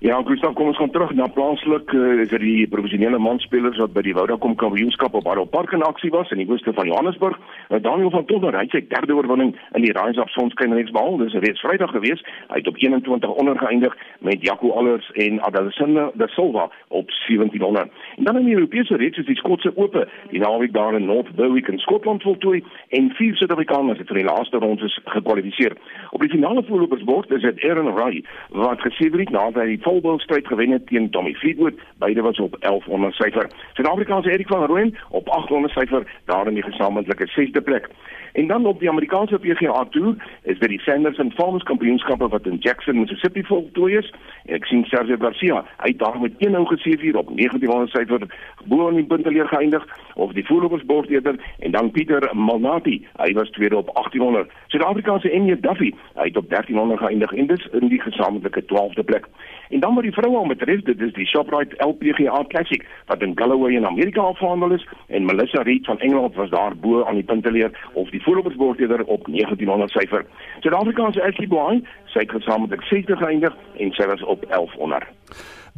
Ja, 0.00 0.22
Gustav, 0.24 0.54
kom 0.56 0.70
ons 0.70 0.78
gaan 0.80 0.90
terug 0.90 1.10
na 1.12 1.26
plaaslik 1.28 1.90
uh, 1.92 2.22
dit 2.22 2.30
die 2.40 2.68
professionele 2.72 3.18
manspelers 3.20 3.76
wat 3.82 3.92
by 3.92 4.00
die 4.06 4.14
Vodacom 4.16 4.54
Kampioenskap 4.56 5.12
op 5.18 5.26
Harold 5.28 5.50
Park 5.52 5.74
in 5.76 5.82
aksie 5.84 6.08
was 6.14 6.30
in 6.32 6.38
die 6.40 6.46
ooste 6.48 6.72
van 6.72 6.86
Johannesburg. 6.88 7.34
Uh, 7.68 7.82
Daniel 7.84 8.08
van 8.14 8.24
Tonder 8.30 8.56
het 8.56 8.72
sy 8.72 8.80
derde 8.88 9.12
oorwinning 9.12 9.50
in 9.76 9.84
die 9.84 9.92
Rise 9.92 10.22
of 10.24 10.32
Sonskynreeks 10.32 10.94
behaal. 10.96 11.20
Dis 11.20 11.36
reeds 11.44 11.60
Vrydag 11.60 11.92
gewees. 11.92 12.24
Hy 12.48 12.62
het 12.62 12.70
op 12.72 12.80
21 12.80 13.34
onder 13.42 13.60
geëindig 13.60 13.98
met 14.24 14.46
Jaco 14.48 14.70
Allers 14.80 15.10
en 15.26 15.36
Adelsina 15.44 16.06
da 16.16 16.30
Silva 16.32 16.70
op 16.88 17.12
1700. 17.26 17.92
En 18.16 18.30
dan 18.30 18.40
in 18.40 18.48
die 18.48 18.56
Europese 18.56 18.96
reeks 18.96 19.20
is 19.20 19.28
die 19.28 19.36
Skotse 19.36 19.74
Ope 19.76 20.06
die 20.32 20.40
naweek 20.40 20.72
daar 20.72 20.96
in 20.96 21.10
North 21.12 21.28
Berwick 21.36 21.68
in 21.68 21.78
Skotland 21.84 22.24
voltooi 22.24 22.62
en 22.88 23.12
vier 23.20 23.36
Suid-Afrikaners 23.36 24.00
het 24.00 24.08
vir 24.08 24.22
die 24.22 24.28
laaste 24.32 24.64
rondes 24.64 24.96
gekwalifiseer. 25.12 25.76
Op 26.16 26.24
die 26.24 26.32
finale 26.32 26.64
voorlopersbord 26.72 27.36
is 27.36 27.44
dit 27.44 27.62
Aaron 27.68 27.92
Ray 28.00 28.24
wat 28.64 28.80
gesien 28.88 29.20
het 29.20 29.36
nadat 29.36 29.60
hy 29.60 29.76
volboustryd 29.90 30.46
gewen 30.46 30.70
het 30.70 30.86
teen 30.86 31.10
Tommy 31.10 31.34
Fleetwood. 31.34 31.74
Beide 31.98 32.22
was 32.22 32.38
op 32.38 32.56
1100 32.60 33.14
syfer. 33.14 33.50
Suid-Afrikaanse 33.72 34.30
Erik 34.30 34.46
van 34.46 34.66
Rooyen 34.66 34.96
op 35.08 35.28
800 35.28 35.72
syfer 35.72 36.20
daar 36.24 36.46
in 36.46 36.54
die 36.54 36.62
gesamentlike 36.62 37.26
6de 37.28 37.62
plek. 37.64 37.88
En 38.32 38.46
dan 38.46 38.66
op 38.66 38.78
die 38.80 38.88
Amerikaanse 38.88 39.38
PGA 39.38 39.84
Tour 39.90 40.14
is 40.42 40.58
dit 40.58 40.68
die 40.68 40.80
Sanderson 40.80 41.32
Farmers 41.32 41.62
Kampioenskappe 41.62 42.28
wat 42.28 42.46
in 42.46 42.56
Jackson, 42.56 43.00
Mississippi 43.00 43.42
voltooi 43.42 43.96
is. 43.96 44.12
En 44.44 44.54
ek 44.54 44.64
sien 44.70 44.84
Sergio 44.84 45.16
Garcia, 45.18 45.64
het 45.76 45.98
daar 45.98 46.20
met 46.20 46.38
1 46.38 46.54
hou 46.54 46.66
geseëvier 46.66 47.16
op 47.16 47.32
1900 47.36 47.90
syfer 47.90 48.26
bo 48.64 48.88
aan 48.88 49.00
die 49.00 49.04
punteleer 49.04 49.48
geëindig 49.48 49.86
of 50.14 50.32
die 50.32 50.46
voorlopersbord 50.46 51.10
eerder 51.10 51.40
en 51.58 51.70
dan 51.70 51.90
Pieter 51.90 52.30
Malnati, 52.34 53.00
hy 53.16 53.32
was 53.32 53.50
tweede 53.50 53.76
op 53.76 53.90
1800. 53.94 54.50
Suid-Afrikaanse 54.66 55.30
Enya 55.30 55.56
Duffy, 55.60 55.90
hy 56.14 56.28
het 56.30 56.36
op 56.36 56.48
1300 56.50 57.00
geëindig 57.00 57.32
en 57.32 57.46
dis 57.46 57.68
in 57.80 57.88
die 57.88 58.00
gesamentlike 58.00 58.62
12de 58.70 59.04
plek. 59.04 59.26
En 59.70 59.80
dan 59.80 59.94
wat 59.94 60.02
die 60.02 60.12
vroue 60.12 60.46
betref, 60.46 60.82
dit 60.82 61.00
is 61.00 61.12
die 61.14 61.26
Shoprite 61.26 61.76
LPGA 61.78 62.44
Classic 62.48 62.86
wat 63.06 63.22
in 63.22 63.32
Galloway 63.38 63.74
in 63.74 63.86
Amerika 63.86 64.20
afgehandel 64.20 64.72
is 64.72 64.86
en 65.06 65.24
Melissa 65.24 65.62
Reid 65.62 65.86
van 65.86 65.98
Engeland 65.98 66.34
was 66.34 66.50
daar 66.50 66.76
bo 66.76 67.04
aan 67.04 67.14
die 67.14 67.24
punteleer 67.24 67.70
of 67.92 68.10
die 68.10 68.22
voorlopersbord 68.22 68.80
eerder 68.80 69.04
op 69.04 69.26
1900 69.26 69.90
syfer. 69.90 70.26
Suid-Afrikaanse 70.60 71.22
Ashley 71.22 71.48
Bowen, 71.48 71.86
sy 72.06 72.24
het 72.26 72.34
gesamentlik 72.34 72.82
60 72.82 73.18
geëindig 73.18 73.56
en 73.78 73.94
sy 73.94 74.10
was 74.10 74.22
op 74.24 74.42
1100. 74.48 75.06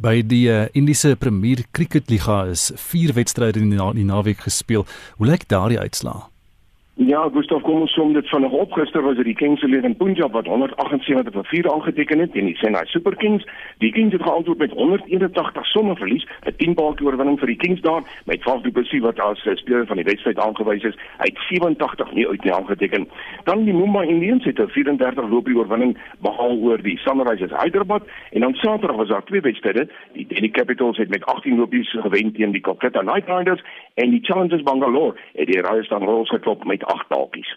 By 0.01 0.17
die 0.25 0.47
uh, 0.49 0.65
Indiese 0.73 1.13
Premier 1.15 1.61
Cricket 1.71 2.09
Liga 2.09 2.43
is 2.49 2.71
4 2.75 3.13
wedstryde 3.13 3.61
in 3.61 3.69
die, 3.69 3.77
na 3.77 3.91
die 3.93 4.09
naweek 4.09 4.41
gespeel. 4.49 4.87
Hoe 5.21 5.29
lyk 5.29 5.45
daardie 5.47 5.79
uitslae? 5.79 6.32
Ja, 6.95 7.23
Gustav, 7.33 7.63
kom 7.65 7.79
ons 7.81 7.93
som 7.97 8.11
dit 8.13 8.27
vanaand 8.29 8.53
op. 8.53 8.75
Gister 8.77 9.01
was 9.01 9.15
dit 9.17 9.25
die 9.25 9.33
Kings 9.33 9.63
se 9.63 9.67
leer 9.67 9.83
in 9.83 9.95
Punjab 9.97 10.35
wat 10.37 10.45
178 10.45 11.33
vir 11.33 11.45
4 11.49 11.69
aangeteken 11.71 12.19
het 12.21 12.31
teen 12.35 12.45
die 12.45 12.53
Chennai 12.59 12.83
Super 12.85 13.15
Kings. 13.17 13.47
Die 13.81 13.89
Kings 13.91 14.13
het 14.13 14.21
geantwoord 14.21 14.59
met 14.61 14.75
181 14.77 15.65
sonder 15.65 15.97
verlies, 15.97 16.27
'n 16.45 16.53
10-baaltjie 16.59 17.07
oorwinning 17.07 17.39
vir 17.39 17.47
die 17.47 17.55
Kings 17.55 17.81
daar 17.81 18.03
met 18.25 18.43
Faf 18.43 18.61
du 18.61 18.71
Plessis 18.71 19.01
wat 19.01 19.19
as 19.19 19.41
speler 19.41 19.87
van 19.87 19.97
die 19.97 20.05
wedstryd 20.05 20.37
aangewys 20.39 20.83
is. 20.83 20.93
Hy 21.17 21.31
het 21.33 21.39
87 21.49 22.13
nie 22.13 22.27
uit 22.27 22.43
nie 22.43 22.53
aangeteken. 22.53 23.09
Dan 23.43 23.65
die 23.65 23.73
Mumbai 23.73 24.07
Indians 24.07 24.45
het 24.45 24.59
'n 24.59 24.67
34 24.67 25.29
loopie 25.29 25.57
oorwinning 25.57 25.97
behaal 26.21 26.57
oor 26.57 26.81
die 26.81 26.97
Sunrisers 26.97 27.61
Hyderabad 27.61 28.03
en 28.31 28.41
dan 28.41 28.53
Saterdag 28.53 28.97
was 28.97 29.07
daar 29.07 29.23
twee 29.23 29.41
wedstryde. 29.41 29.89
Die 30.13 30.27
Delhi 30.27 30.51
Capitals 30.51 30.97
het 30.97 31.09
met 31.09 31.25
18 31.25 31.57
lopies 31.57 31.89
gewen 31.89 32.33
teen 32.33 32.51
die 32.51 32.61
Kolkata 32.61 32.99
Knight 32.99 33.27
Riders 33.27 33.63
en 33.93 34.09
die 34.09 34.23
Challengers 34.23 34.63
Bangalore 34.63 35.15
het 35.33 35.47
die 35.47 35.61
Rajasthan 35.61 36.03
Royals 36.03 36.29
geklop 36.29 36.63
met 36.65 36.82
8 36.85 37.09
dalkies. 37.09 37.53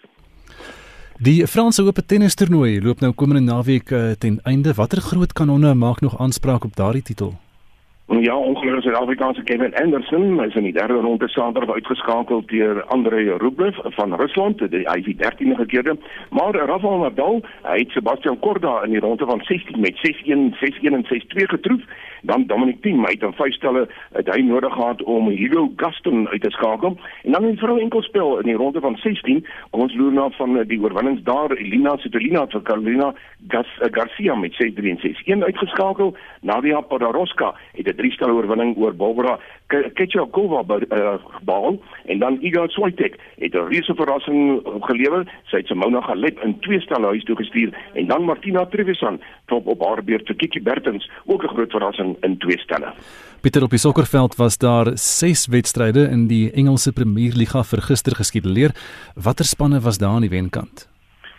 Die 1.17 1.47
Franse 1.47 1.83
Ope 1.83 2.05
tennis 2.05 2.35
toernooi 2.37 2.77
loop 2.81 3.01
nou 3.01 3.13
komende 3.13 3.41
naweek 3.41 3.89
uh, 3.91 4.11
ten 4.21 4.39
einde. 4.43 4.73
Watter 4.77 5.01
groot 5.01 5.33
kanonne 5.33 5.73
maak 5.73 6.01
nog 6.05 6.19
aanspraak 6.21 6.63
op 6.63 6.75
daardie 6.75 7.01
titel? 7.01 7.33
Ja, 8.07 8.35
ongelukkig 8.37 8.83
Suid-Afrikaanse 8.83 9.43
Kevin 9.43 9.75
Anderson, 9.75 10.43
is 10.43 10.55
in 10.55 10.63
die 10.63 10.73
derde 10.73 10.93
ronde 10.93 11.27
Saterdag 11.27 11.75
uitgeskakel 11.75 12.45
deur 12.45 12.83
Andrei 12.83 13.29
Rublev 13.37 13.77
van 13.83 14.15
Rusland, 14.15 14.59
die 14.59 15.01
die 15.03 15.15
13de 15.15 15.55
gekeerde. 15.55 15.97
Maar 16.29 16.55
Rafael 16.55 16.97
Nadal, 16.97 17.41
het 17.61 17.89
Sebastian 17.89 18.39
Korda 18.39 18.83
in 18.83 18.91
die 18.91 18.99
ronde 18.99 19.25
van 19.25 19.41
16 19.43 19.79
met 19.79 19.95
6-1, 19.95 20.55
6-1 20.55 20.93
en 20.93 21.05
6-2 21.05 21.49
getroof. 21.51 21.81
Dan 22.21 22.45
Dominic 22.45 22.81
Thiem 22.81 23.03
het 23.05 23.21
in 23.21 23.33
vyf 23.33 23.53
stelle 23.53 23.87
het 24.11 24.29
hy 24.33 24.41
nodig 24.41 24.73
gehad 24.73 25.03
om 25.03 25.27
Hugo 25.29 25.71
Gaston 25.75 26.27
uit 26.27 26.41
te 26.41 26.49
skakel. 26.49 26.97
En 27.23 27.31
dan 27.31 27.45
in 27.45 27.57
vrou 27.57 27.79
enkelspel 27.79 28.39
in 28.39 28.49
die 28.49 28.55
ronde 28.55 28.79
van 28.79 28.95
16, 28.95 29.45
ons 29.69 29.95
loer 29.95 30.11
na 30.11 30.29
van 30.29 30.63
die 30.67 30.79
oorwinnings 30.81 31.23
daar 31.23 31.51
Elina 31.51 31.97
Svitolina 31.97 32.47
vir 32.47 32.61
Carolina 32.61 33.13
Gas, 33.47 33.67
Garcia 33.91 34.35
met 34.35 34.53
6-3 34.53 34.89
en 34.95 34.99
6-1 35.39 35.43
uitgeskakel. 35.43 36.15
Nadia 36.41 36.81
Podoroska 36.81 37.53
het 37.75 37.85
'n 37.97 38.01
drie-stel 38.01 38.29
oorwinning 38.29 38.75
oor 38.77 38.93
Barbara 38.93 39.39
Ketchakova 39.67 40.63
behaal 40.63 41.73
uh, 41.73 41.79
en 42.05 42.19
dan 42.19 42.37
Iga 42.41 42.67
Swiatek 42.67 43.17
het 43.37 43.53
'n 43.53 43.67
reuse 43.69 43.93
verrassing 43.95 44.61
gelewer. 44.81 45.25
Sy 45.49 45.57
het 45.57 45.67
Simona 45.67 46.01
Halep 46.01 46.39
in 46.43 46.59
twee 46.59 46.79
stelle 46.79 47.05
huis 47.05 47.23
toe 47.23 47.35
gestuur 47.35 47.73
en 47.93 48.07
dan 48.07 48.23
Martina 48.23 48.65
Trevisan 48.65 49.19
top 49.45 49.67
op 49.67 49.81
haar 49.83 50.03
beurt 50.03 50.27
vir 50.27 50.35
Kiki 50.35 50.61
Bertens, 50.61 51.09
ook 51.25 51.43
'n 51.43 51.47
groot 51.47 51.71
verrassing 51.71 52.17
in 52.21 52.37
twee 52.37 52.57
stelle. 52.57 52.93
Pieter 53.41 53.63
op 53.63 53.69
die 53.69 53.79
sokkerveld 53.79 54.35
was 54.35 54.57
daar 54.57 54.97
6 54.97 55.47
wedstryde 55.47 56.09
in 56.09 56.27
die 56.27 56.51
Engelse 56.51 56.93
Premier 56.93 57.33
Liga 57.35 57.63
vir 57.63 57.81
gister 57.81 58.15
geskeduleer. 58.15 58.71
Watter 59.15 59.45
spanne 59.45 59.79
was 59.79 59.97
daar 59.97 60.09
aan 60.09 60.21
die 60.21 60.29
wenkant? 60.29 60.96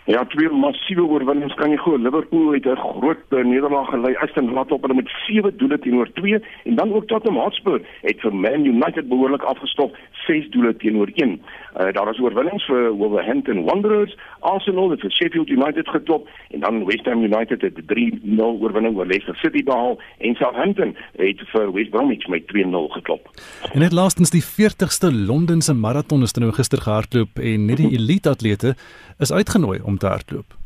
Ja, 0.09 0.23
twee 0.25 0.49
massiewe 0.49 1.03
oorwinnings 1.05 1.53
kan 1.61 1.69
jy 1.69 1.77
glo. 1.83 1.99
Liverpool 2.01 2.55
het 2.55 2.65
'n 2.65 2.81
groot 2.81 3.21
uh, 3.29 3.45
nederlaag 3.45 3.89
gelei. 3.93 4.15
Aston 4.17 4.47
Villa 4.49 4.65
op 4.69 4.83
hulle 4.83 4.95
met 4.95 5.11
7 5.27 5.57
doele 5.57 5.79
teenoor 5.79 6.09
2 6.13 6.41
en 6.65 6.75
dan 6.75 6.93
ook 6.93 7.07
Tottenham 7.07 7.43
Hotspur 7.43 7.81
het 8.01 8.21
vir 8.21 8.35
Man 8.35 8.65
United 8.65 9.09
behoorlik 9.09 9.43
afgestop, 9.43 9.97
6 10.27 10.49
doele 10.51 10.77
teenoor 10.77 11.11
1. 11.15 11.29
Uh, 11.29 11.93
daar 11.93 12.05
was 12.05 12.19
oorwinnings 12.19 12.65
vir 12.65 12.91
Wolverhampton 12.91 13.65
Wanderers, 13.65 14.17
Arsenal 14.41 14.91
het 14.91 15.01
vir 15.01 15.11
Sheffield 15.11 15.49
United 15.49 15.89
geklop 15.89 16.29
en 16.51 16.61
dan 16.61 16.85
West 16.85 17.05
Ham 17.05 17.23
United 17.23 17.61
het 17.61 17.77
'n 17.77 17.85
3-0 17.87 18.41
oorwinning 18.61 18.97
oor 18.97 19.07
Leicester 19.07 19.37
City 19.37 19.63
behaal 19.65 20.01
en 20.19 20.35
Southampton 20.35 20.97
het 21.17 21.41
vir 21.53 21.73
West 21.73 21.91
Bromwich 21.91 22.29
met 22.29 22.47
3-0 22.47 22.89
geklop. 22.89 23.29
En 23.73 23.81
net 23.81 23.93
laastens 23.93 24.31
die 24.31 24.45
40ste 24.45 25.13
Londense 25.27 25.75
maraton 25.75 26.23
is 26.23 26.33
nou 26.33 26.53
gister 26.53 26.81
gehardloop 26.81 27.39
en 27.39 27.65
net 27.65 27.77
die 27.77 27.93
elite 27.93 28.29
atlete 28.29 28.75
is 29.19 29.33
uitgenooi 29.33 29.81
om 29.83 29.99
te 29.99 30.07
hardloop. 30.07 30.58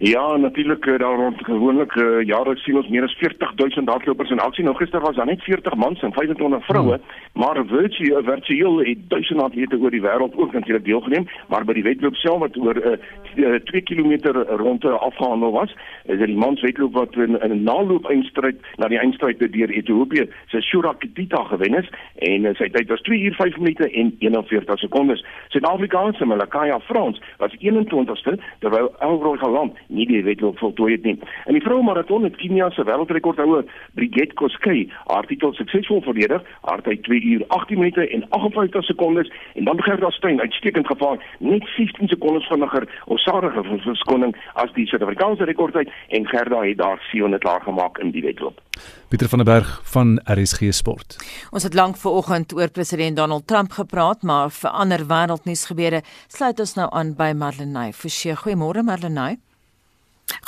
Ja, 0.00 0.36
natuurlik 0.36 0.84
daar 0.84 1.16
rond 1.16 1.44
gewoonlik 1.44 1.94
uh, 1.94 2.22
jare 2.22 2.56
sien 2.56 2.76
ons 2.76 2.88
meer 2.88 3.02
as 3.02 3.14
40000 3.18 3.88
hardlopers 3.88 4.30
in 4.30 4.38
aksie. 4.38 4.64
Nou 4.64 4.76
gister 4.76 5.00
was 5.00 5.16
daar 5.16 5.26
net 5.26 5.42
40 5.42 5.74
mans 5.74 6.02
en 6.02 6.12
25 6.12 6.64
vroue, 6.64 6.94
hmm. 6.94 7.42
maar 7.42 7.66
virtueel 7.66 8.22
virtueel 8.22 8.78
het 8.78 8.98
duisende 9.10 9.42
atlete 9.42 9.78
oor 9.78 9.90
die 9.90 10.00
wêreld 10.00 10.36
ook 10.36 10.52
natuurlik 10.52 10.84
deelgeneem, 10.84 11.26
maar 11.48 11.64
by 11.64 11.74
die 11.74 11.82
wedloop 11.82 12.14
self 12.14 12.38
wat 12.38 12.56
oor 12.56 12.78
'n 12.78 13.00
uh, 13.42 13.54
2 13.54 13.82
km 13.82 14.30
ronde 14.62 14.90
afgehandel 14.90 15.50
was, 15.50 15.74
is 16.04 16.18
dit 16.18 16.26
die 16.26 16.38
mans 16.38 16.60
wedloop 16.60 16.92
wat 16.92 17.16
in 17.16 17.34
'n 17.42 17.62
naloop 17.62 18.06
eindstryd 18.06 18.62
na 18.76 18.86
die 18.86 18.98
eindstryd 18.98 19.38
deur 19.38 19.70
Ethiopië 19.70 20.28
se 20.46 20.62
Shura 20.62 20.94
Kitita 20.98 21.42
gewen 21.42 21.74
is 21.74 21.90
en 22.14 22.44
uh, 22.44 22.54
sy 22.54 22.70
tyd 22.70 22.88
was 22.88 23.02
2 23.02 23.18
uur 23.18 23.34
5 23.34 23.56
minute 23.56 23.90
en 23.90 24.14
41 24.18 24.78
sekondes. 24.78 25.24
Suid-Afrikaanse 25.48 26.24
Malakaya 26.24 26.78
Frans 26.78 27.20
was 27.38 27.56
21ste 27.58 28.38
terwyl 28.58 28.94
Elroy 29.00 29.38
Galant 29.38 29.74
nie 29.88 30.06
die 30.08 30.22
wedloop 30.24 30.58
voltooi 30.58 30.92
het 30.92 31.04
nie. 31.06 31.16
In 31.46 31.56
die 31.56 31.64
vroue 31.64 31.82
maraton 31.84 32.26
het 32.26 32.36
Kenia 32.40 32.70
se 32.70 32.84
wêreldrekordhouer 32.84 33.64
Brigette 33.98 34.36
Koskei 34.38 34.86
haar 35.08 35.26
titel 35.26 35.54
suksesvol 35.56 36.02
verdedig, 36.06 36.44
haar 36.68 36.82
tyd 36.86 37.02
2 37.08 37.20
uur 37.32 37.44
18 37.48 37.78
minute 37.78 38.08
en 38.08 38.26
58 38.28 38.84
sekondes 38.84 39.32
en 39.54 39.64
dan 39.64 39.82
Gerda 39.82 40.10
Steyn 40.10 40.40
uitstekend 40.40 40.86
gevaar, 40.86 41.18
net 41.38 41.66
15 41.76 42.08
sekondes 42.08 42.46
vinniger 42.46 42.88
of 43.06 43.20
sadige 43.20 43.64
verskoning 43.84 44.36
as 44.54 44.72
die 44.76 44.86
Suid-Afrikaanse 44.86 45.48
rekordtyd 45.48 45.92
en 46.08 46.28
Gerda 46.28 46.62
het 46.66 46.78
daar 46.78 47.02
700 47.10 47.42
klaar 47.42 47.62
gemaak 47.62 47.98
in 47.98 48.12
die 48.14 48.22
wedloop. 48.22 48.60
Pieter 49.08 49.28
van 49.28 49.38
der 49.38 49.48
Berg 49.48 49.80
van 49.84 50.20
RSG 50.24 50.70
Sport. 50.70 51.16
Ons 51.50 51.62
het 51.62 51.74
lank 51.74 51.96
vanoggend 51.96 52.52
oor 52.54 52.70
president 52.70 53.16
Donald 53.16 53.46
Trump 53.46 53.72
gepraat, 53.72 54.22
maar 54.22 54.50
vir 54.50 54.70
ander 54.70 55.06
wêreldnuus 55.08 55.66
gebeure 55.70 56.02
sluit 56.28 56.60
ons 56.60 56.74
nou 56.76 56.88
aan 56.92 57.14
by 57.16 57.32
Marlenae. 57.34 57.92
Forsie, 57.92 58.36
goeiemôre 58.36 58.84
Marlenae. 58.84 59.38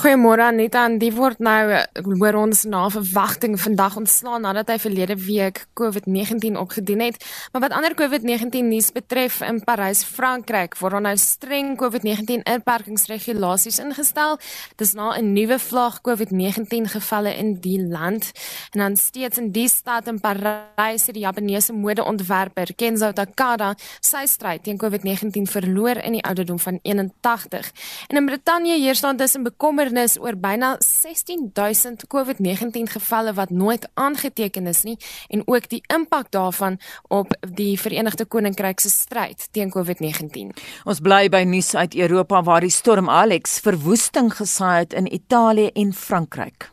Goeiemôre 0.01 0.41
Anita, 0.41 0.87
en 0.89 0.99
die 1.01 1.11
word 1.13 1.43
nou 1.45 1.73
eh, 1.73 1.83
hoor 2.05 2.37
ons 2.41 2.63
na 2.69 2.87
verwagting 2.93 3.57
vandag 3.61 3.99
ontslaan 4.01 4.45
nadat 4.47 4.71
hy 4.73 4.77
verlede 4.81 5.17
week 5.27 5.63
COVID-19 5.77 6.57
opgedien 6.61 7.03
het. 7.05 7.21
Maar 7.53 7.67
wat 7.67 7.75
ander 7.77 7.97
COVID-19 7.97 8.69
nuus 8.69 8.91
betref 8.97 9.41
in 9.45 9.61
Parys, 9.65 10.01
Frankryk, 10.05 10.79
word 10.81 11.01
nou 11.05 11.15
streng 11.21 11.75
COVID-19 11.81 12.45
inperkingsregulasies 12.49 13.81
ingestel. 13.85 14.39
Dis 14.81 14.95
na 14.97 15.17
'n 15.17 15.33
nuwe 15.33 15.59
vlaag 15.59 16.01
COVID-19 16.01 16.89
gevalle 16.97 17.37
in 17.37 17.61
die 17.61 17.81
land. 17.81 18.33
En 18.73 18.81
dan 18.81 18.97
steeds 18.97 19.39
in 19.39 19.51
die 19.53 19.69
stad 19.69 20.09
in 20.09 20.21
Parys 20.21 21.07
het 21.07 21.15
die 21.15 21.25
Japaneese 21.25 21.73
modeontwerper 21.73 22.75
Kenzo 22.75 23.13
Takada 23.13 23.75
sy 24.01 24.27
stryd 24.27 24.65
teen 24.65 24.79
COVID-19 24.79 25.49
verloor 25.49 25.97
in 25.97 26.13
die 26.13 26.25
ouderdom 26.25 26.59
van 26.59 26.79
81. 26.83 27.73
En 28.09 28.17
in 28.17 28.27
Brittanje 28.27 28.77
hier 28.77 28.95
staan 28.95 29.17
tussen 29.17 29.43
bekommernis 29.71 30.17
oor 30.19 30.35
byna 30.35 30.77
16000 30.83 32.03
COVID-19 32.11 32.91
gevalle 32.91 33.35
wat 33.37 33.51
nooit 33.55 33.85
aangeteken 33.95 34.67
is 34.67 34.83
nie 34.83 34.97
en 35.29 35.45
ook 35.47 35.69
die 35.71 35.79
impak 35.95 36.33
daarvan 36.35 36.81
op 37.09 37.31
die 37.55 37.79
Verenigde 37.79 38.27
Koninkryk 38.27 38.83
se 38.83 38.91
stryd 38.91 39.47
teen 39.55 39.71
COVID-19. 39.71 40.51
Ons 40.85 41.05
bly 41.07 41.29
by 41.31 41.45
nuus 41.47 41.71
uit 41.79 41.95
Europa 41.95 42.43
waar 42.43 42.67
die 42.67 42.75
storm 42.75 43.09
Alex 43.09 43.61
verwoesting 43.63 44.35
gesaai 44.35 44.79
het 44.81 44.93
in 44.93 45.07
Italië 45.07 45.71
en 45.75 45.95
Frankryk. 45.95 46.73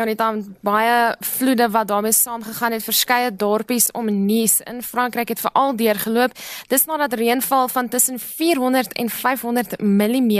Ja, 0.00 0.06
net 0.06 0.18
dan 0.18 0.56
baie 0.64 1.14
vloede 1.20 1.66
wat 1.70 1.88
daarmee 1.88 2.12
saamgegaan 2.12 2.72
het, 2.72 2.82
verskeie 2.82 3.36
dorpies 3.36 3.90
om 3.92 4.24
Nice 4.24 4.64
in 4.64 4.82
Frankryk 4.82 5.28
het 5.28 5.40
veral 5.40 5.76
deurgeloop. 5.76 6.32
Dis 6.72 6.86
nadat 6.88 7.12
reënval 7.20 7.68
van 7.68 7.88
tussen 7.88 8.18
400 8.18 8.92
en 8.92 9.10
500 9.10 9.80
mm 9.80 10.30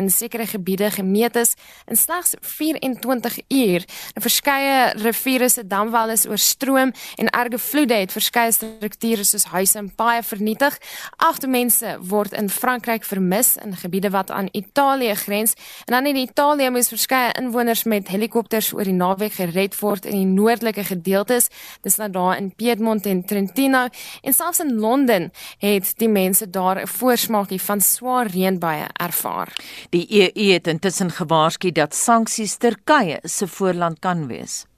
in 0.00 0.10
sekere 0.10 0.46
gebiede 0.46 0.90
gemeet 0.90 1.36
is 1.36 1.52
in 1.86 1.96
slegs 1.96 2.34
24 2.40 3.38
uur. 3.48 3.84
En 4.14 4.22
verskeie 4.22 4.92
riviere 4.96 5.48
se 5.48 5.66
damwal 5.66 6.10
is 6.10 6.26
oorstroom 6.26 6.92
en 7.16 7.28
erge 7.30 7.58
vloede 7.58 7.94
het 7.94 8.12
verskeie 8.12 8.52
strukture 8.52 9.24
soos 9.24 9.44
huise 9.44 9.78
en 9.78 9.94
paaie 9.94 10.22
vernietig. 10.22 10.78
Agt 11.16 11.46
mense 11.46 11.98
word 12.00 12.32
in 12.32 12.48
Frankryk 12.50 13.04
vermis 13.04 13.56
in 13.56 13.76
gebiede 13.76 14.10
wat 14.10 14.30
aan 14.30 14.48
Italië 14.52 15.14
grens 15.14 15.52
en 15.84 15.92
dan 15.92 16.06
in 16.06 16.16
Italië 16.16 16.70
moes 16.70 16.88
verskeie 16.88 17.32
inwoners 17.32 17.84
met 17.84 18.08
helikopters 18.08 18.72
oor 18.72 18.84
die 18.84 18.96
naweek 19.10 19.36
gered 19.38 19.76
word 19.80 20.06
in 20.06 20.18
die 20.18 20.28
noordelike 20.28 20.84
gedeeltes. 20.86 21.50
Dis 21.84 21.98
nou 22.00 22.10
daar 22.12 22.38
in 22.38 22.52
Piedmont 22.54 23.06
en 23.06 23.24
Trentino 23.26 23.86
en 24.22 24.36
selfs 24.36 24.62
in 24.62 24.76
Londen 24.80 25.30
het 25.62 25.92
die 25.98 26.08
mense 26.08 26.50
daar 26.50 26.80
'n 26.82 26.86
voorsmaakie 26.86 27.60
van 27.60 27.80
swaar 27.80 28.26
reënbuie 28.26 28.86
ervaar. 28.92 29.48
Die 29.90 30.06
EU 30.10 30.52
het 30.52 30.66
intussen 30.66 31.10
gewaarsku 31.10 31.72
dat 31.72 31.94
sanksies 31.94 32.56
Turkye 32.56 33.18
se 33.22 33.46
voorland 33.46 33.98
kan 33.98 34.26
wees. 34.26 34.69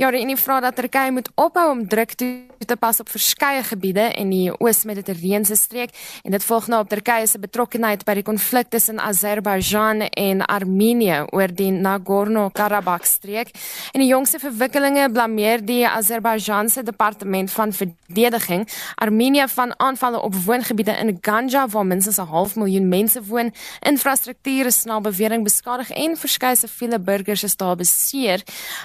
Ja, 0.00 0.08
die 0.08 0.22
Unie 0.24 0.36
vra 0.40 0.62
dat 0.64 0.78
Turkye 0.78 1.10
moet 1.12 1.26
ophou 1.36 1.66
om 1.74 1.80
druk 1.84 2.14
toe 2.16 2.64
te 2.64 2.76
pas 2.80 3.02
op 3.02 3.10
verskeie 3.12 3.60
gebiede 3.68 4.06
in 4.16 4.30
die 4.32 4.46
Oos-Mediterrane 4.48 5.58
streek 5.60 5.92
en 6.24 6.32
dit 6.32 6.46
volg 6.46 6.70
nou 6.72 6.78
op 6.80 6.88
Turkye 6.88 7.26
se 7.28 7.36
betrokkeheid 7.42 8.06
by 8.08 8.14
die 8.16 8.24
konflik 8.24 8.70
tussen 8.72 8.96
Azerbaijan 8.96 10.06
en 10.08 10.40
Armenië 10.46 11.26
oor 11.36 11.52
die 11.52 11.68
Nagorno-Karabakh 11.76 13.04
streek. 13.04 13.52
En 13.92 14.00
die 14.00 14.08
jongste 14.08 14.40
verwikkelinge 14.40 15.10
blameer 15.12 15.60
die 15.60 15.84
Azerbaijanse 15.84 16.80
departement 16.88 17.52
van 17.52 17.76
verdediging 17.76 18.68
Armenië 18.96 19.50
van 19.52 19.76
aanvalle 19.76 20.24
op 20.24 20.34
woongebiede 20.48 20.96
in 20.96 21.18
Ganja 21.20 21.68
waar 21.68 21.86
minstens 21.86 22.16
'n 22.16 22.32
half 22.32 22.56
miljoen 22.56 22.88
mense 22.88 23.20
woon, 23.24 23.52
infrastruktuur 23.80 24.66
is 24.66 24.84
na 24.84 25.00
bewering 25.00 25.44
beskadig 25.44 25.90
en 25.90 26.16
verskeie 26.16 26.56
siviele 26.56 26.98
burgers 26.98 27.42
is 27.42 27.56
daar 27.56 27.76
beseer. 27.76 28.42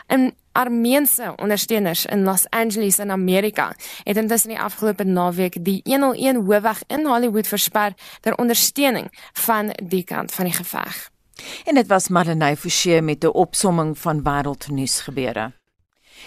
In 0.08 0.34
Armeense 0.56 1.34
ondersteuners 1.36 2.06
in 2.06 2.24
Los 2.24 2.46
Angeles 2.50 3.00
in 3.00 3.12
Amerika 3.12 3.74
het 4.04 4.18
intussen 4.18 4.50
die 4.50 4.60
afgelope 4.60 5.04
naweek 5.04 5.58
die 5.66 5.82
101 5.84 6.36
hoofweg 6.46 6.84
in 6.88 7.06
Hollywood 7.06 7.48
versper 7.48 7.94
ter 8.22 8.36
ondersteuning 8.36 9.12
van 9.34 9.74
die 9.84 10.04
kant 10.04 10.32
van 10.32 10.46
die 10.46 10.54
geveg. 10.54 11.10
En 11.66 11.76
dit 11.76 11.88
was 11.88 12.08
Marlenae 12.08 12.56
Forsie 12.56 13.02
met 13.02 13.24
'n 13.24 13.28
opsomming 13.28 13.98
van 13.98 14.24
wêreldnuus 14.24 15.00
gebeure. 15.04 15.52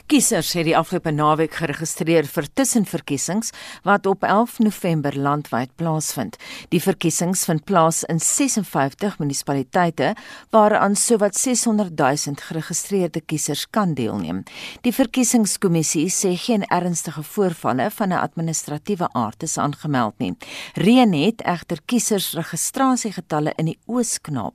Kiesers 0.06 0.52
het 0.54 0.64
die 0.68 0.76
afgelope 0.76 1.10
naweek 1.10 1.56
geregistreer 1.58 2.26
vir 2.30 2.46
tussenverkiesings 2.54 3.50
wat 3.86 4.06
op 4.06 4.22
11 4.22 4.58
November 4.62 5.16
landwyd 5.18 5.74
plaasvind. 5.76 6.38
Die 6.70 6.80
verkiesings 6.82 7.44
vind 7.48 7.64
plaas 7.64 8.04
in 8.04 8.20
56 8.20 9.18
munisipaliteite 9.18 10.14
waaraan 10.54 10.96
sowat 10.96 11.36
600 11.36 11.98
000 11.98 12.38
geregistreerde 12.48 13.20
kiesers 13.20 13.66
kan 13.70 13.94
deelneem. 13.94 14.44
Die 14.86 14.94
verkiesingskommissie 14.94 16.06
sê 16.14 16.36
geen 16.36 16.66
ernstige 16.68 17.22
voorvalle 17.22 17.90
van 17.90 18.08
'n 18.08 18.22
administratiewe 18.22 19.08
aard 19.12 19.42
is 19.42 19.58
aangemeld 19.58 20.18
nie. 20.18 20.36
Reën 20.74 21.12
het 21.12 21.42
egter 21.42 21.78
kiesersregistrasiegetalle 21.84 23.52
in 23.56 23.64
die 23.64 23.78
Oos-Kaap 23.86 24.54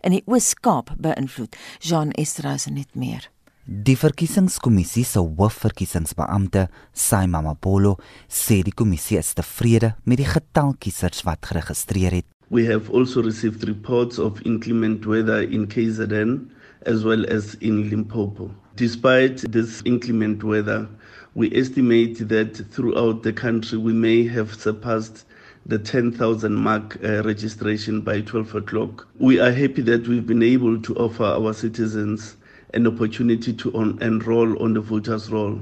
in 0.00 0.12
die 0.12 0.22
Oos-Kaap 0.26 0.94
beïnvloed. 0.98 1.56
Jean 1.78 2.10
Estras 2.10 2.66
net 2.66 2.94
meer. 2.94 3.30
Die 3.70 3.96
verkiesingskommissie 4.00 5.04
se 5.04 5.20
hoofverkiesingsbeampte, 5.20 6.70
Saima 6.94 7.42
Mapolo, 7.44 7.98
sê 8.24 8.62
die 8.64 8.72
kommissie 8.72 9.18
is 9.20 9.34
tevrede 9.36 9.90
met 10.08 10.22
die 10.22 10.28
getal 10.28 10.72
kiesers 10.80 11.20
wat 11.26 11.44
geregistreer 11.50 12.16
het. 12.16 12.26
We 12.48 12.64
have 12.64 12.88
also 12.88 13.20
received 13.20 13.66
reports 13.68 14.16
of 14.18 14.40
inclement 14.48 15.04
weather 15.04 15.42
in 15.42 15.66
KZN 15.68 16.48
as 16.86 17.04
well 17.04 17.26
as 17.28 17.58
in 17.60 17.90
Limpopo. 17.90 18.48
Despite 18.76 19.44
this 19.52 19.82
inclement 19.84 20.42
weather, 20.42 20.88
we 21.34 21.52
estimate 21.52 22.26
that 22.30 22.56
throughout 22.72 23.22
the 23.22 23.34
country 23.34 23.76
we 23.76 23.92
may 23.92 24.26
have 24.28 24.54
surpassed 24.54 25.26
the 25.66 25.78
10,000 25.78 26.54
mark 26.54 26.96
uh, 27.04 27.22
registration 27.24 28.00
by 28.00 28.22
12 28.22 28.54
o'clock. 28.54 29.06
We 29.18 29.38
are 29.38 29.52
happy 29.52 29.82
that 29.82 30.08
we've 30.08 30.26
been 30.26 30.42
able 30.42 30.80
to 30.80 30.94
offer 30.94 31.24
our 31.24 31.52
citizens 31.52 32.38
an 32.74 32.86
opportunity 32.86 33.54
to 33.54 33.70
on, 33.72 33.98
enroll 34.00 34.60
on 34.62 34.74
the 34.74 34.80
voters 34.80 35.30
roll 35.30 35.60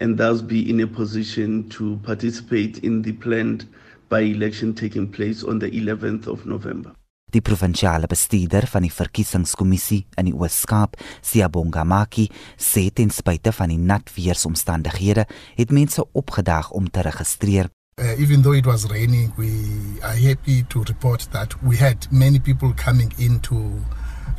and 0.00 0.18
thus 0.18 0.42
be 0.42 0.68
in 0.68 0.80
a 0.80 0.86
position 0.86 1.68
to 1.68 1.98
participate 2.02 2.78
in 2.78 3.02
the 3.02 3.12
planned 3.12 3.66
by-election 4.08 4.74
taking 4.74 5.10
place 5.10 5.44
on 5.44 5.58
the 5.58 5.70
11th 5.70 6.26
of 6.26 6.44
November. 6.46 6.92
Die 7.34 7.42
provinsiale 7.42 8.06
bestuurder 8.06 8.66
van 8.70 8.84
die 8.86 8.92
verkiesingskommissie 8.94 10.04
in 10.20 10.28
die 10.28 10.34
Oos-Kaap, 10.34 10.94
Siyabonga 11.18 11.82
Maki, 11.82 12.28
sê 12.54 12.84
ten 12.94 13.10
spyte 13.10 13.50
van 13.56 13.72
die 13.74 13.78
nat 13.80 14.12
weeromstandighede 14.14 15.24
het 15.56 15.72
mense 15.74 16.04
opgedag 16.12 16.70
om 16.70 16.86
te 16.90 17.02
registreer. 17.02 17.72
Uh, 17.98 18.14
even 18.18 18.42
though 18.42 18.54
it 18.54 18.66
was 18.66 18.86
raining, 18.90 19.32
we 19.36 19.50
are 20.02 20.16
happy 20.16 20.62
to 20.68 20.82
report 20.84 21.26
that 21.32 21.54
we 21.62 21.76
had 21.76 22.06
many 22.10 22.38
people 22.38 22.72
coming 22.76 23.12
in 23.18 23.40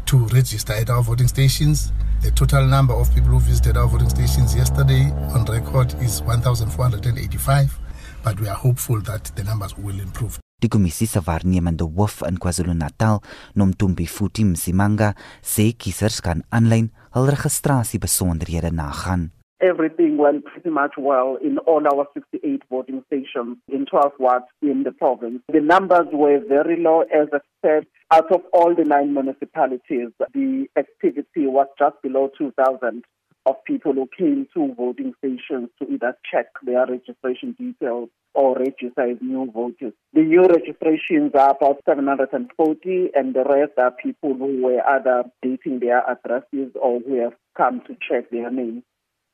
to 0.06 0.18
register 0.34 0.74
at 0.74 0.90
our 0.90 1.02
voting 1.02 1.28
stations. 1.28 1.92
The 2.22 2.32
total 2.32 2.66
number 2.66 2.94
of 2.94 3.14
people 3.14 3.32
who 3.32 3.40
visited 3.40 3.78
our 3.78 3.88
voting 3.88 4.10
stations 4.10 4.56
yesterday 4.56 5.12
on 5.34 5.46
record 5.46 5.94
is 6.02 6.22
1,485, 6.22 7.80
but 8.24 8.40
we 8.40 8.48
are 8.48 8.56
hopeful 8.56 9.02
that 9.02 9.24
the 9.36 9.44
numbers 9.44 9.78
will 9.78 10.00
improve. 10.00 10.40
Die 10.62 10.70
kommissie 10.70 11.08
se 11.08 11.20
waarnemende 11.20 11.84
hoof 11.84 12.22
in 12.28 12.38
KwaZulu-Natal, 12.40 13.20
Nomtumbi 13.54 14.08
Futi 14.08 14.46
Msimanga, 14.46 15.14
sê 15.44 15.74
kiesers 15.78 16.22
kan 16.24 16.44
aanlyn 16.50 16.90
hul 17.14 17.30
registrasiebesonderhede 17.30 18.72
nagaan. 18.72 19.35
Everything 19.62 20.18
went 20.18 20.44
pretty 20.46 20.70
much 20.70 20.96
well 20.98 21.38
in 21.42 21.58
all 21.60 21.88
our 21.88 22.08
68 22.14 22.64
voting 22.70 23.04
stations 23.08 23.58
in 23.70 23.86
12 23.86 24.12
wards 24.20 24.46
in 24.62 24.84
the 24.84 24.92
province. 24.92 25.42
The 25.52 25.62
numbers 25.62 26.08
were 26.12 26.40
very 26.46 26.82
low, 26.82 27.02
as 27.02 27.30
I 27.32 27.40
said. 27.66 27.88
Out 28.12 28.32
of 28.32 28.42
all 28.52 28.76
the 28.76 28.84
nine 28.84 29.14
municipalities, 29.14 30.10
the 30.34 30.68
activity 30.78 31.48
was 31.48 31.68
just 31.80 31.96
below 32.04 32.30
2,000 32.38 33.04
of 33.46 33.64
people 33.66 33.94
who 33.94 34.10
came 34.18 34.48
to 34.54 34.74
voting 34.74 35.14
stations 35.20 35.70
to 35.80 35.88
either 35.90 36.18
check 36.30 36.48
their 36.64 36.86
registration 36.86 37.54
details 37.54 38.10
or 38.34 38.58
register 38.58 39.10
as 39.10 39.18
new 39.22 39.50
voters. 39.52 39.94
The 40.14 40.22
new 40.22 40.44
registrations 40.44 41.32
are 41.36 41.52
about 41.52 41.82
740, 41.86 43.12
and 43.14 43.34
the 43.34 43.44
rest 43.44 43.74
are 43.78 43.92
people 43.92 44.34
who 44.34 44.64
were 44.64 44.82
either 44.86 45.24
dating 45.42 45.80
their 45.80 46.04
addresses 46.10 46.72
or 46.82 47.00
who 47.00 47.22
have 47.22 47.34
come 47.56 47.82
to 47.88 47.96
check 48.08 48.30
their 48.32 48.52
names 48.52 48.84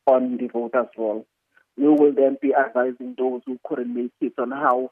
on 0.05 0.37
the 0.37 0.47
voters' 0.47 0.93
roll. 0.97 1.25
We 1.77 1.87
will 1.87 2.13
then 2.13 2.37
be 2.41 2.53
advising 2.53 3.15
those 3.17 3.41
who 3.45 3.57
couldn't 3.67 3.93
make 3.93 4.13
it 4.21 4.33
on 4.37 4.51
how 4.51 4.91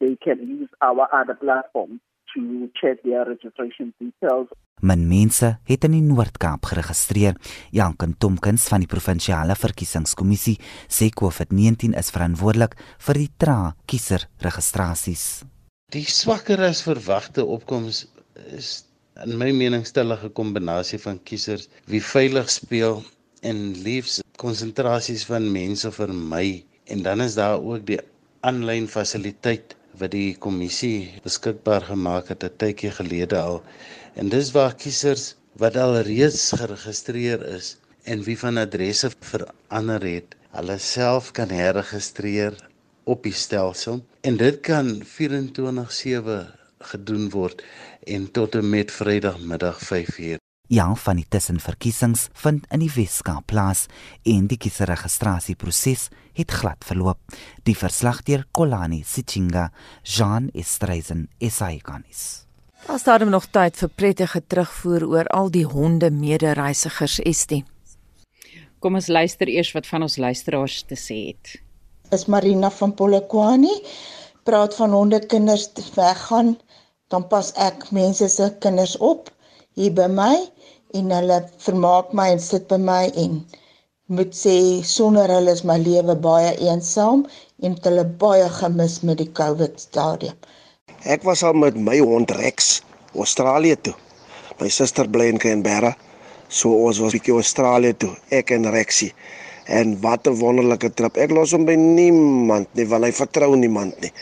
they 0.00 0.16
can 0.16 0.38
use 0.38 0.70
our 0.80 1.08
other 1.12 1.34
platforms 1.34 2.00
to 2.34 2.70
check 2.80 3.02
their 3.02 3.24
registration 3.24 3.92
details. 3.98 4.48
Men 4.80 5.08
mense 5.08 5.58
het 5.68 5.84
in 5.84 5.92
die 5.92 6.04
Noord-Kaap 6.04 6.70
geregistreer. 6.70 7.36
Janken 7.74 8.14
Tomkins 8.18 8.64
van 8.70 8.80
die 8.80 8.88
provinsiale 8.88 9.56
verkiesingskommissie 9.58 10.56
sê 10.88 11.10
COVID-19 11.20 11.98
is 12.00 12.12
verantwoordelik 12.14 12.78
vir 13.06 13.20
die 13.20 13.28
trae 13.42 13.74
kieserregistrasies. 13.90 15.26
Die 15.92 16.06
swakker 16.06 16.62
as 16.64 16.84
verwagte 16.86 17.44
opkoms 17.44 18.06
is 18.56 18.86
in 19.24 19.36
my 19.36 19.50
mening 19.52 19.84
stellige 19.84 20.30
kombinasie 20.32 21.00
van 21.02 21.18
kiesers 21.28 21.68
wie 21.90 22.00
veilig 22.00 22.48
speel 22.48 23.02
en 23.44 23.58
liefs 23.84 24.20
konsentrasies 24.40 25.26
van 25.28 25.50
mense 25.52 25.90
vermy 25.92 26.64
en 26.92 27.02
dan 27.06 27.20
is 27.26 27.34
daar 27.36 27.60
ook 27.60 27.84
die 27.88 27.98
aanlyn 28.48 28.88
fasiliteit 28.88 29.76
wat 30.00 30.14
die 30.14 30.36
kommissie 30.46 31.20
beskikbaar 31.24 31.84
gemaak 31.90 32.32
het 32.32 32.44
'n 32.48 32.56
tydjie 32.62 32.92
gelede 33.00 33.38
al 33.40 33.62
en 34.14 34.32
dis 34.36 34.52
waar 34.56 34.74
kiesers 34.82 35.34
wat 35.62 35.76
al 35.76 36.00
reeds 36.08 36.52
geregistreer 36.60 37.46
is 37.56 37.76
en 38.04 38.22
wie 38.22 38.38
van 38.38 38.56
adresse 38.56 39.10
verander 39.20 40.02
het, 40.02 40.34
hulle 40.56 40.78
self 40.78 41.30
kan 41.36 41.52
herregistreer 41.52 42.56
op 43.04 43.22
die 43.22 43.36
stelsel 43.44 44.00
en 44.20 44.36
dit 44.36 44.60
kan 44.60 45.02
24/7 45.04 46.46
gedoen 46.92 47.30
word 47.30 47.64
en 48.06 48.30
tot 48.30 48.54
en 48.54 48.70
met 48.70 48.92
Vrydagmiddag 48.92 49.80
5uur. 49.92 50.40
Ja, 50.70 50.84
van 50.94 51.18
die 51.18 51.26
tussenverkiesings 51.26 52.28
vind 52.38 52.66
in 52.70 52.78
die 52.84 52.92
Weskaap 52.94 53.48
plaas 53.50 53.88
en 54.22 54.44
die 54.46 54.58
kieserregistrasieproses 54.62 56.04
het 56.38 56.52
glad 56.54 56.84
verloop. 56.86 57.18
Die 57.66 57.74
verslaggewer 57.74 58.44
Kolani 58.54 59.00
Sichinga, 59.02 59.72
Jean 60.06 60.46
Estreisen, 60.54 61.24
SAIGanis. 61.42 62.44
Daar 62.86 63.02
staan 63.02 63.34
nog 63.34 63.48
tyd 63.50 63.80
vir 63.82 63.90
prettige 63.98 64.42
terugvoer 64.46 65.08
oor 65.08 65.32
al 65.34 65.50
die 65.50 65.64
honde 65.66 66.12
medereisigers 66.14 67.18
Estie. 67.26 67.64
Kom 68.78 68.94
ons 68.94 69.10
luister 69.10 69.50
eers 69.50 69.74
wat 69.74 69.90
van 69.90 70.06
ons 70.06 70.20
luisteraars 70.22 70.84
te 70.86 70.94
sê 70.94 71.18
het. 71.32 71.56
Is 72.14 72.28
Marina 72.30 72.70
van 72.70 72.94
Polokwane 72.94 73.74
praat 74.46 74.78
van 74.78 74.94
honde 74.94 75.18
kinders 75.26 75.66
weggaan, 75.98 76.54
dan 77.10 77.26
pas 77.26 77.50
ek 77.58 77.90
mense 77.90 78.30
se 78.30 78.52
kinders 78.62 78.94
op 79.02 79.34
hier 79.74 79.90
by 79.94 80.06
my 80.06 80.34
en 80.94 81.10
hulle 81.14 81.38
vermaak 81.64 82.12
my 82.16 82.30
en 82.34 82.40
sit 82.42 82.66
by 82.70 82.78
my 82.82 83.04
en 83.24 83.40
moet 84.10 84.32
sê 84.34 84.54
sonder 84.82 85.30
hulle 85.30 85.52
is 85.54 85.62
my 85.70 85.76
lewe 85.78 86.16
baie 86.26 86.50
eensaam 86.66 87.26
en 87.66 87.76
hulle 87.84 88.04
baie 88.22 88.48
gemis 88.58 89.00
met 89.06 89.20
die 89.22 89.30
COVID 89.40 89.78
stadium. 89.78 90.36
Ek 91.06 91.22
was 91.24 91.44
al 91.46 91.54
met 91.54 91.78
my 91.78 91.98
hond 92.02 92.32
Rex 92.40 92.80
Australië 93.14 93.76
toe. 93.86 93.94
My 94.60 94.68
suster 94.68 95.08
bly 95.08 95.30
in 95.32 95.38
Canberra. 95.40 95.94
So 96.50 96.74
ons 96.88 96.98
was 97.00 97.14
bietjie 97.14 97.36
Australië 97.38 97.94
toe, 98.02 98.10
ek 98.34 98.50
en 98.56 98.66
Rexie. 98.74 99.12
En 99.70 99.94
wat 100.02 100.26
'n 100.26 100.34
wonderlike 100.40 100.90
trip. 100.98 101.16
Ek 101.16 101.30
los 101.30 101.52
hom 101.52 101.64
by 101.64 101.74
niemand 101.78 102.68
nie, 102.74 102.86
want 102.86 103.04
hy 103.04 103.12
vertrou 103.12 103.54
niemand 103.56 103.94
nie. 104.00 104.12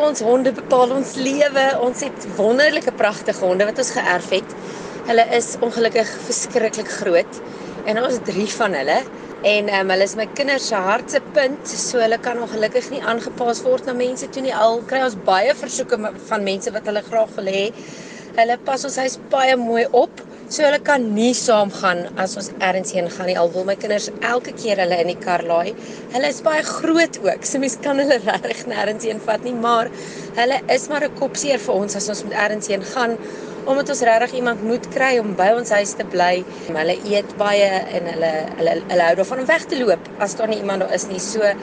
Ons 0.00 0.20
honde 0.20 0.52
bepaal 0.52 0.90
ons 0.90 1.14
lewe. 1.14 1.66
Ons 1.80 2.00
het 2.00 2.26
wonderlike 2.36 2.92
pragtige 2.92 3.44
honde 3.44 3.64
wat 3.64 3.78
ons 3.78 3.90
geërf 3.90 4.30
het. 4.30 4.56
Hulle 5.04 5.26
is 5.36 5.54
ongelukkig 5.60 6.08
verskriklik 6.24 6.88
groot 7.00 7.42
en 7.84 8.00
ons 8.00 8.16
het 8.16 8.24
3 8.24 8.48
van 8.56 8.80
hulle 8.80 9.02
En 9.44 9.66
um, 9.76 9.90
hulle 9.92 10.04
is 10.08 10.14
my 10.16 10.24
kinders 10.32 10.70
se 10.70 10.78
hart 10.80 11.10
se 11.12 11.18
punt, 11.36 11.68
so 11.68 12.00
hulle 12.00 12.16
kan 12.24 12.38
ongelukkig 12.40 12.86
nie 12.94 13.02
aangepas 13.04 13.58
word 13.66 13.84
na 13.84 13.92
mense 13.98 14.24
toe 14.32 14.40
nie. 14.40 14.54
Al 14.56 14.78
kry 14.88 15.02
ons 15.04 15.18
baie 15.26 15.52
versoeke 15.58 15.98
van 16.30 16.46
mense 16.46 16.72
wat 16.72 16.88
hulle 16.88 17.02
graag 17.04 17.34
wil 17.36 17.50
hê. 17.52 17.66
Hulle 18.38 18.56
pas 18.64 18.86
ons 18.88 18.96
huis 19.02 19.18
baie 19.34 19.58
mooi 19.60 19.84
op, 20.00 20.24
so 20.48 20.64
hulle 20.64 20.80
kan 20.86 21.04
nie 21.18 21.34
saamgaan 21.36 22.06
as 22.24 22.38
ons 22.40 22.48
ergens 22.56 22.96
heen 22.96 23.12
gaan 23.12 23.28
nie. 23.28 23.36
Al 23.36 23.52
wil 23.52 23.68
my 23.68 23.76
kinders 23.82 24.08
elke 24.22 24.56
keer 24.56 24.80
hulle 24.80 25.02
in 25.04 25.12
die 25.12 25.20
kar 25.20 25.44
laai. 25.44 25.76
Hulle 26.16 26.32
is 26.32 26.40
baie 26.48 26.64
groot 26.64 27.20
ook, 27.26 27.44
so 27.44 27.60
mens 27.60 27.76
kan 27.84 28.00
hulle 28.00 28.22
regtig 28.30 28.64
nêrens 28.72 29.04
heen 29.04 29.20
vat 29.28 29.44
nie, 29.44 29.52
maar 29.66 29.92
hulle 30.40 30.62
is 30.72 30.88
maar 30.88 31.04
'n 31.04 31.20
kopseer 31.20 31.60
vir 31.66 31.82
ons 31.82 32.00
as 32.00 32.08
ons 32.08 32.24
met 32.30 32.40
ergens 32.46 32.72
heen 32.72 32.92
gaan 32.96 33.20
omdat 33.66 33.88
ons 33.94 34.02
regtig 34.06 34.32
iemand 34.40 34.62
moet 34.62 34.88
kry 34.94 35.18
om 35.20 35.34
by 35.38 35.50
ons 35.58 35.70
huis 35.74 35.94
te 35.98 36.06
bly. 36.12 36.32
Hulle 36.68 36.96
eet 37.10 37.36
baie 37.40 37.70
en 37.98 38.10
hulle 38.12 38.32
hulle 38.58 38.74
hulle 38.90 39.06
hou 39.08 39.14
daarvan 39.20 39.44
om 39.44 39.50
weg 39.50 39.68
te 39.70 39.78
loop 39.80 40.10
as 40.24 40.36
daar 40.38 40.52
nie 40.52 40.60
iemand 40.62 40.84
daar 40.84 40.94
is 40.96 41.08
nie. 41.10 41.20
So 41.22 41.54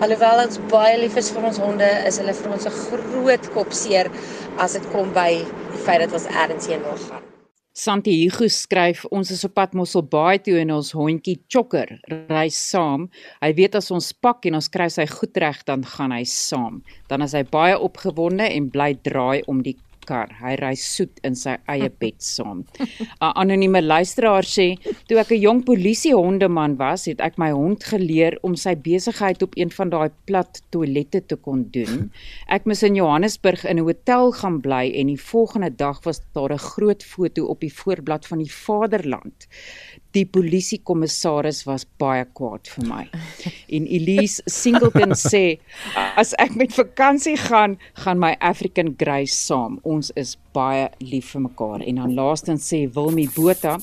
alhoewel 0.00 0.44
ons 0.46 0.60
baie 0.72 0.98
lief 1.00 1.18
is 1.20 1.32
vir 1.34 1.48
ons 1.50 1.58
honde, 1.60 1.88
is 2.08 2.20
hulle 2.22 2.36
vir 2.42 2.52
ons 2.52 2.66
'n 2.66 2.78
groot 2.84 3.50
kopseer 3.56 4.12
as 4.58 4.78
dit 4.78 4.92
kom 4.92 5.12
by 5.12 5.32
die 5.72 5.82
feit 5.84 6.00
dat 6.00 6.12
ons 6.12 6.30
ergens 6.30 6.66
heen 6.66 6.82
wil 6.82 6.96
gaan. 7.08 7.26
Santi 7.72 8.12
Hugo 8.24 8.48
skryf 8.50 9.04
ons 9.14 9.30
is 9.30 9.44
op 9.46 9.54
pad 9.54 9.76
Mosselbaai 9.78 10.42
toe 10.42 10.58
en 10.58 10.72
ons 10.74 10.90
hondjie 10.92 11.36
Chokker 11.48 11.92
ry 12.28 12.48
saam. 12.50 13.08
Hy 13.40 13.52
weet 13.54 13.78
as 13.78 13.92
ons 13.94 14.12
pak 14.12 14.44
en 14.46 14.58
ons 14.58 14.68
kry 14.68 14.88
sy 14.90 15.06
goed 15.06 15.38
reg 15.38 15.62
dan 15.64 15.84
gaan 15.84 16.12
hy 16.12 16.24
saam. 16.24 16.82
Dan 17.08 17.22
is 17.22 17.32
hy 17.32 17.44
baie 17.46 17.78
opgewonde 17.78 18.50
en 18.50 18.66
bly 18.74 18.90
draai 19.06 19.46
om 19.46 19.62
die 19.62 19.76
kar. 20.10 20.32
Hy 20.40 20.56
ry 20.60 20.72
soet 20.78 21.20
in 21.26 21.36
sy 21.38 21.56
eie 21.70 21.90
bed 22.02 22.18
saam. 22.24 22.64
'n 22.80 23.32
Anonieme 23.42 23.82
luisteraar 23.84 24.46
sê, 24.46 24.68
toe 25.08 25.20
ek 25.22 25.32
'n 25.36 25.42
jong 25.46 25.60
polisiehondeman 25.68 26.76
was, 26.82 27.06
het 27.10 27.20
ek 27.28 27.38
my 27.38 27.50
hond 27.54 27.86
geleer 27.92 28.38
om 28.46 28.56
sy 28.64 28.74
besigheid 28.74 29.42
op 29.46 29.56
een 29.60 29.70
van 29.78 29.94
daai 29.94 30.10
plat 30.26 30.62
toilette 30.74 31.22
te 31.30 31.36
kon 31.36 31.64
doen. 31.76 32.10
Ek 32.48 32.66
moes 32.66 32.82
in 32.82 32.98
Johannesburg 33.00 33.64
in 33.64 33.78
'n 33.78 33.86
hotel 33.86 34.32
gaan 34.40 34.60
bly 34.60 34.84
en 35.00 35.06
die 35.06 35.22
volgende 35.32 35.70
dag 35.70 36.02
was 36.04 36.20
daar 36.34 36.52
'n 36.52 36.66
groot 36.72 37.02
foto 37.02 37.46
op 37.46 37.60
die 37.60 37.74
voorblad 37.80 38.26
van 38.26 38.38
die 38.38 38.52
Vaderland 38.52 39.48
die 40.16 40.24
polisiekommissaris 40.26 41.62
was 41.68 41.84
baie 42.00 42.24
kwaad 42.34 42.70
vir 42.74 42.86
my. 42.88 43.02
En 43.76 43.86
Elise 43.86 44.42
Singleton 44.50 45.14
sê 45.14 45.60
as 46.18 46.32
ek 46.42 46.56
met 46.58 46.74
vakansie 46.74 47.36
gaan, 47.38 47.76
gaan 48.02 48.18
my 48.22 48.32
African 48.42 48.94
Grey 48.98 49.28
saam. 49.30 49.78
Ons 49.86 49.99
is 50.16 50.38
baie 50.56 50.86
lief 51.04 51.34
vir 51.34 51.42
mekaar. 51.44 51.82
En 51.84 51.98
dan 52.00 52.14
laastens 52.16 52.64
sê 52.72 52.80
Wilmie 52.94 53.28
Botha, 53.34 53.74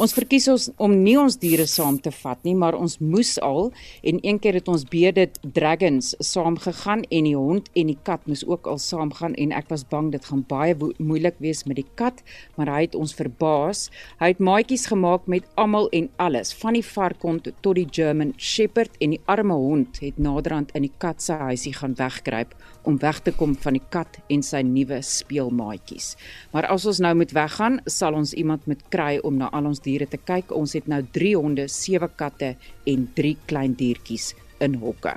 ons 0.00 0.14
verkies 0.16 0.48
ons 0.48 0.70
om 0.80 0.94
nie 1.04 1.18
ons 1.20 1.36
diere 1.42 1.66
saam 1.68 1.98
te 2.00 2.10
vat 2.22 2.40
nie, 2.48 2.54
maar 2.56 2.78
ons 2.78 2.96
moes 3.04 3.34
al 3.44 3.68
en 4.00 4.20
een 4.22 4.40
keer 4.40 4.56
het 4.56 4.70
ons 4.72 4.86
beede 4.88 5.26
dragons 5.42 6.14
saam 6.24 6.56
gegaan 6.56 7.04
en 7.10 7.28
die 7.28 7.36
hond 7.36 7.68
en 7.76 7.92
die 7.92 7.98
kat 8.08 8.24
moes 8.30 8.46
ook 8.48 8.66
al 8.72 8.80
saam 8.80 9.12
gaan 9.18 9.36
en 9.36 9.52
ek 9.52 9.68
was 9.74 9.84
bang 9.92 10.08
dit 10.14 10.24
gaan 10.24 10.46
baie 10.48 10.72
moeilik 10.96 11.36
wees 11.44 11.66
met 11.68 11.76
die 11.82 11.86
kat, 12.00 12.22
maar 12.56 12.72
hy 12.72 12.86
het 12.86 12.96
ons 12.96 13.12
verbaas. 13.18 13.90
Hy 14.22 14.32
het 14.32 14.40
maatjies 14.40 14.88
gemaak 14.88 15.28
met 15.28 15.44
almal 15.60 15.90
en 15.92 16.08
alles, 16.22 16.54
van 16.56 16.78
die 16.78 16.86
varkond 16.86 17.52
tot 17.60 17.76
die 17.76 17.88
German 17.90 18.32
Shepherd 18.40 18.96
en 19.04 19.12
die 19.16 19.22
arme 19.28 19.58
hond 19.60 20.00
het 20.00 20.18
naderhand 20.18 20.72
in 20.78 20.86
die 20.88 20.94
kat 21.02 21.22
se 21.22 21.36
huisie 21.36 21.74
gaan 21.76 21.96
wegkruip 21.98 22.54
om 22.86 22.98
weg 23.02 23.20
te 23.26 23.34
kom 23.34 23.54
van 23.62 23.76
die 23.76 23.84
kat 23.90 24.18
en 24.32 24.42
sy 24.46 24.62
nuwe 24.66 25.00
speelmaatjies. 25.04 26.14
Maar 26.54 26.70
as 26.72 26.86
ons 26.86 27.02
nou 27.04 27.12
moet 27.18 27.34
weggaan, 27.36 27.80
sal 27.90 28.16
ons 28.18 28.34
iemand 28.38 28.66
moet 28.70 28.82
kry 28.94 29.16
om 29.26 29.38
na 29.40 29.50
al 29.52 29.68
ons 29.72 29.82
diere 29.84 30.08
te 30.10 30.20
kyk. 30.20 30.54
Ons 30.54 30.76
het 30.78 30.88
nou 30.90 31.02
3 31.16 31.34
honde, 31.36 31.68
7 31.72 32.10
katte 32.16 32.54
en 32.86 33.08
3 33.18 33.34
klein 33.50 33.76
diertjies 33.78 34.32
in 34.64 34.78
hokke. 34.80 35.16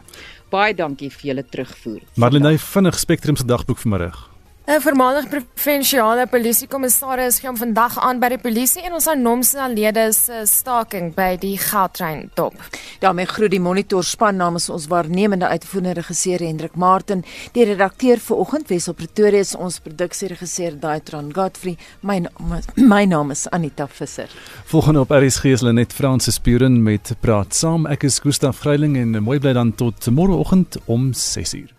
Baie 0.51 0.73
dankie 0.75 1.11
vir 1.13 1.31
julle 1.31 1.45
terugvoer. 1.45 2.03
Marlene, 2.19 2.57
vinnig 2.57 2.99
Spectrum 2.99 3.37
se 3.39 3.47
dagboek 3.47 3.79
vanmiddag. 3.85 4.28
'n 4.69 4.81
Voormalige 4.81 5.27
provinsiale 5.55 6.27
polisiekommissaris 6.27 7.39
gaan 7.39 7.57
vandag 7.57 7.95
aan 7.99 8.19
by 8.21 8.27
die 8.29 8.37
polisie 8.37 8.83
en 8.85 8.93
ons 8.93 9.07
aannomse 9.09 9.63
lede 9.73 10.03
se 10.13 10.43
staking 10.45 11.07
by 11.15 11.37
die 11.41 11.57
Gautrain 11.57 12.29
dop. 12.37 12.53
daarmee 12.99 13.25
groet 13.25 13.51
die 13.51 13.59
monitor 13.59 14.03
span 14.03 14.35
namens 14.35 14.69
ons 14.69 14.85
waarnemende 14.87 15.47
uitvoerende 15.47 15.93
regisseur 15.93 16.39
Hendrik 16.39 16.75
Martin, 16.75 17.23
die 17.53 17.65
redakteur 17.65 18.19
vir 18.19 18.37
oggend 18.37 18.69
Wesel 18.69 18.93
Pretoria 18.93 19.39
is 19.39 19.55
ons 19.55 19.79
produksieregisseur 19.79 20.79
Daitron 20.79 21.33
Godfrey. 21.33 21.77
My 22.01 22.19
naam 22.19 22.53
is, 22.59 22.65
my 22.93 23.05
naam 23.05 23.31
is 23.31 23.47
Anita 23.49 23.87
Visser. 23.87 24.29
Volgende 24.65 24.99
op 24.99 25.09
RSG 25.09 25.45
is 25.45 25.61
Lenet 25.61 25.93
Fransis 25.93 26.39
Puren 26.39 26.83
met 26.83 27.15
praat 27.19 27.55
saam. 27.55 27.87
Ek 27.87 28.03
is 28.03 28.19
Gustaf 28.19 28.59
Greiling 28.59 28.97
en 28.97 29.23
mooi 29.23 29.39
bly 29.39 29.53
dan 29.53 29.73
tot 29.75 30.11
môreoggend 30.13 30.77
om 30.85 31.09
6uur. 31.13 31.78